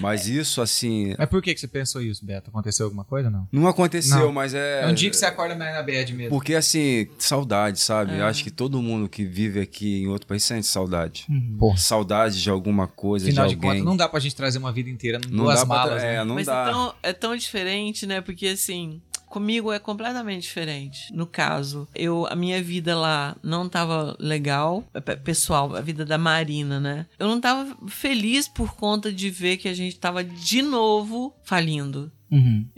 [0.00, 2.50] Mas isso, assim, Mas por que, que você pensou isso, Beto?
[2.50, 3.48] Aconteceu alguma coisa ou não?
[3.50, 4.32] não aconteceu, Não.
[4.32, 4.82] mas é...
[4.84, 6.30] É um dia que você acorda mais na bad mesmo.
[6.30, 8.12] Porque, assim, saudade, sabe?
[8.12, 8.22] É.
[8.22, 11.26] Acho que todo mundo que vive aqui em outro país sente saudade.
[11.58, 13.70] Pô, Saudade de alguma coisa, afinal de de, alguém.
[13.70, 16.02] contas, não dá pra gente trazer uma vida inteira em Não duas dá pra malas,
[16.02, 16.14] né?
[16.16, 16.66] é, não Mas dá.
[16.68, 18.20] É, tão, é tão diferente, né?
[18.20, 21.12] Porque assim, comigo é completamente diferente.
[21.12, 26.18] No caso, eu a minha vida lá não tava legal, pe- pessoal, a vida da
[26.18, 27.06] Marina, né?
[27.18, 32.10] Eu não tava feliz por conta de ver que a gente tava de novo falindo.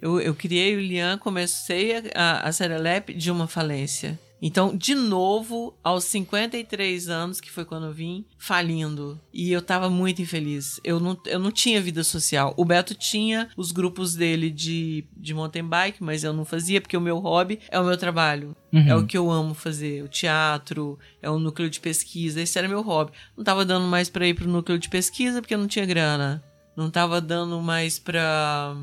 [0.00, 4.18] Eu, eu criei o Lian, comecei a, a, a Serelep de uma falência.
[4.42, 9.20] Então, de novo, aos 53 anos, que foi quando eu vim, falindo.
[9.32, 10.80] E eu tava muito infeliz.
[10.82, 12.54] Eu não, eu não tinha vida social.
[12.56, 16.96] O Beto tinha os grupos dele de, de mountain bike, mas eu não fazia, porque
[16.96, 18.56] o meu hobby é o meu trabalho.
[18.88, 20.02] É o que eu amo fazer.
[20.02, 22.40] O teatro, é o núcleo de pesquisa.
[22.40, 23.12] Esse era meu hobby.
[23.36, 26.42] Não tava dando mais pra ir pro núcleo de pesquisa, porque eu não tinha grana.
[26.76, 28.74] Não tava dando mais pra,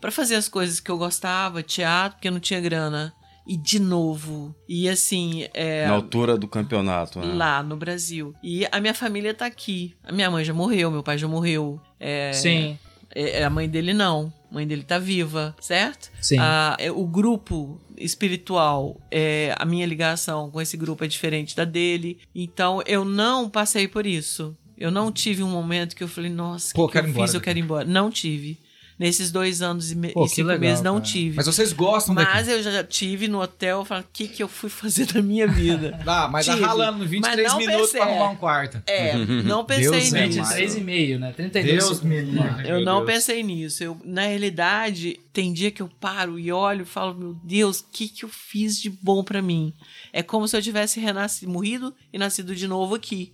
[0.00, 3.14] pra fazer as coisas que eu gostava, teatro, porque eu não tinha grana.
[3.46, 4.54] E de novo.
[4.68, 7.18] E assim, é, Na altura do campeonato.
[7.20, 7.34] né?
[7.34, 8.34] lá no Brasil.
[8.42, 9.94] E a minha família tá aqui.
[10.02, 11.80] A minha mãe já morreu, meu pai já morreu.
[12.00, 12.78] É, Sim,
[13.14, 14.32] é, a mãe dele não.
[14.50, 16.10] A mãe dele tá viva, certo?
[16.20, 16.36] sim.
[16.38, 21.64] Ah, é, o grupo espiritual, é, a minha ligação com esse grupo é diferente da
[21.64, 22.18] dele.
[22.34, 24.56] Então eu não passei por isso.
[24.76, 27.34] Eu não tive um momento que eu falei, nossa, o que, que eu embora fiz?
[27.34, 27.84] Eu quero ir embora.
[27.84, 28.58] Não tive.
[28.96, 31.04] Nesses dois anos e, me- Pô, e cinco legal, meses, não cara.
[31.04, 31.36] tive.
[31.36, 32.30] Mas vocês gostam daqui.
[32.32, 35.20] Mas eu já tive no hotel, eu falo, o que, que eu fui fazer da
[35.20, 35.98] minha vida?
[36.06, 36.64] Ah, mas tá Tive.
[36.64, 38.14] ralando no 23 Mas não minutos pra pensei.
[38.14, 38.82] arrumar um quarto.
[38.86, 40.40] É, não pensei Deus nisso.
[40.42, 40.74] mais.
[40.76, 41.32] 23,5, né?
[41.32, 42.68] 32 Deus me livre.
[42.68, 43.12] Eu não Deus.
[43.14, 43.82] pensei nisso.
[43.82, 47.86] Eu, na realidade, tem dia que eu paro e olho e falo, meu Deus, o
[47.90, 49.72] que, que eu fiz de bom pra mim?
[50.12, 53.32] É como se eu tivesse renascido, morrido e nascido de novo aqui.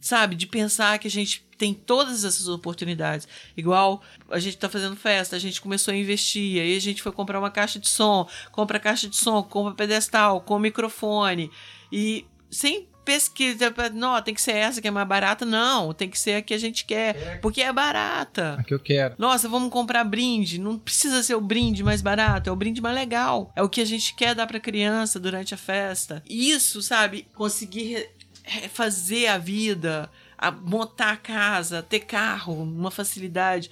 [0.00, 0.34] Sabe?
[0.36, 3.28] De pensar que a gente tem todas essas oportunidades.
[3.56, 7.12] Igual a gente tá fazendo festa, a gente começou a investir, aí a gente foi
[7.12, 11.52] comprar uma caixa de som, compra caixa de som, compra pedestal, com microfone.
[11.92, 15.44] E sem pesquisa, não, tem que ser essa que é mais barata.
[15.44, 18.56] Não, tem que ser a que a gente quer, porque é barata.
[18.58, 19.14] Aqui eu quero.
[19.16, 20.58] Nossa, vamos comprar brinde.
[20.58, 23.52] Não precisa ser o brinde mais barato, é o brinde mais legal.
[23.54, 26.24] É o que a gente quer dar pra criança durante a festa.
[26.28, 27.24] Isso, sabe?
[27.36, 28.10] Conseguir
[28.42, 30.10] refazer a vida,
[30.42, 33.70] a montar a casa, ter carro, uma facilidade.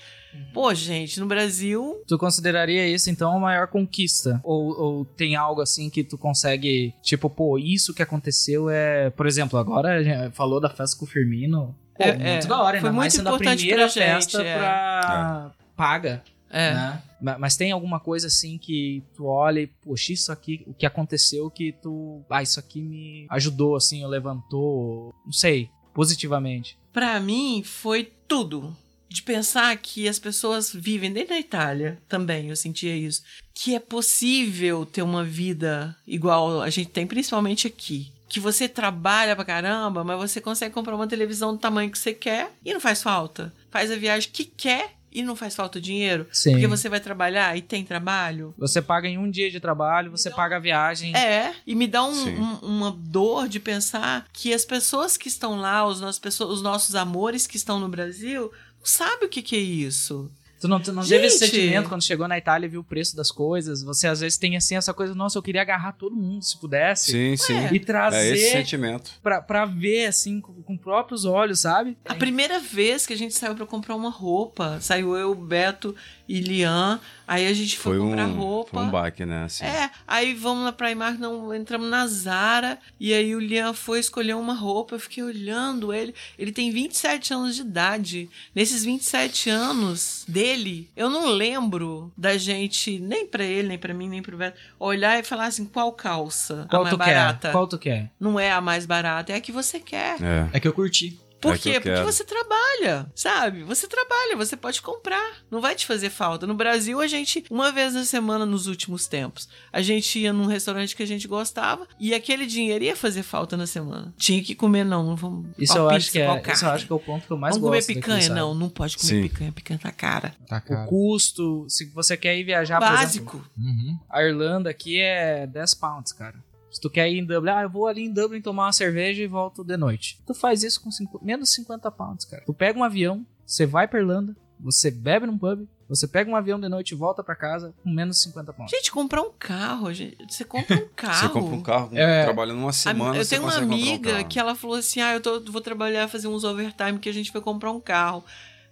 [0.54, 2.02] Pô, gente, no Brasil.
[2.06, 4.40] Tu consideraria isso, então, a maior conquista?
[4.44, 9.10] Ou, ou tem algo assim que tu consegue, tipo, pô, isso que aconteceu é.
[9.10, 11.74] Por exemplo, agora a gente falou da festa com o Firmino.
[11.96, 13.88] Pô, É, muito é, da hora, ainda foi mais muito sendo a importante primeira pra
[13.88, 14.56] gente, festa é.
[14.58, 15.50] pra.
[15.76, 16.22] paga.
[16.52, 16.74] É.
[16.74, 17.02] Né?
[17.20, 20.86] Ma- Mas tem alguma coisa assim que tu olha e, poxa, isso aqui, o que
[20.86, 22.22] aconteceu que tu.
[22.30, 26.76] Ah, isso aqui me ajudou, assim, ou levantou, não sei, positivamente.
[26.92, 28.76] Pra mim, foi tudo.
[29.08, 33.24] De pensar que as pessoas vivem, desde a Itália também, eu sentia isso.
[33.52, 38.12] Que é possível ter uma vida igual a gente tem, principalmente aqui.
[38.28, 42.14] Que você trabalha pra caramba, mas você consegue comprar uma televisão do tamanho que você
[42.14, 43.52] quer e não faz falta.
[43.68, 46.26] Faz a viagem que quer e não faz falta o dinheiro.
[46.32, 46.52] Sim.
[46.52, 48.54] Porque você vai trabalhar e tem trabalho.
[48.58, 51.14] Você paga em um dia de trabalho, você paga a viagem.
[51.16, 55.56] É, e me dá um- um- uma dor de pensar que as pessoas que estão
[55.60, 59.56] lá, os nossos, os nossos amores que estão no Brasil, não sabem o que, que
[59.56, 60.30] é isso.
[60.60, 63.16] Tu não, tu não teve esse sentimento quando chegou na Itália e viu o preço
[63.16, 63.82] das coisas?
[63.82, 67.12] Você às vezes tem assim essa coisa, nossa, eu queria agarrar todo mundo se pudesse.
[67.12, 67.54] Sim, sim.
[67.54, 69.12] E É esse trazer sentimento.
[69.22, 71.96] pra, pra ver, assim, com, com próprios olhos, sabe?
[72.04, 75.96] A primeira vez que a gente saiu pra comprar uma roupa, saiu eu, Beto
[76.28, 77.00] e Lian,
[77.30, 78.70] aí a gente foi, Foi um, comprar roupa.
[78.72, 79.44] foi um baque, né?
[79.44, 79.64] Assim.
[79.64, 84.34] É, aí vamos na Primark, não, entramos na Zara, e aí o Lian foi escolher
[84.34, 88.28] uma roupa, eu fiquei olhando ele, ele tem 27 anos de idade.
[88.52, 94.08] Nesses 27 anos dele, eu não lembro da gente, nem pra ele, nem pra mim,
[94.08, 96.66] nem pro Beto, olhar e falar assim, qual calça?
[96.68, 97.48] Qual a mais tu barata?
[97.48, 97.52] quer?
[97.52, 98.10] Qual tu quer?
[98.18, 100.16] Não é a mais barata, é a que você quer.
[100.20, 100.48] É.
[100.54, 101.16] É que eu curti.
[101.40, 101.68] Por É que quê?
[101.70, 102.04] eu Porque quero.
[102.04, 103.62] você trabalha, sabe?
[103.62, 105.36] Você trabalha, você pode comprar.
[105.50, 106.46] Não vai te fazer falta.
[106.46, 110.46] No Brasil, a gente, uma vez na semana nos últimos tempos, a gente ia num
[110.46, 114.12] restaurante que a gente gostava e aquele dinheiro ia fazer falta na semana.
[114.18, 115.02] Tinha que comer, não.
[115.04, 115.46] Não vamos.
[115.58, 117.38] Isso eu, pizza, acho que é, isso eu acho que é o ponto que eu
[117.38, 117.88] mais Vamos comer gosto.
[117.88, 118.22] daqui, picanha?
[118.22, 118.38] sabe?
[118.38, 119.22] não, não pode comer Sim.
[119.22, 119.52] picanha.
[119.52, 120.34] Picanha tá cara.
[120.46, 120.88] Tá O caro.
[120.88, 123.00] custo, se você quer ir viajar, por exemplo,
[123.40, 123.50] Básico.
[123.58, 123.98] Uhum.
[124.10, 126.34] a Irlanda aqui é 10 pounds, cara.
[126.70, 129.22] Se tu quer ir em Dublin, ah, eu vou ali em Dublin tomar uma cerveja
[129.22, 130.20] e volto de noite.
[130.26, 132.42] Tu faz isso com cinco- menos de 50 pounds, cara.
[132.46, 136.36] Tu pega um avião, você vai pra Irlanda, você bebe num pub, você pega um
[136.36, 138.70] avião de noite e volta pra casa com menos de 50 pounds.
[138.70, 140.16] Gente, comprar um carro, gente.
[140.32, 141.14] Você compra um carro.
[141.16, 142.22] Você compra um carro É.
[142.24, 143.16] trabalhando uma A- semana.
[143.16, 144.28] eu tenho uma um amiga carro.
[144.28, 147.32] que ela falou assim: Ah, eu tô- vou trabalhar, fazer uns overtime que a gente
[147.32, 148.22] vai comprar um carro.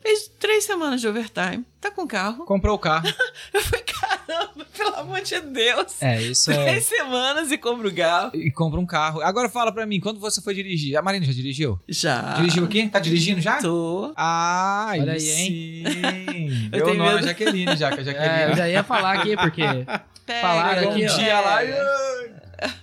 [0.01, 1.65] Fez três semanas de overtime.
[1.81, 2.45] Tá com carro.
[2.45, 3.07] Comprou o carro.
[3.53, 6.01] Eu falei, caramba, pelo amor de Deus.
[6.01, 6.65] É, isso é.
[6.65, 8.31] Três semanas e compra o carro.
[8.35, 9.21] e compra um carro.
[9.23, 10.97] Agora fala pra mim, quando você foi dirigir?
[10.97, 11.79] A Marina já dirigiu?
[11.89, 12.35] Já.
[12.35, 12.89] Dirigiu aqui?
[12.89, 13.59] Tá dirigindo já?
[13.61, 14.13] Tô.
[14.17, 15.85] Ah, Olha aí, aí, sim.
[16.73, 17.19] Eu tenho nome medo.
[17.19, 18.57] a Jaqueline já, que a É, eu Jaqueline...
[18.57, 19.63] já ia falar aqui, porque
[20.27, 21.17] Pega, Falaram um aqui, ó.
[21.17, 21.69] dia lá e...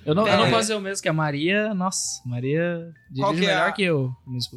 [0.05, 0.49] eu não, eu não É.
[0.49, 1.73] posso dizer o mesmo que a Maria.
[1.73, 4.11] Nossa, Maria Qual dirige que é melhor a- que eu.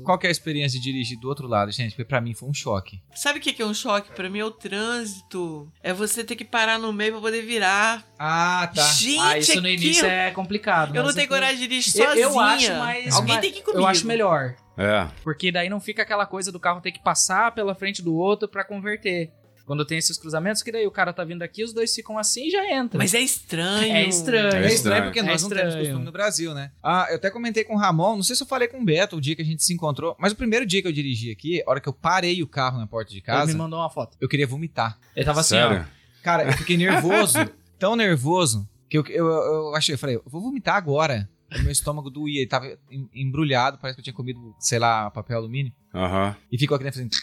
[0.04, 1.90] Qual que é a experiência de dirigir do outro lado, gente?
[1.90, 3.00] Porque pra mim foi um choque.
[3.14, 4.10] Sabe o que que é um choque?
[4.12, 5.70] Pra mim é o trânsito.
[5.82, 8.04] É você ter que parar no meio pra poder virar.
[8.18, 8.82] Ah, tá.
[8.92, 10.94] Gente, Ah, isso no aquilo- início é complicado.
[10.94, 12.24] Eu não tenho coragem de dirigir Eu, sozinha.
[12.24, 13.14] eu acho, mas.
[13.14, 13.82] Alguém mas tem que ir comigo.
[13.82, 14.54] Eu acho melhor.
[14.76, 15.08] É.
[15.24, 18.48] Porque daí não fica aquela coisa do carro ter que passar pela frente do outro
[18.48, 19.32] pra converter.
[19.68, 22.48] Quando tem esses cruzamentos, que daí o cara tá vindo aqui, os dois ficam assim
[22.48, 22.98] e já entra.
[22.98, 23.92] Mas é estranho.
[23.94, 24.46] É estranho.
[24.46, 25.04] É É estranho estranho.
[25.04, 25.84] porque É nós não temos estranho.
[25.86, 26.72] costume no Brasil, né?
[26.82, 29.16] Ah, eu até comentei com o Ramon, não sei se eu falei com o Beto
[29.16, 31.62] o dia que a gente se encontrou, mas o primeiro dia que eu dirigi aqui,
[31.64, 33.90] a hora que eu parei o carro na porta de Ele casa, me mandou uma
[33.90, 34.16] foto.
[34.20, 34.98] eu queria vomitar.
[35.14, 35.86] Ele tava assim, Sério?
[36.22, 37.38] Cara, eu fiquei nervoso,
[37.78, 41.28] tão nervoso, que eu, eu, eu achei, eu falei, eu vou vomitar agora.
[41.54, 45.10] O meu estômago doía, ele tava em- embrulhado, parece que eu tinha comido, sei lá,
[45.10, 46.36] papel alumínio, Aham.
[46.52, 47.16] e ficou aqui dentro fazendo...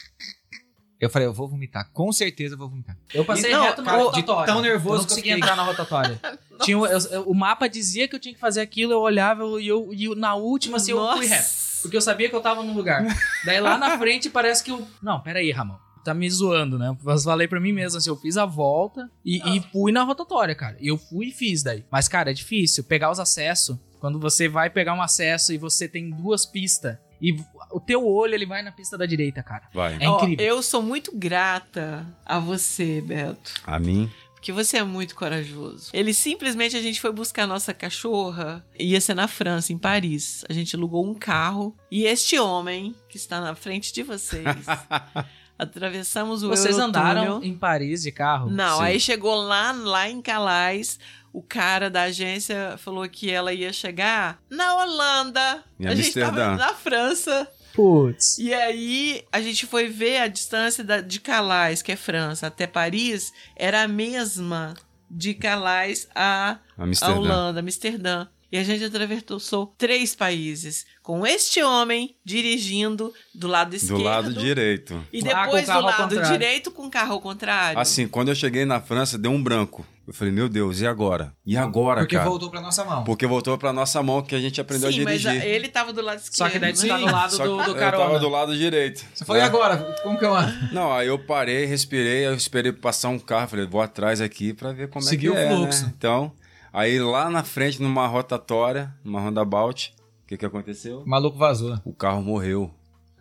[0.99, 2.97] Eu falei, eu vou vomitar, com certeza eu vou vomitar.
[3.13, 4.45] Eu passei Não, reto na cara, de rotatória.
[4.53, 5.33] tão nervoso Eu não que eu consegui fiquei.
[5.43, 6.19] entrar na rotatória.
[6.63, 9.67] Tinha, eu- eu- o mapa dizia que eu tinha que fazer aquilo, eu olhava e,
[9.67, 11.49] eu, e eu- na última, assim, eu fui reto.
[11.81, 13.05] Porque eu sabia que eu tava num lugar.
[13.45, 14.87] Daí lá na frente parece que eu.
[15.01, 15.75] Não, peraí, Ramon.
[16.03, 16.95] Tá me zoando, né?
[17.05, 20.55] Eu falei pra mim mesmo assim, eu fiz a volta e, e fui na rotatória,
[20.55, 20.77] cara.
[20.79, 21.83] Eu fui e fiz daí.
[21.91, 23.77] Mas, cara, é difícil pegar os acessos.
[23.99, 26.95] Quando você vai pegar um acesso e você tem duas pistas.
[27.21, 27.35] E
[27.75, 29.63] o teu olho, ele vai na pista da direita, cara.
[29.73, 29.97] Vai.
[29.99, 30.45] É incrível.
[30.45, 33.53] eu sou muito grata a você, Beto.
[33.65, 34.09] A mim.
[34.33, 35.89] Porque você é muito corajoso.
[35.91, 38.63] Ele simplesmente a gente foi buscar a nossa cachorra.
[38.79, 40.45] Ia ser na França, em Paris.
[40.47, 41.75] A gente alugou um carro.
[41.91, 44.45] E este homem, que está na frente de vocês,
[45.57, 47.11] atravessamos o Vocês Eurotúnel.
[47.11, 48.49] andaram em Paris de carro?
[48.49, 48.83] Não, Sim.
[48.83, 50.99] aí chegou lá, lá em Calais.
[51.33, 55.63] O cara da agência falou que ela ia chegar na Holanda.
[55.79, 56.55] Em a gente tava Amsterdã.
[56.55, 57.51] na França.
[57.75, 58.37] Putz.
[58.37, 62.65] E aí a gente foi ver a distância da- de Calais, que é França, até
[62.65, 64.73] Paris, era a mesma
[65.09, 66.83] de Calais a, a.
[67.19, 68.27] Holanda, Amsterdã.
[68.55, 74.33] E a gente atravessou três países com este homem dirigindo do lado esquerdo Do lado
[74.33, 75.03] direito.
[75.11, 77.77] e Ah, depois carro do lado direito com o carro ao contrário.
[77.77, 79.85] Assim, quando eu cheguei na França, deu um branco.
[80.07, 81.33] Eu falei, meu Deus, e agora?
[81.45, 82.29] E agora, Porque cara?
[82.29, 83.03] voltou pra nossa mão.
[83.03, 85.41] Porque voltou pra nossa mão que a gente aprendeu Sim, a mas dirigir.
[85.41, 86.37] a- ele tava do lado esquerdo.
[86.37, 86.87] Só que daí tu né?
[86.87, 88.03] tá do lado do, do eu carona.
[88.05, 89.03] tava do lado direito.
[89.13, 89.47] Você falou, e É.
[89.47, 89.77] agora?
[90.01, 90.53] Como que eu ando?
[90.73, 94.71] Não, aí eu parei, respirei, eu esperei passar um carro, falei, vou atrás aqui pra
[94.71, 95.83] ver como Seguiu é que o é, fluxo.
[95.85, 95.93] né?
[95.97, 96.31] Então,
[96.75, 99.93] aí lá na frente, numa rotatória, numa roundabout,
[100.23, 100.99] o que que aconteceu?
[100.99, 101.79] O maluco vazou.
[101.85, 102.73] O carro morreu.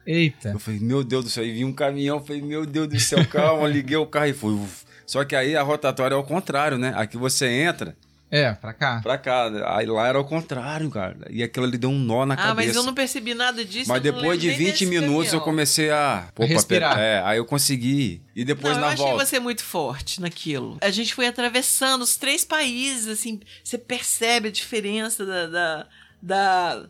[0.06, 0.50] Eita.
[0.50, 2.98] Eu falei, meu Deus do céu, aí vi um caminhão, eu falei, meu Deus do
[2.98, 4.58] céu, calma, liguei o carro e fui.
[5.06, 6.92] Só que aí a rotatória é ao contrário, né?
[6.96, 7.96] Aqui você entra
[8.30, 9.00] É, pra cá.
[9.00, 11.16] pra cá, aí lá era ao contrário, cara.
[11.30, 12.66] E aquilo ali deu um nó na Ah, cabeça.
[12.68, 13.88] mas eu não percebi nada disso.
[13.88, 15.44] Mas eu depois de lembro nem 20 desse minutos eu caminhão.
[15.44, 16.28] comecei a...
[16.34, 16.98] Opa, respirar.
[16.98, 18.22] É, aí eu consegui.
[18.34, 19.24] E depois não, na eu achei volta.
[19.24, 20.78] você muito forte naquilo.
[20.80, 25.86] A gente foi atravessando os três países, assim, você percebe a diferença da, da,
[26.20, 26.86] da,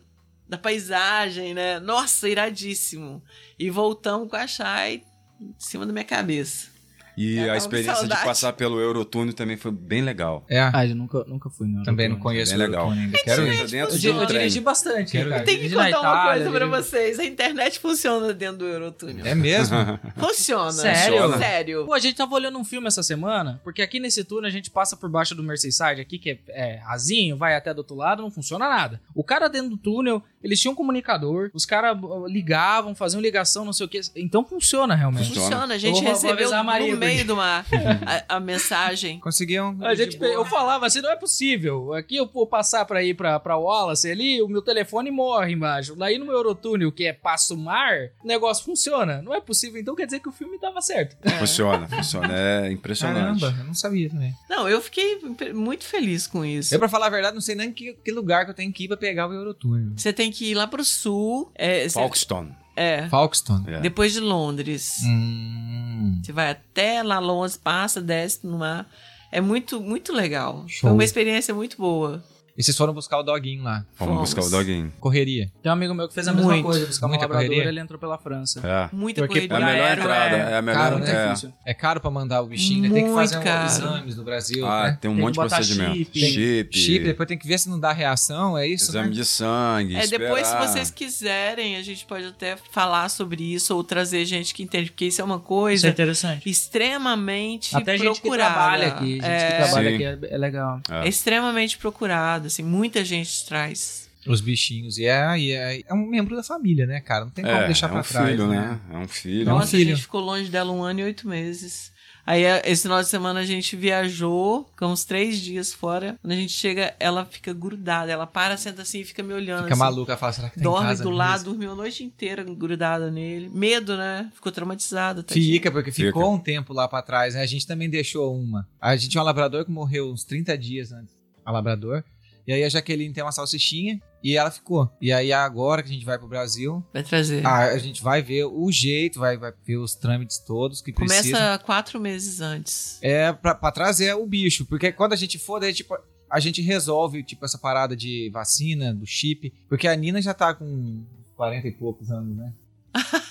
[0.49, 1.79] da paisagem, né?
[1.79, 3.21] Nossa, iradíssimo.
[3.59, 5.03] E voltamos com a Chay
[5.39, 6.73] em cima da minha cabeça.
[7.17, 10.45] E Eu a experiência de passar pelo Eurotúnel também foi bem legal.
[10.49, 11.83] É, Ah, eu nunca, nunca fui, não.
[11.83, 12.81] também não conheço Bem o legal.
[12.85, 13.17] Eurotone ainda.
[13.23, 13.67] Quero Você ir.
[13.69, 15.43] dentro Eu, eu dirigi bastante, Quero cara.
[15.43, 17.19] Tem que contar uma Itália, coisa pra dirigi- vocês.
[17.19, 19.25] A internet funciona dentro do Eurotúnel.
[19.25, 19.77] É mesmo?
[20.17, 20.71] Funciona.
[20.71, 21.13] Sério?
[21.21, 21.37] Funciona.
[21.37, 21.85] Sério.
[21.85, 24.69] Pô, a gente tava olhando um filme essa semana, porque aqui nesse túnel a gente
[24.69, 28.21] passa por baixo do Merseyside, aqui que é, é rasinho, vai até do outro lado,
[28.21, 29.01] não funciona nada.
[29.13, 33.65] O cara dentro do túnel, eles tinham um comunicador, os caras uh, ligavam, faziam ligação,
[33.65, 33.99] não sei o que.
[34.15, 35.29] Então funciona realmente.
[35.29, 35.49] Funciona.
[35.49, 35.73] Funciona.
[35.73, 37.65] A gente recebeu a Maria, no meio do mar
[38.29, 39.19] a, a mensagem.
[39.19, 39.75] Conseguiam.
[39.81, 41.95] A gente, eu falava assim, não é possível.
[41.95, 45.95] Aqui eu vou passar pra ir pra, pra Wallace ali, o meu telefone morre embaixo.
[45.95, 49.23] Daí no meu Eurotúnel, que é passo mar, o negócio funciona.
[49.23, 51.17] Não é possível, então quer dizer que o filme tava certo.
[51.39, 52.27] Funciona, funciona.
[52.31, 53.41] É impressionante.
[53.41, 54.31] Caramba, eu não sabia também.
[54.47, 55.19] Não, eu fiquei
[55.55, 56.75] muito feliz com isso.
[56.75, 58.83] Eu, pra falar a verdade, não sei nem que, que lugar que eu tenho que
[58.83, 59.93] ir pra pegar o Eurotúnel.
[59.95, 61.49] Você tem que ir lá pro sul.
[61.55, 62.53] É, Folkestone.
[62.75, 63.63] é, Folkestone.
[63.73, 63.79] É.
[63.79, 64.97] depois de Londres.
[65.05, 66.19] Hum.
[66.23, 68.85] Você vai até lá Londres, passa, desce no mar.
[69.31, 70.65] É muito, muito legal.
[70.67, 70.81] Show.
[70.81, 72.23] Foi uma experiência muito boa.
[72.57, 73.85] E vocês foram buscar o doguinho lá.
[73.95, 74.17] Fomos.
[74.19, 74.91] buscar o doguinho.
[74.99, 75.51] Correria.
[75.61, 76.65] Tem um amigo meu que fez a mesma Muito.
[76.65, 77.69] coisa, buscar Muita labrador, correria?
[77.69, 78.61] ele entrou pela França.
[78.65, 78.95] É.
[78.95, 80.35] Muita Porque É corrida a melhor aérea, entrada.
[80.37, 80.51] é.
[80.53, 80.79] É a melhor.
[80.79, 81.11] Caro, né?
[81.11, 81.27] é.
[81.27, 81.53] Difícil.
[81.65, 82.89] É caro pra mandar o bichinho, né?
[82.89, 83.65] Tem que Muito fazer um- caro.
[83.65, 84.65] exames no Brasil.
[84.65, 84.97] Ah, né?
[85.01, 85.95] tem um Tem monte de procedimento.
[85.95, 86.19] chip.
[86.19, 86.77] Chip.
[86.79, 88.91] Chip, depois tem que ver se não dá reação, é isso?
[88.91, 89.13] Exame né?
[89.15, 89.95] de sangue.
[89.97, 90.67] É, depois, se esperar.
[90.69, 95.05] vocês quiserem, a gente pode até falar sobre isso ou trazer gente que entende, porque
[95.05, 96.49] isso é uma Isso é coisa interessante.
[96.49, 98.53] extremamente Até gente que procurada.
[98.53, 99.95] trabalha aqui, gente é, que trabalha Sim.
[99.95, 100.79] aqui é, é legal.
[100.89, 104.09] é extremamente procurada, assim, muita gente traz.
[104.27, 104.97] Os bichinhos.
[104.97, 107.25] E é, e é, é um membro da família, né, cara?
[107.25, 108.29] Não tem como É, deixar é pra um trás.
[108.29, 108.79] filho, né?
[108.91, 109.49] É um filho.
[109.49, 109.89] É um Nossa, a filho.
[109.91, 111.93] gente ficou longe dela um ano e oito meses.
[112.25, 116.17] Aí, é, esse final de semana, a gente viajou, ficamos três dias fora.
[116.23, 118.11] Quando a gente chega, ela fica grudada.
[118.11, 119.61] Ela para, senta assim e fica me olhando.
[119.65, 119.79] Fica assim.
[119.79, 121.17] maluca, fala, será que tá em Dorme casa do mesmo?
[121.19, 123.47] lado, dormiu a noite inteira grudada nele.
[123.53, 124.31] Medo, né?
[124.33, 125.23] Ficou traumatizada.
[125.27, 126.07] Fica, porque Fica.
[126.07, 127.43] ficou um tempo lá pra trás, né?
[127.43, 128.67] A gente também deixou uma.
[128.81, 131.13] A gente tinha um labrador que morreu uns 30 dias antes.
[131.45, 132.03] A labrador.
[132.47, 134.89] E aí a Jaqueline tem uma salsichinha e ela ficou.
[135.01, 137.45] E aí agora que a gente vai pro Brasil, Vai trazer.
[137.45, 141.15] a, a gente vai ver o jeito, vai, vai ver os trâmites todos que Começa
[141.21, 141.57] precisa.
[141.59, 142.99] quatro meses antes.
[143.01, 144.65] É pra, pra trazer o bicho.
[144.65, 145.95] Porque quando a gente for, daí, tipo,
[146.29, 149.51] a gente resolve, tipo, essa parada de vacina, do chip.
[149.67, 151.03] Porque a Nina já tá com
[151.35, 152.53] 40 e poucos anos, né?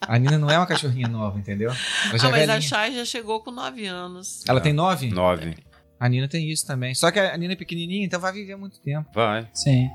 [0.00, 1.70] A Nina não é uma cachorrinha nova, entendeu?
[1.70, 2.56] Ela já ah, é mas velhinha.
[2.56, 4.44] a Chay já chegou com nove anos.
[4.48, 5.08] Ela tem nove?
[5.10, 5.56] Nove.
[6.02, 6.96] A Nina tem isso também.
[6.96, 9.08] Só que a Nina é pequenininha, então vai viver muito tempo.
[9.14, 9.48] Vai.
[9.54, 9.88] Sim.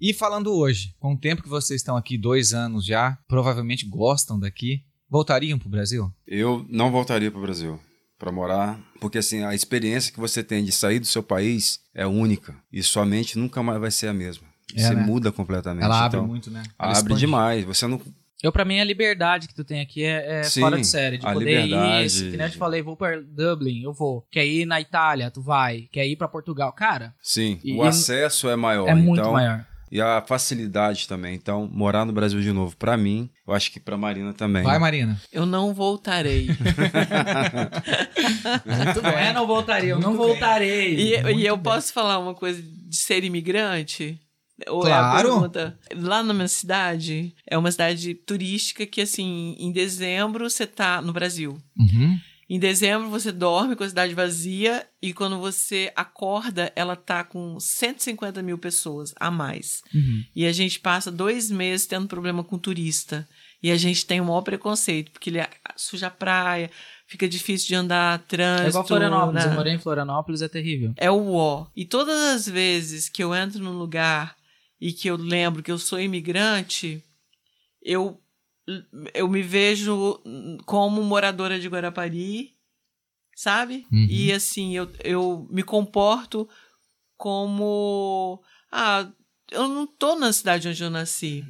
[0.00, 4.40] E falando hoje, com o tempo que vocês estão aqui, dois anos já, provavelmente gostam
[4.40, 6.10] daqui, voltariam pro Brasil?
[6.26, 7.78] Eu não voltaria para o Brasil
[8.18, 12.06] para morar, porque assim, a experiência que você tem de sair do seu país é
[12.06, 14.45] única e sua mente nunca mais vai ser a mesma.
[14.74, 15.02] É, Você né?
[15.02, 15.84] muda completamente.
[15.84, 16.62] Ela abre Então, muito, né?
[16.78, 17.20] Ela Abre expande.
[17.20, 17.64] demais.
[17.64, 18.00] Você não
[18.42, 21.18] Eu, pra mim, a liberdade que tu tem aqui é, é Sim, fora de série.
[21.18, 22.06] De a poder liberdade.
[22.26, 24.26] ir, que nem eu te falei, vou pra Dublin, eu vou.
[24.30, 25.88] Quer ir na Itália, tu vai.
[25.92, 26.72] Quer ir pra Portugal.
[26.72, 28.88] Cara, Sim, E- o acesso é maior.
[28.88, 29.64] é muito então, maior.
[29.90, 31.34] E a facilidade também.
[31.36, 34.64] Então, morar no Brasil de novo, para mim, eu acho que para Marina também.
[34.64, 35.18] Vai, Marina.
[35.32, 36.48] Eu não voltarei.
[38.66, 39.12] Muito bem.
[39.14, 40.28] É, não voltaria, eu não Muito bem.
[40.32, 40.94] voltarei.
[40.96, 41.62] e e eu bem.
[41.62, 44.20] posso falar uma coisa de ser imigrante?
[44.68, 45.16] Ou Claro.
[45.16, 45.78] É a pergunta?
[45.94, 51.12] Lá na minha cidade, é uma cidade turística que, assim, em dezembro você tá no
[51.12, 51.58] Brasil.
[51.78, 52.18] Uhum.
[52.48, 57.58] Em dezembro você dorme com a cidade vazia e quando você acorda, ela tá com
[57.58, 59.82] 150 mil pessoas a mais.
[59.92, 60.22] Uhum.
[60.34, 63.28] E a gente passa dois meses tendo problema com turista.
[63.60, 65.44] E a gente tem o maior preconceito, porque ele
[65.76, 66.70] suja a praia,
[67.08, 68.66] fica difícil de andar, trânsito.
[68.66, 69.44] É igual Florianópolis.
[69.44, 69.50] né?
[69.50, 70.94] Eu morei em Florianópolis, é terrível.
[70.96, 71.66] É o ó.
[71.74, 74.36] E todas as vezes que eu entro num lugar
[74.80, 77.02] e que eu lembro que eu sou imigrante,
[77.82, 78.20] eu,
[79.14, 80.20] eu me vejo
[80.64, 82.54] como moradora de Guarapari,
[83.34, 83.86] sabe?
[83.92, 84.06] Uhum.
[84.08, 86.48] E assim, eu, eu me comporto
[87.16, 88.42] como.
[88.70, 89.08] Ah,
[89.50, 91.44] eu não tô na cidade onde eu nasci.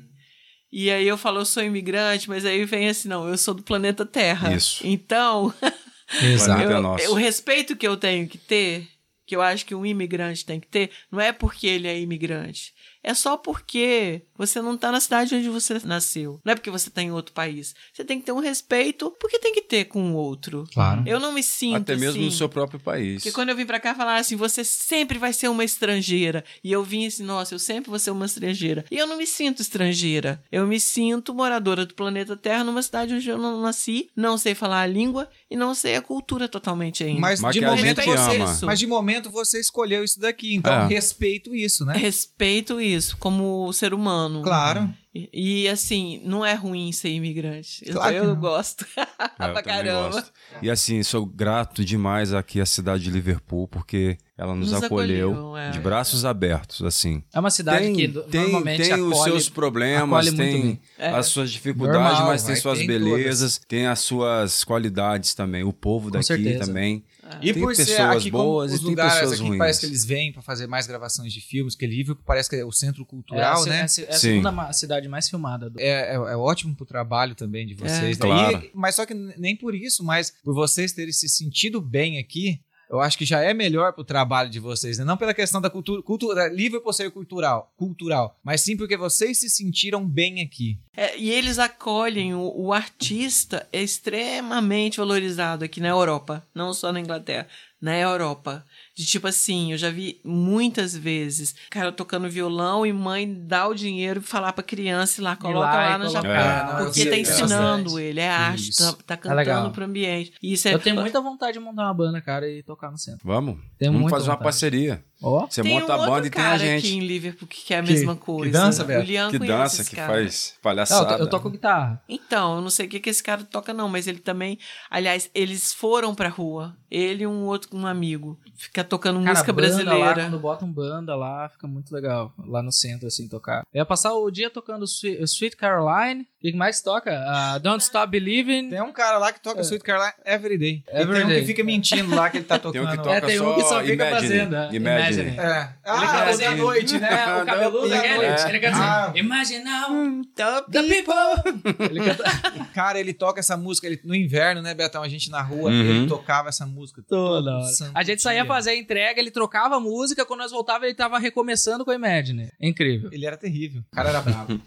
[0.71, 3.63] E aí eu falo, eu sou imigrante, mas aí vem assim, não, eu sou do
[3.63, 4.55] planeta Terra.
[4.55, 4.87] Isso.
[4.87, 5.55] Então,
[6.23, 6.63] Exato.
[6.63, 7.11] Eu- nosso.
[7.11, 8.87] o respeito que eu tenho que ter,
[9.27, 12.75] que eu acho que um imigrante tem que ter, não é porque ele é imigrante.
[13.07, 16.41] É só porque você não tá na cidade onde você nasceu.
[16.45, 17.73] Não é porque você tá em outro país.
[17.93, 20.65] Você tem que ter um respeito, porque tem que ter com o outro.
[20.75, 21.05] Claro.
[21.07, 22.25] Eu não me sinto Até mesmo assim.
[22.25, 23.23] no seu próprio país.
[23.23, 26.45] Porque quando eu vim pra cá, falaram assim: você sempre vai ser uma estrangeira.
[26.65, 28.85] E eu vim assim: nossa, eu sempre vou ser uma estrangeira.
[28.91, 30.43] E eu não me sinto estrangeira.
[30.51, 34.57] Eu me sinto moradora do planeta Terra numa cidade onde eu não nasci, não sei
[34.57, 37.21] falar a língua e não sei a cultura totalmente ainda.
[37.21, 40.87] Mas, Mas de momento você, mas de momento você escolheu isso daqui, então É.
[40.87, 41.97] respeito isso, né?
[41.97, 44.43] Respeito isso como ser humano.
[44.43, 44.93] Claro.
[45.33, 47.83] E, e, assim, não é ruim ser imigrante.
[47.87, 48.37] Eu- Claro eu não.
[48.37, 48.85] gosto.
[49.39, 50.11] É, eu pra também caramba.
[50.11, 50.33] gosto.
[50.63, 55.31] E assim, sou grato demais aqui à cidade de Liverpool, porque ela nos, Nos acolheu,
[55.33, 55.71] acolheu, é.
[55.71, 57.23] de braços abertos, assim.
[57.35, 60.81] É uma cidade tem, que tem, normalmente tem acolhe, os seus problemas, tem.
[60.99, 61.09] É.
[61.09, 65.35] as suas dificuldades, Normal, mas tem vai suas ter em belezas, tem as suas qualidades
[65.35, 65.63] também.
[65.65, 66.67] O povo daqui certeza.
[66.67, 67.05] também.
[67.43, 69.59] E Tem por ser pessoas aqui boas e os tem lugares aqui ruins.
[69.59, 72.65] parece que eles vêm pra fazer mais gravações de filmes, que Liverpool parece que é
[72.65, 73.77] o centro É cultural, se- né?
[73.77, 75.69] é a é a segunda cidade mais filmada.
[75.71, 75.79] Do...
[75.81, 77.93] É, é, é ótimo pro trabalho também de vocês.
[77.93, 78.03] É.
[78.03, 78.11] né?
[78.11, 78.71] E- Claro.
[78.75, 83.01] mas só que nem por isso, mas por vocês terem se sentido bem aqui, eu
[83.01, 85.05] acho que já é melhor pro trabalho de vocês, né?
[85.05, 89.51] Não pela questão da cultura, cultura Liverpool ser cultural, cultural, mas sim porque vocês se
[89.51, 90.79] sentiram bem aqui.
[90.97, 96.93] É, e eles acolhem o, o artista é extremamente valorizado aqui na Europa, não só
[96.93, 97.47] na Inglaterra,
[97.81, 98.65] na Europa.
[98.97, 103.75] De tipo assim, eu já vi muitas vezes cara tocando violão e mãe dá o
[103.75, 106.09] dinheiro e falar pra criança ir lá, coloca lá lá, no.
[106.09, 106.31] Japão.
[106.31, 108.71] É, não, porque eu tá ensinando ele, é arte,
[109.07, 109.57] tá, tá legal.
[109.57, 110.33] cantando pro ambiente.
[110.43, 112.97] E Isso é, Eu tenho muita vontade de montar uma banda, cara, e tocar no
[112.97, 113.21] centro.
[113.23, 113.59] Vamos?
[113.79, 114.45] Tenho Vamos fazer uma vontade.
[114.45, 115.05] parceria.
[115.23, 115.47] Ó.
[115.47, 116.87] Você tem monta um a banda e tem a gente.
[116.87, 118.53] aqui em Liverpool que quer a Que- mesma que coisa.
[118.61, 119.07] dança, o Beto?
[119.07, 120.13] Lian Que dança, que cara.
[120.13, 121.13] faz Não, palhaçada.
[121.13, 122.03] eu, to- eu toco guitarra.
[122.07, 124.59] Então, eu não sei o que, que esse cara toca, não, mas ele também.
[124.91, 126.77] Aliás, eles foram pra rua.
[126.91, 128.39] Ele e um outro, um amigo.
[128.57, 130.15] Fica tocando Cara, música banda Lá, brasileira.
[130.31, 132.33] quando botam banda lá, fica muito legal.
[132.47, 133.65] Lá no centro, assim, tocar.
[133.73, 136.27] Eu ia passar o dia tocando Sweet Caroline.
[136.49, 137.11] O que mais toca?
[137.27, 138.69] Ah, Don't Stop Believing.
[138.71, 140.83] Tem um cara lá que toca Sweet Caroline Every Day.
[140.87, 141.41] E tem um Everyday.
[141.41, 142.87] que fica mentindo lá que ele tá Tem tocando.
[142.87, 144.57] um que toca É, tem um que só fica Imagine, fazendo.
[144.57, 145.31] é, Imagine.
[145.31, 145.33] É.
[145.33, 147.09] Ele Ah, da assim, noite, né?
[147.09, 148.15] É, o cabeludo Da aquele.
[148.29, 148.49] noite.
[148.49, 149.07] Ele canta Ah.
[149.07, 150.71] assim, Imagine now, Top.
[150.71, 151.85] the people.
[151.91, 152.25] Ele canta...
[152.75, 155.03] Cara, ele toca essa música ele, no inverno, né, Betão?
[155.03, 155.81] A gente na rua, Uhum.
[155.81, 157.67] ele tocava essa música Toda hora.
[157.95, 158.49] A gente saía dia.
[158.49, 161.95] fazer a entrega, ele trocava a música, quando nós voltávamos ele tava recomeçando com a
[161.95, 162.51] Imagine.
[162.61, 163.11] É incrível.
[163.13, 163.83] Ele era terrível.
[163.93, 164.61] O cara era bravo.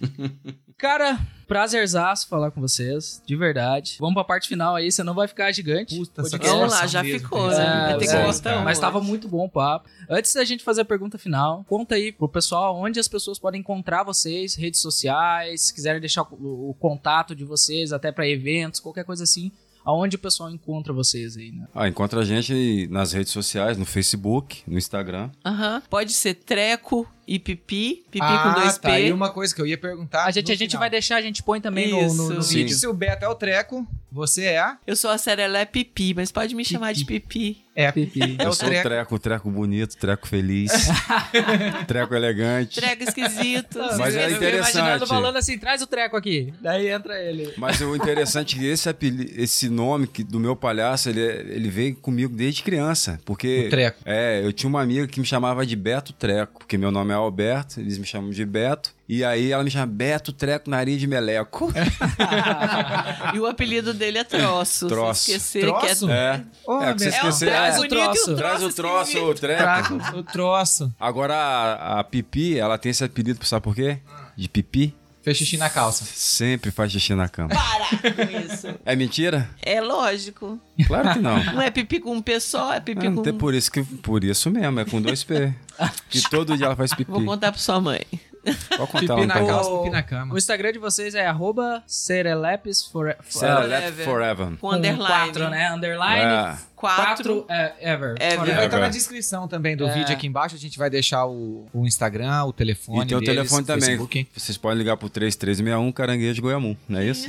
[0.80, 3.98] Cara, prazerzaço falar com vocês, de verdade.
[4.00, 5.94] Vamos pra parte final aí, você não vai ficar gigante.
[5.94, 7.98] Puta, satisfação Vamos lá, já mesmo ficou, né?
[8.00, 8.64] É, é.
[8.64, 9.90] Mas tava muito bom o papo.
[10.10, 13.60] Antes da gente fazer a pergunta final, conta aí pro pessoal onde as pessoas podem
[13.60, 18.80] encontrar vocês, redes sociais, se quiserem deixar o, o contato de vocês, até pra eventos,
[18.80, 19.52] qualquer coisa assim.
[19.84, 21.68] Aonde o pessoal encontra vocês aí, né?
[21.74, 25.30] Ah, encontra a gente nas redes sociais, no Facebook, no Instagram.
[25.44, 25.82] Aham.
[25.90, 28.04] Pode ser treco e pipi.
[28.10, 28.90] Pipi ah, com dois tá.
[28.90, 29.08] P.
[29.08, 30.26] E uma coisa que eu ia perguntar.
[30.26, 30.80] A gente, no a gente final.
[30.80, 32.50] vai deixar, a gente põe também no, no, no Isso.
[32.54, 32.76] vídeo.
[32.76, 34.78] Se o Beto é o treco, você é a.
[34.88, 37.64] Eu sou a Serelé Pipi, mas pode me chamar de Pipi.
[37.76, 37.92] É.
[37.92, 38.20] Pipi.
[38.40, 38.88] É eu o sou treco.
[38.88, 40.72] o treco, treco bonito, treco feliz,
[41.88, 42.76] treco elegante.
[42.80, 43.80] Treco esquisito.
[43.98, 44.78] Mas é Eu interessante.
[44.78, 46.54] imaginando falando assim, traz o treco aqui.
[46.62, 47.54] Daí entra ele.
[47.58, 48.90] Mas o interessante é que esse,
[49.38, 53.20] esse nome que- do meu palhaço, ele, é- ele veio comigo desde criança.
[53.26, 53.68] Porque.
[53.68, 54.00] O treco.
[54.06, 57.18] É, eu tinha uma amiga que me chamava de Beto Treco, porque meu nome é
[57.20, 58.94] Alberto, eles me chamam de Beto.
[59.08, 61.72] E aí ela me chama Beto Treco Nariz de Meleco.
[63.34, 64.88] E o apelido dele é Troço.
[64.88, 65.24] Troço.
[65.24, 66.08] Se esquecer Troço?
[66.08, 66.16] que é...
[66.16, 66.42] É.
[66.66, 67.50] Ô, é, que você esquecer.
[67.50, 68.36] traz é, o troço.
[68.36, 69.94] Traz o troço, o treco.
[70.18, 70.94] O troço.
[71.00, 74.00] Agora a, a Pipi, ela tem esse apelido, sabe por quê?
[74.36, 74.96] De Pipi.
[75.22, 76.06] Fez xixi na calça.
[76.06, 77.50] Sempre faz xixi na cama.
[77.50, 78.68] Para com isso.
[78.86, 79.50] É mentira?
[79.62, 80.60] É lógico.
[80.88, 81.44] Claro que não.
[81.54, 83.22] Não é pipi com um P só, é pipi É, com...
[83.38, 85.54] por isso que por isso mesmo, é com dois P.
[86.10, 87.10] Que todo dia ela faz pipi.
[87.10, 88.02] Vou contar pra sua mãe.
[88.44, 90.34] Pode contar Pipi um na calça, pipi na cama.
[90.34, 93.24] O Instagram de vocês é arroba serelepes Forever.
[94.06, 94.58] Forever.
[94.60, 95.06] Com underline.
[95.08, 95.72] quatro, né?
[95.74, 96.22] Underline.
[96.22, 96.58] É.
[96.76, 98.16] Quatro, é, ever.
[98.20, 98.38] Ever.
[98.56, 98.90] Vai estar na Ever.
[98.92, 99.94] descrição também do É.
[99.94, 100.56] vídeo aqui embaixo.
[100.56, 103.04] A gente vai deixar o, o Instagram, o telefone.
[103.04, 103.82] E tem o deles, telefone também.
[103.82, 104.28] Facebook.
[104.36, 107.28] Vocês podem ligar pro 3361 Caranguejo Goiamum, não é isso?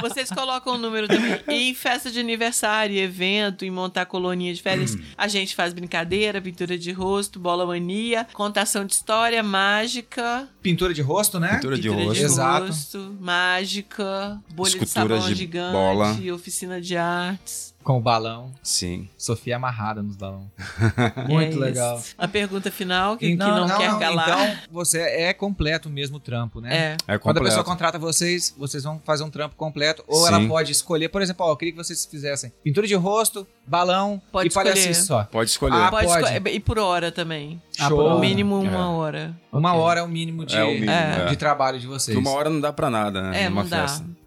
[0.00, 1.40] Vocês colocam o número também.
[1.48, 6.40] E em festa de aniversário, evento, em montar colonia de férias, a gente faz brincadeira,
[6.40, 11.54] pintura de rosto, bola mania, contação de história, mágica, Pintura de rosto, né?
[11.56, 12.18] Pintura de pintura rosto.
[12.18, 12.66] de Exato.
[12.66, 16.16] rosto, mágica, bolha de Escultura sabão de gigante, bola.
[16.34, 17.73] oficina de artes.
[17.84, 18.50] Com o balão.
[18.62, 19.08] Sim.
[19.16, 20.46] Sofia amarrada nos balões.
[21.16, 21.60] É Muito isso.
[21.60, 22.02] legal.
[22.18, 24.28] A pergunta final, que, que Então, não, quer calar.
[24.28, 26.96] Então, você é completo mesmo o trampo, né?
[27.06, 27.14] é.
[27.14, 30.02] É Quando a pessoa contrata vocês, vocês vão fazer um trampo completo.
[30.08, 30.28] Ou Sim.
[30.28, 34.20] ela pode escolher, por exemplo, ó, eu queria que vocês fizessem pintura de rosto, balão
[34.32, 34.94] Pode e escolher.
[34.94, 35.24] só.
[35.24, 35.76] Pode escolher.
[35.76, 36.32] Ah, Pode, pode.
[36.32, 37.60] esco- E por hora também.
[37.78, 37.98] Ah, Show.
[37.98, 38.76] por mínimo uma É.
[38.78, 39.36] hora.
[39.52, 41.26] Uma hora é o mínimo de, É o mínimo, É.
[41.26, 41.36] de é.
[41.36, 42.16] trabalho de vocês.
[42.16, 43.42] Uma hora não dá pra nada, né?
[43.44, 43.86] É, numa não dá.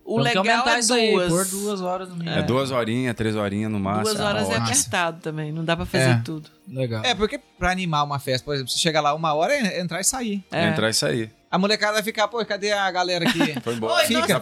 [0.09, 1.27] O que legal é isso aí, duas.
[1.27, 2.37] por duas horas no mínimo.
[2.37, 4.05] É, duas horinhas, três horinhas no máximo.
[4.05, 5.51] Duas horas é apertado também.
[5.51, 6.21] Não dá pra fazer É.
[6.23, 6.49] tudo.
[6.65, 7.03] Legal.
[7.03, 9.99] É, porque pra animar uma festa, por exemplo, você chega lá uma hora, é entrar
[9.99, 10.43] e sair.
[10.49, 10.69] É.
[10.69, 11.31] Entrar e sair.
[11.49, 13.59] A molecada vai ficar, pô, cadê a galera aqui?
[13.61, 13.93] Foi embora.
[14.01, 14.19] Oi, Fica.
[14.19, 14.33] nossa,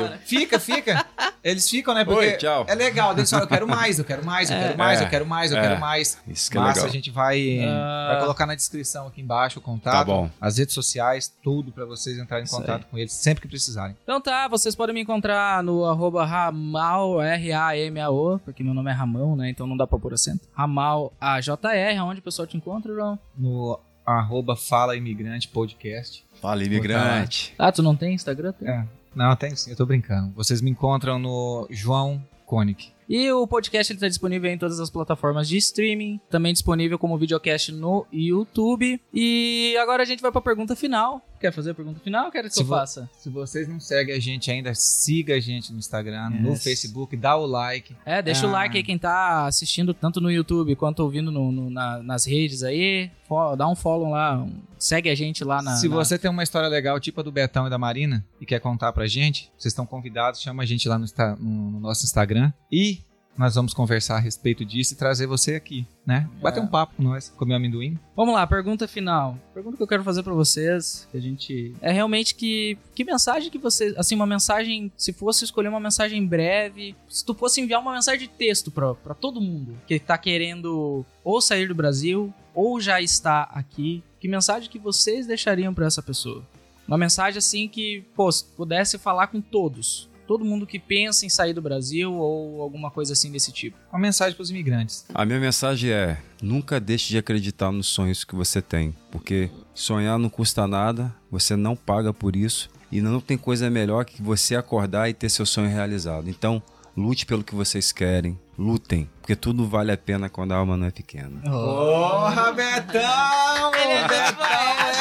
[0.00, 0.18] embora.
[0.24, 1.06] Fica, fica.
[1.42, 2.04] Eles ficam, né?
[2.06, 2.64] Porque Oi, tchau.
[2.66, 3.12] é legal.
[3.12, 5.04] Eles falam, eu quero mais, eu quero mais, eu quero mais, É.
[5.04, 5.60] eu quero mais, eu É.
[5.60, 6.18] quero mais.
[6.26, 6.88] Isso que é Massa, legal.
[6.88, 8.08] a gente vai, Ah.
[8.12, 10.30] vai colocar na descrição aqui embaixo o contato, Tá bom.
[10.40, 13.94] as redes sociais, tudo pra vocês entrarem em Isso contato com eles sempre que precisarem.
[14.02, 19.36] Então tá, vocês podem me encontrar no arroba Ramal, R-A-M-A-O, porque meu nome é Ramão,
[19.36, 19.50] né?
[19.50, 20.48] Então não dá pra pôr acento.
[20.54, 23.18] Ramal A-J-R, onde o pessoal te encontra, João?
[23.36, 26.24] No arroba Fala Imigrante Podcast.
[26.44, 27.54] Fala, imigrante.
[27.58, 28.52] Ah, tu não tem Instagram?
[28.52, 28.68] Tem.
[28.68, 28.86] É.
[29.14, 30.30] Não, tem sim, eu tô brincando.
[30.34, 32.92] Vocês me encontram no João Koenig.
[33.08, 37.18] E o podcast ele tá disponível em todas as plataformas de streaming, também disponível como
[37.18, 39.00] videocast no YouTube.
[39.12, 41.20] E agora a gente vai pra pergunta final.
[41.40, 42.30] Quer fazer a pergunta final?
[42.30, 43.10] Quer que Se eu faça?
[43.18, 46.62] Se vocês não seguem a gente ainda, siga a gente no Instagram, no Yes.
[46.64, 47.94] Facebook, dá o like.
[48.06, 48.52] É, deixa o Ah.
[48.52, 52.62] like aí quem tá assistindo tanto no YouTube quanto ouvindo no- no- na- nas redes
[52.62, 53.10] aí.
[53.58, 55.76] Dá um follow lá, um- segue a gente lá na.
[55.76, 58.46] Se na- você tem uma história legal, tipo a do Betão e da Marina, e
[58.46, 61.04] quer contar pra gente, vocês estão convidados, chama a gente lá no,
[61.40, 62.52] no- no nosso Instagram.
[62.72, 63.00] E
[63.36, 66.28] nós vamos conversar a respeito disso e trazer você aqui, né?
[66.40, 66.62] Bater É.
[66.62, 67.98] um papo com nós, comer amendoim.
[68.14, 69.36] Vamos lá, pergunta final.
[69.52, 73.50] Pergunta que eu quero fazer pra vocês, que a gente é realmente que que mensagem
[73.50, 77.80] que você, assim, uma mensagem, se fosse escolher uma mensagem breve, se tu fosse enviar
[77.80, 82.32] uma mensagem de texto pra pra todo mundo que tá querendo ou sair do Brasil
[82.54, 86.44] ou já está aqui, que mensagem que vocês deixariam pra essa pessoa?
[86.86, 90.08] Uma mensagem assim que, pô, se pudesse falar com todos.
[90.26, 93.76] Todo mundo que pensa em sair do Brasil ou alguma coisa assim desse tipo.
[93.92, 95.04] Uma mensagem pros imigrantes.
[95.14, 100.18] A minha mensagem é: nunca deixe de acreditar nos sonhos que você tem, porque sonhar
[100.18, 104.54] não custa nada, você não paga por isso e não tem coisa melhor que você
[104.56, 106.28] acordar e ter seu sonho realizado.
[106.30, 106.62] Então,
[106.96, 110.86] lute pelo que vocês querem, lutem, porque tudo vale a pena quando a alma não
[110.86, 111.40] é pequena.
[111.42, 113.74] Porra, Betão!
[113.74, 114.93] Ele é Betão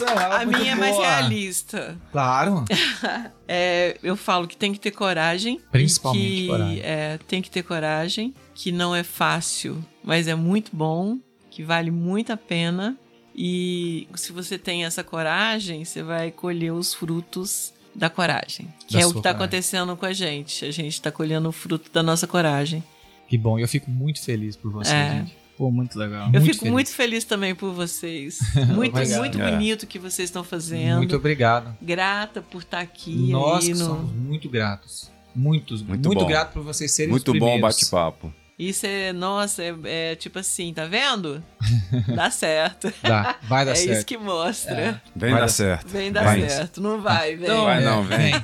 [0.00, 0.42] é!
[0.42, 1.06] A minha é mais boa.
[1.06, 1.96] realista.
[2.12, 2.64] Claro.
[3.50, 5.58] É, eu falo que tem que ter coragem.
[5.72, 6.80] Principalmente que, coragem.
[6.82, 11.16] É, tem que ter coragem, que não é fácil, mas é muito bom,
[11.50, 12.94] que vale muito a pena.
[13.34, 18.68] E se você tem essa coragem, você vai colher os frutos da coragem.
[18.86, 20.66] Que Da é o que está acontecendo com a gente.
[20.66, 22.84] A gente está colhendo o fruto da nossa coragem.
[23.28, 25.10] Que bom, eu fico muito feliz por você, É.
[25.20, 25.36] gente.
[25.58, 26.26] Pô, muito legal.
[26.26, 26.72] eu Muito fico feliz.
[26.72, 28.38] muito feliz também por vocês.
[28.72, 29.18] Muito, Obrigado.
[29.18, 29.50] muito É.
[29.50, 30.98] bonito o que vocês estão fazendo.
[30.98, 31.76] Muito obrigado.
[31.82, 33.30] Grata por estar aqui.
[33.32, 35.10] Nós no- somos muito gratos.
[35.34, 36.26] Muitos, muito, Muito bom.
[36.28, 38.32] grato por vocês serem Muito os bom bate-papo.
[38.58, 41.42] Isso é, nossa, é, é tipo assim, tá vendo?
[42.14, 42.92] Dá certo.
[43.02, 43.92] Dá, vai dar é certo.
[43.98, 45.02] isso que mostra.
[45.14, 45.88] Vem Vai dar certo.
[45.88, 46.48] Vem dar Vai.
[46.48, 46.80] certo.
[46.80, 47.44] Não vai, vem.
[47.46, 48.34] Então, Vai É, não, vem.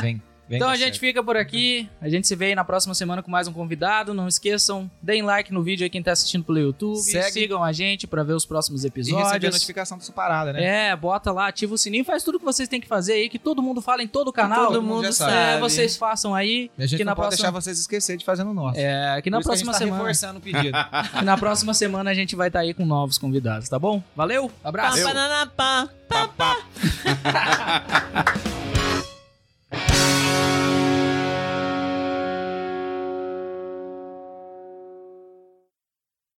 [0.00, 0.56] Vem, vem.
[0.56, 1.00] Então a gente certo.
[1.00, 1.88] fica por aqui.
[2.00, 4.14] A gente se vê aí na próxima semana com mais um convidado.
[4.14, 6.98] Não esqueçam, deem like no vídeo aí quem tá assistindo pelo YouTube.
[6.98, 7.32] Segue.
[7.32, 9.54] Sigam a gente pra ver os próximos E receber a episódios.
[9.54, 10.90] notificação dessa parada, né?
[10.90, 13.38] É, bota lá, ativa o sininho, faz tudo que vocês têm que fazer aí, que
[13.38, 14.66] todo mundo fala em todo o canal.
[14.66, 15.32] Todo mundo mundo já sabe.
[15.32, 16.70] É, vocês façam aí.
[16.78, 18.78] E a gente que não na pode próxima, deixar vocês esquecer de fazer no nosso.
[18.78, 20.78] é, que na Por isso que próxima a gente tá semana, reforçando o pedido.
[21.18, 24.02] que na próxima semana a gente vai estar aí com novos convidados, tá bom?
[24.14, 25.02] Valeu, abraço.
[25.56, 26.58] pá, pá, pá,
[27.26, 28.53] pá.